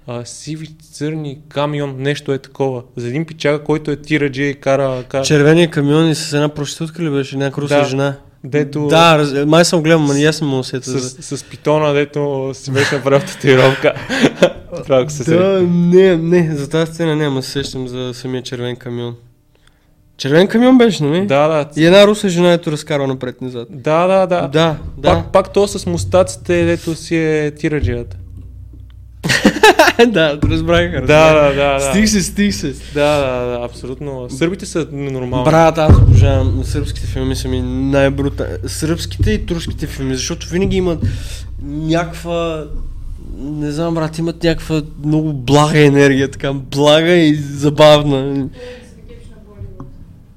[0.06, 2.82] а, сиви църни камион, нещо е такова.
[2.96, 5.04] За един пичага, който е тираджи и кара...
[5.08, 7.36] кара Червения камион и с една проститутка ли беше?
[7.36, 7.84] Някаква руса Да.
[7.84, 8.14] жена.
[8.44, 8.86] дето...
[8.86, 9.32] Да, раз...
[9.46, 10.98] май съм гледал, но аз съм му усетил.
[10.98, 13.92] С, с питона, дето си беше направил татуировка.
[14.84, 15.36] Това се.
[15.36, 19.16] Да, не, не, за тази сцена няма се сещам за самия червен камион.
[20.22, 21.26] Червен камион беше, нали?
[21.26, 21.80] Да, да.
[21.80, 23.68] И една руса жена ето разкарва напред-назад.
[23.70, 24.48] Да, да, да.
[24.48, 25.14] Да, да.
[25.14, 28.16] Пак, пак то с мустаците, дето си е тираджията.
[30.06, 30.90] да, разбрах.
[30.90, 31.74] Да, да, да.
[31.74, 31.80] да.
[31.80, 32.68] Стих се, стих се.
[32.94, 34.30] Да, да, да, абсолютно.
[34.30, 35.44] Сърбите са нормални.
[35.44, 36.64] Брат, аз обожавам.
[36.64, 38.58] Сръбските филми са ми най-брута.
[38.66, 40.98] Сръбските и турските филми, защото винаги имат
[41.62, 42.64] някаква...
[43.38, 48.48] Не знам, брат, имат някаква много блага енергия, така блага и забавна.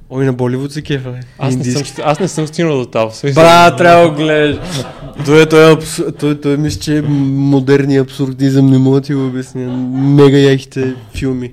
[0.10, 1.20] Ой, на Боливуд се кефа, бе.
[1.38, 3.10] Аз не, съм, аз не съм стигнал до там.
[3.36, 4.84] Брат, трябва да го гледаш.
[5.26, 6.02] Той, той, е абс...
[6.20, 9.78] той, той мисля, че е модерния абсурдизъм, не мога да ти го обясня.
[9.94, 11.52] Мега яките филми.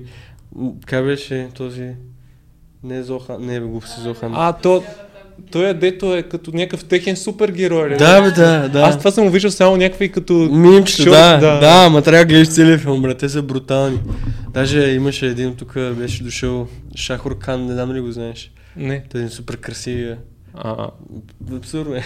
[0.85, 1.89] Как беше този...
[2.83, 4.31] Не Зохан, не бе, глупости Зохан.
[4.35, 4.83] А, то,
[5.51, 7.89] той е дето е като някакъв техен супергерой.
[7.89, 7.97] ли?
[7.97, 8.81] Да, бе, да, да.
[8.81, 10.33] Аз това съм виждал само някакви като...
[10.33, 13.99] Мимчета, да, да, да, ама трябва да гледаш целият филм, брат, те са брутални.
[14.49, 18.51] Даже имаше един тук, беше дошъл Шахур Кан, не знам ли го знаеш.
[18.75, 19.03] Не.
[19.11, 20.17] Той е супер красивия.
[20.53, 20.87] А,
[21.55, 22.03] Абсурдно е.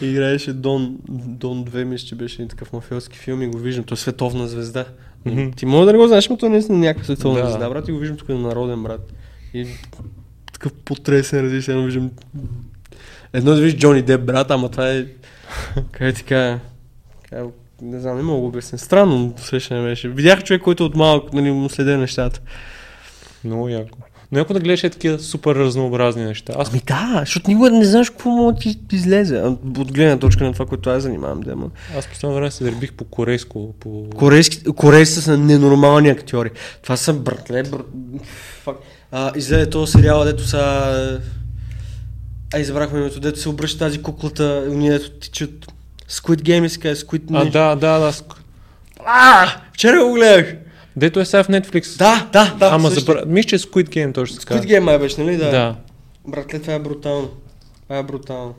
[0.02, 3.84] Играеше Дон, Дон 2, мисля, че беше един такъв мафиотски филм и го виждам.
[3.84, 4.84] Той е световна звезда.
[5.24, 5.50] Мгм.
[5.56, 7.46] Ти може да не го знаеш, но той не е някаква световна Да.
[7.50, 9.12] звезда, брат, и го виждам тук на народен брат.
[9.54, 9.66] И
[10.58, 12.10] такъв потресен, различен, едно виждам.
[13.32, 15.06] Едно да виждаш Джони Деп, брат, ама това е...
[15.92, 16.58] Как ти кажа?
[17.82, 18.78] Не знам, не мога да обясня.
[18.78, 20.08] Странно усещане беше.
[20.08, 22.40] Видях човек, който от малък нали, му следя нещата.
[23.44, 23.98] много яко.
[24.32, 26.52] Но яко да гледаш е такива супер разнообразни неща.
[26.58, 29.40] Аз Ами да, защото никога не знаеш какво може ти излезе.
[29.78, 31.70] От гледна точка на това, което аз занимавам, да, ама.
[31.98, 33.74] Аз последно време се дърбих по корейско.
[33.80, 34.10] По...
[34.16, 36.50] Корейски, корейците са ненормални актьори.
[36.82, 37.78] Това са братле, бр...
[38.62, 38.76] Фак.
[39.18, 40.58] А, излезе този сериал, дето са...
[42.54, 45.66] А, избрахме името, дето се обръща тази куклата, уния дето тичат...
[46.10, 47.22] Squid Game ли казва, Squid...
[47.32, 48.12] А, да, да, да.
[49.04, 50.54] А, вчера го гледах.
[50.96, 51.98] Дето е сега в Netflix.
[51.98, 52.68] Да, да, да.
[52.72, 53.22] Ама забра...
[53.26, 54.54] Мисля, че е Squid Game точно така.
[54.54, 55.36] Squid Game май беше, нали?
[55.36, 55.50] Да.
[55.50, 55.76] Да.
[56.28, 57.30] Братле, това е брутално.
[57.82, 58.54] Това е брутално.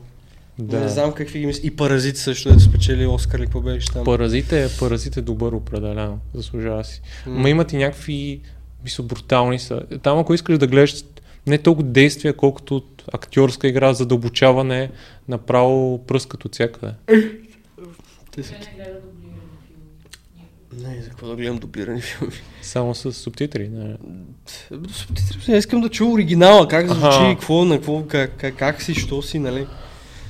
[0.58, 0.80] да.
[0.80, 1.66] Не знам какви ги мисли.
[1.66, 4.04] И Паразит също, дето спечели Оскар или какво беше там.
[4.04, 6.18] Паразит е, паразит е добър определено.
[6.34, 7.02] Заслужава си.
[7.26, 7.38] М.
[7.38, 8.40] Ма имат и някакви
[8.84, 9.82] мисля, брутални са.
[10.02, 11.04] Там ако искаш да гледаш
[11.46, 12.82] не толкова действия, колкото
[13.12, 14.90] актьорска игра, задълбочаване,
[15.28, 16.92] направо пръскат от всякъде.
[18.30, 18.54] Те са...
[20.72, 22.32] Не за какво да гледам дублирани филми.
[22.62, 23.68] Само с субтитри.
[23.68, 23.96] Не.
[24.92, 28.94] Субтитри, не искам да чуя оригинала, как звучи, какво, на какво, как, как, как си,
[28.94, 29.66] що си, нали?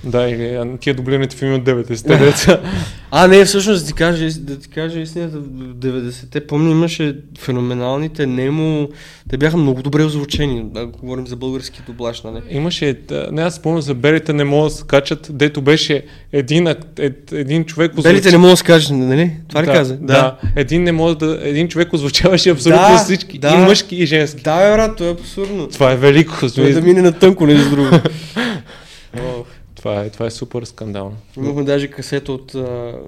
[0.05, 2.61] Да, или а, тия дублираните филми от 90-те деца.
[3.11, 5.45] А, не, всъщност да ти кажа, да ти кажа истината, в
[5.75, 8.89] 90-те, помня, имаше феноменалните Немо,
[9.31, 12.41] те бяха много добре озвучени, да говорим за български дублаж, нали?
[12.51, 16.75] Имаше, да, не аз спомням за белите не могат да се качат, дето беше един,
[17.33, 19.33] един човек Белите не мога да се кажа, нали?
[19.49, 19.97] Това ли да, каза?
[19.97, 20.37] Да.
[20.57, 23.55] Един, не може да, един човек озвучаваше абсолютно Да, всички, да.
[23.55, 24.43] и мъжки, и женски.
[24.43, 25.69] Да, брат, това е абсурдно.
[25.69, 26.37] Това е велико.
[26.41, 26.81] Той смисъл.
[26.81, 27.89] да мине на тънко, не за друго.
[29.79, 31.17] Това е, това е супер скандално.
[31.37, 32.55] Имахме даже касета от,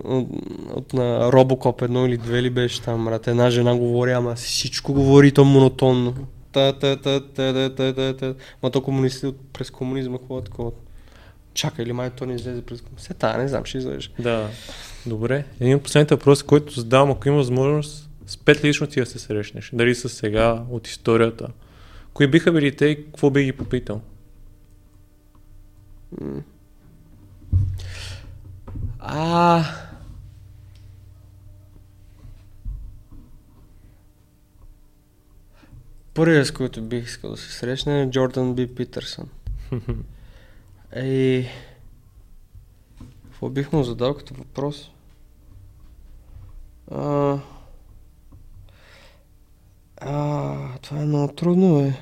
[0.05, 0.29] от,
[0.75, 3.27] от на Робокоп едно или две ли беше там, брат.
[3.27, 6.15] Една жена говори, ама всичко говори то монотонно.
[6.53, 8.35] Та, та, та, та, та, та, та, та.
[8.63, 10.71] Ма то комунисти през комунизма, какво е такова?
[11.55, 13.07] Чакай, или май то не излезе през комунизма?
[13.07, 14.09] Се та, не знам, ще излезе.
[14.19, 14.49] Да.
[15.07, 15.45] Добре.
[15.61, 19.71] Един от последните въпроси, който задавам, ако има възможност, с пет личности да се срещнеш.
[19.75, 21.49] Дали са сега, от историята.
[22.15, 24.01] Кои биха били те и какво би ги попитал?
[29.01, 29.64] А.
[36.14, 39.28] Първият, с който бих искал да се срещна е Джордан Би Питърсън.
[40.93, 41.48] Ей,
[43.24, 44.90] какво бих му задал като въпрос?
[46.90, 47.39] А,
[49.97, 51.93] а, това е много трудно, бе.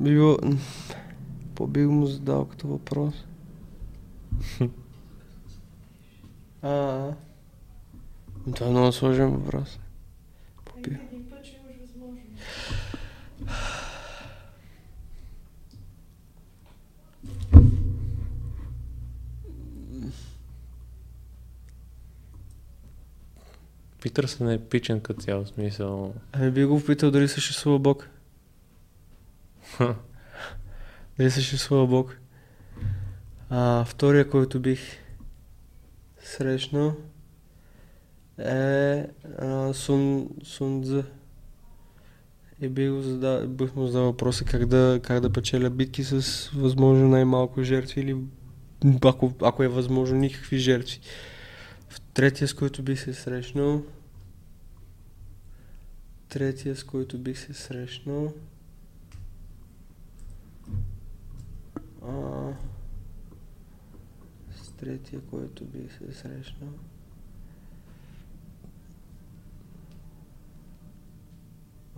[0.00, 0.38] Би било...
[1.68, 3.14] Бих му задал като въпрос?
[6.62, 7.12] А,
[8.54, 9.78] това е много сложен въпрос.
[10.64, 10.98] Попи-
[24.02, 26.14] Питърсън е епичен като цял смисъл.
[26.32, 28.08] Ами би го попитал дали съществува Бог.
[31.18, 32.16] Дали съществува Бог?
[33.50, 34.80] А, втория, който бих
[36.18, 36.94] срещнал
[38.38, 39.06] е
[39.38, 41.04] а, Сун, Сун Цзъ.
[42.60, 46.48] И бих, го задал, бих му задал въпроса как да, как да печеля битки с
[46.54, 48.16] възможно най-малко жертви или
[49.04, 51.00] ако, ако е възможно никакви жертви.
[51.88, 53.82] В третия, с който бих се срещнал
[56.28, 58.32] третия, с който бих се срещнал
[62.02, 62.52] а,
[64.76, 66.72] третия, който бих се срещнал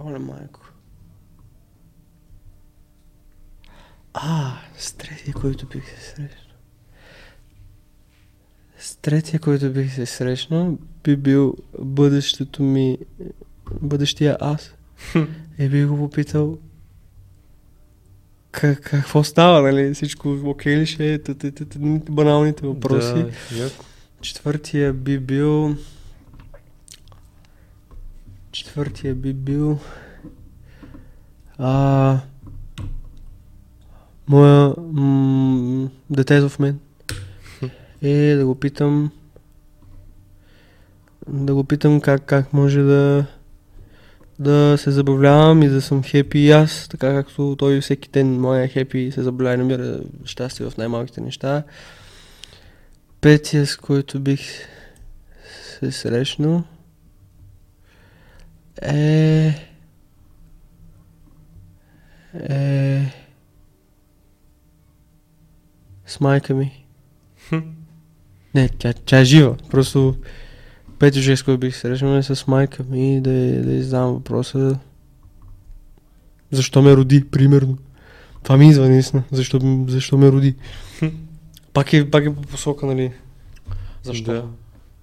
[0.00, 0.60] Оле, майко.
[4.14, 6.56] А, с третия, който бих се срещнал.
[8.78, 12.98] С третия, който бих се срещнал, би бил бъдещето ми,
[13.82, 14.74] бъдещия аз.
[15.58, 16.58] И би го попитал
[18.60, 19.94] как, какво става, нали?
[19.94, 21.18] Всичко окей ли ще е?
[22.10, 23.24] Баналните въпроси.
[23.58, 23.70] Да.
[24.20, 25.76] Четвъртия би бил...
[28.52, 29.78] Четвъртия би бил...
[31.58, 32.20] А...
[34.28, 34.74] Моя...
[34.92, 36.78] М- детето в мен.
[38.02, 39.10] Е да го питам...
[41.28, 43.26] Да го питам как, как може да...
[44.38, 48.68] Да се забавлявам и да съм хепи и аз, така както той всеки ден моя
[48.68, 51.62] хепи се забавлява и намира щастие в най-малките неща.
[53.20, 54.40] Петия, с който бих
[55.80, 56.64] се срещнал
[58.82, 59.54] е...
[62.34, 63.12] е...
[66.06, 66.84] с майка ми.
[68.54, 69.56] Не, тя, тя е жива.
[69.70, 70.16] Просто
[70.98, 73.30] петия човек, с който бих срещнал е с майка ми да,
[73.62, 74.78] да й задам въпроса
[76.50, 77.78] защо ме роди, примерно.
[78.42, 79.22] Това ми идва наистина.
[79.32, 80.54] Защо, защо ме роди?
[81.72, 83.12] пак, е, пак е по посока, нали?
[84.02, 84.32] Защо?
[84.32, 84.44] Да.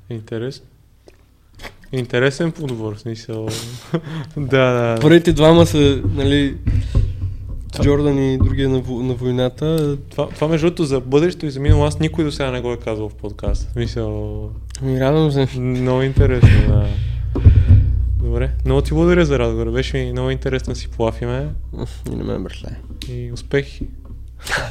[0.10, 0.66] Интересно.
[1.92, 3.48] Интересен подбор, смисъл.
[4.38, 4.98] да, да.
[5.02, 6.58] Първите двама са, нали,
[7.82, 9.98] Джордан и другия на, на войната.
[10.10, 12.74] Това, това между другото за бъдещето и за минало аз никой до сега не го
[12.74, 13.72] е казал в подкаст.
[13.72, 14.52] В Мисъл,
[14.82, 15.60] Ми радвам се.
[15.60, 16.88] много интересно, да.
[18.24, 19.72] Добре, много ти благодаря за разговора.
[19.72, 21.48] Беше ми много интересно да си полафиме
[22.12, 22.70] И на мен, братле.
[23.10, 23.88] и успехи.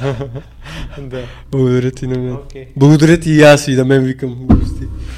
[0.98, 1.22] да.
[1.50, 2.32] Благодаря ти на мен.
[2.32, 2.66] Окей.
[2.76, 4.48] Благодаря ти и аз и на мен викам.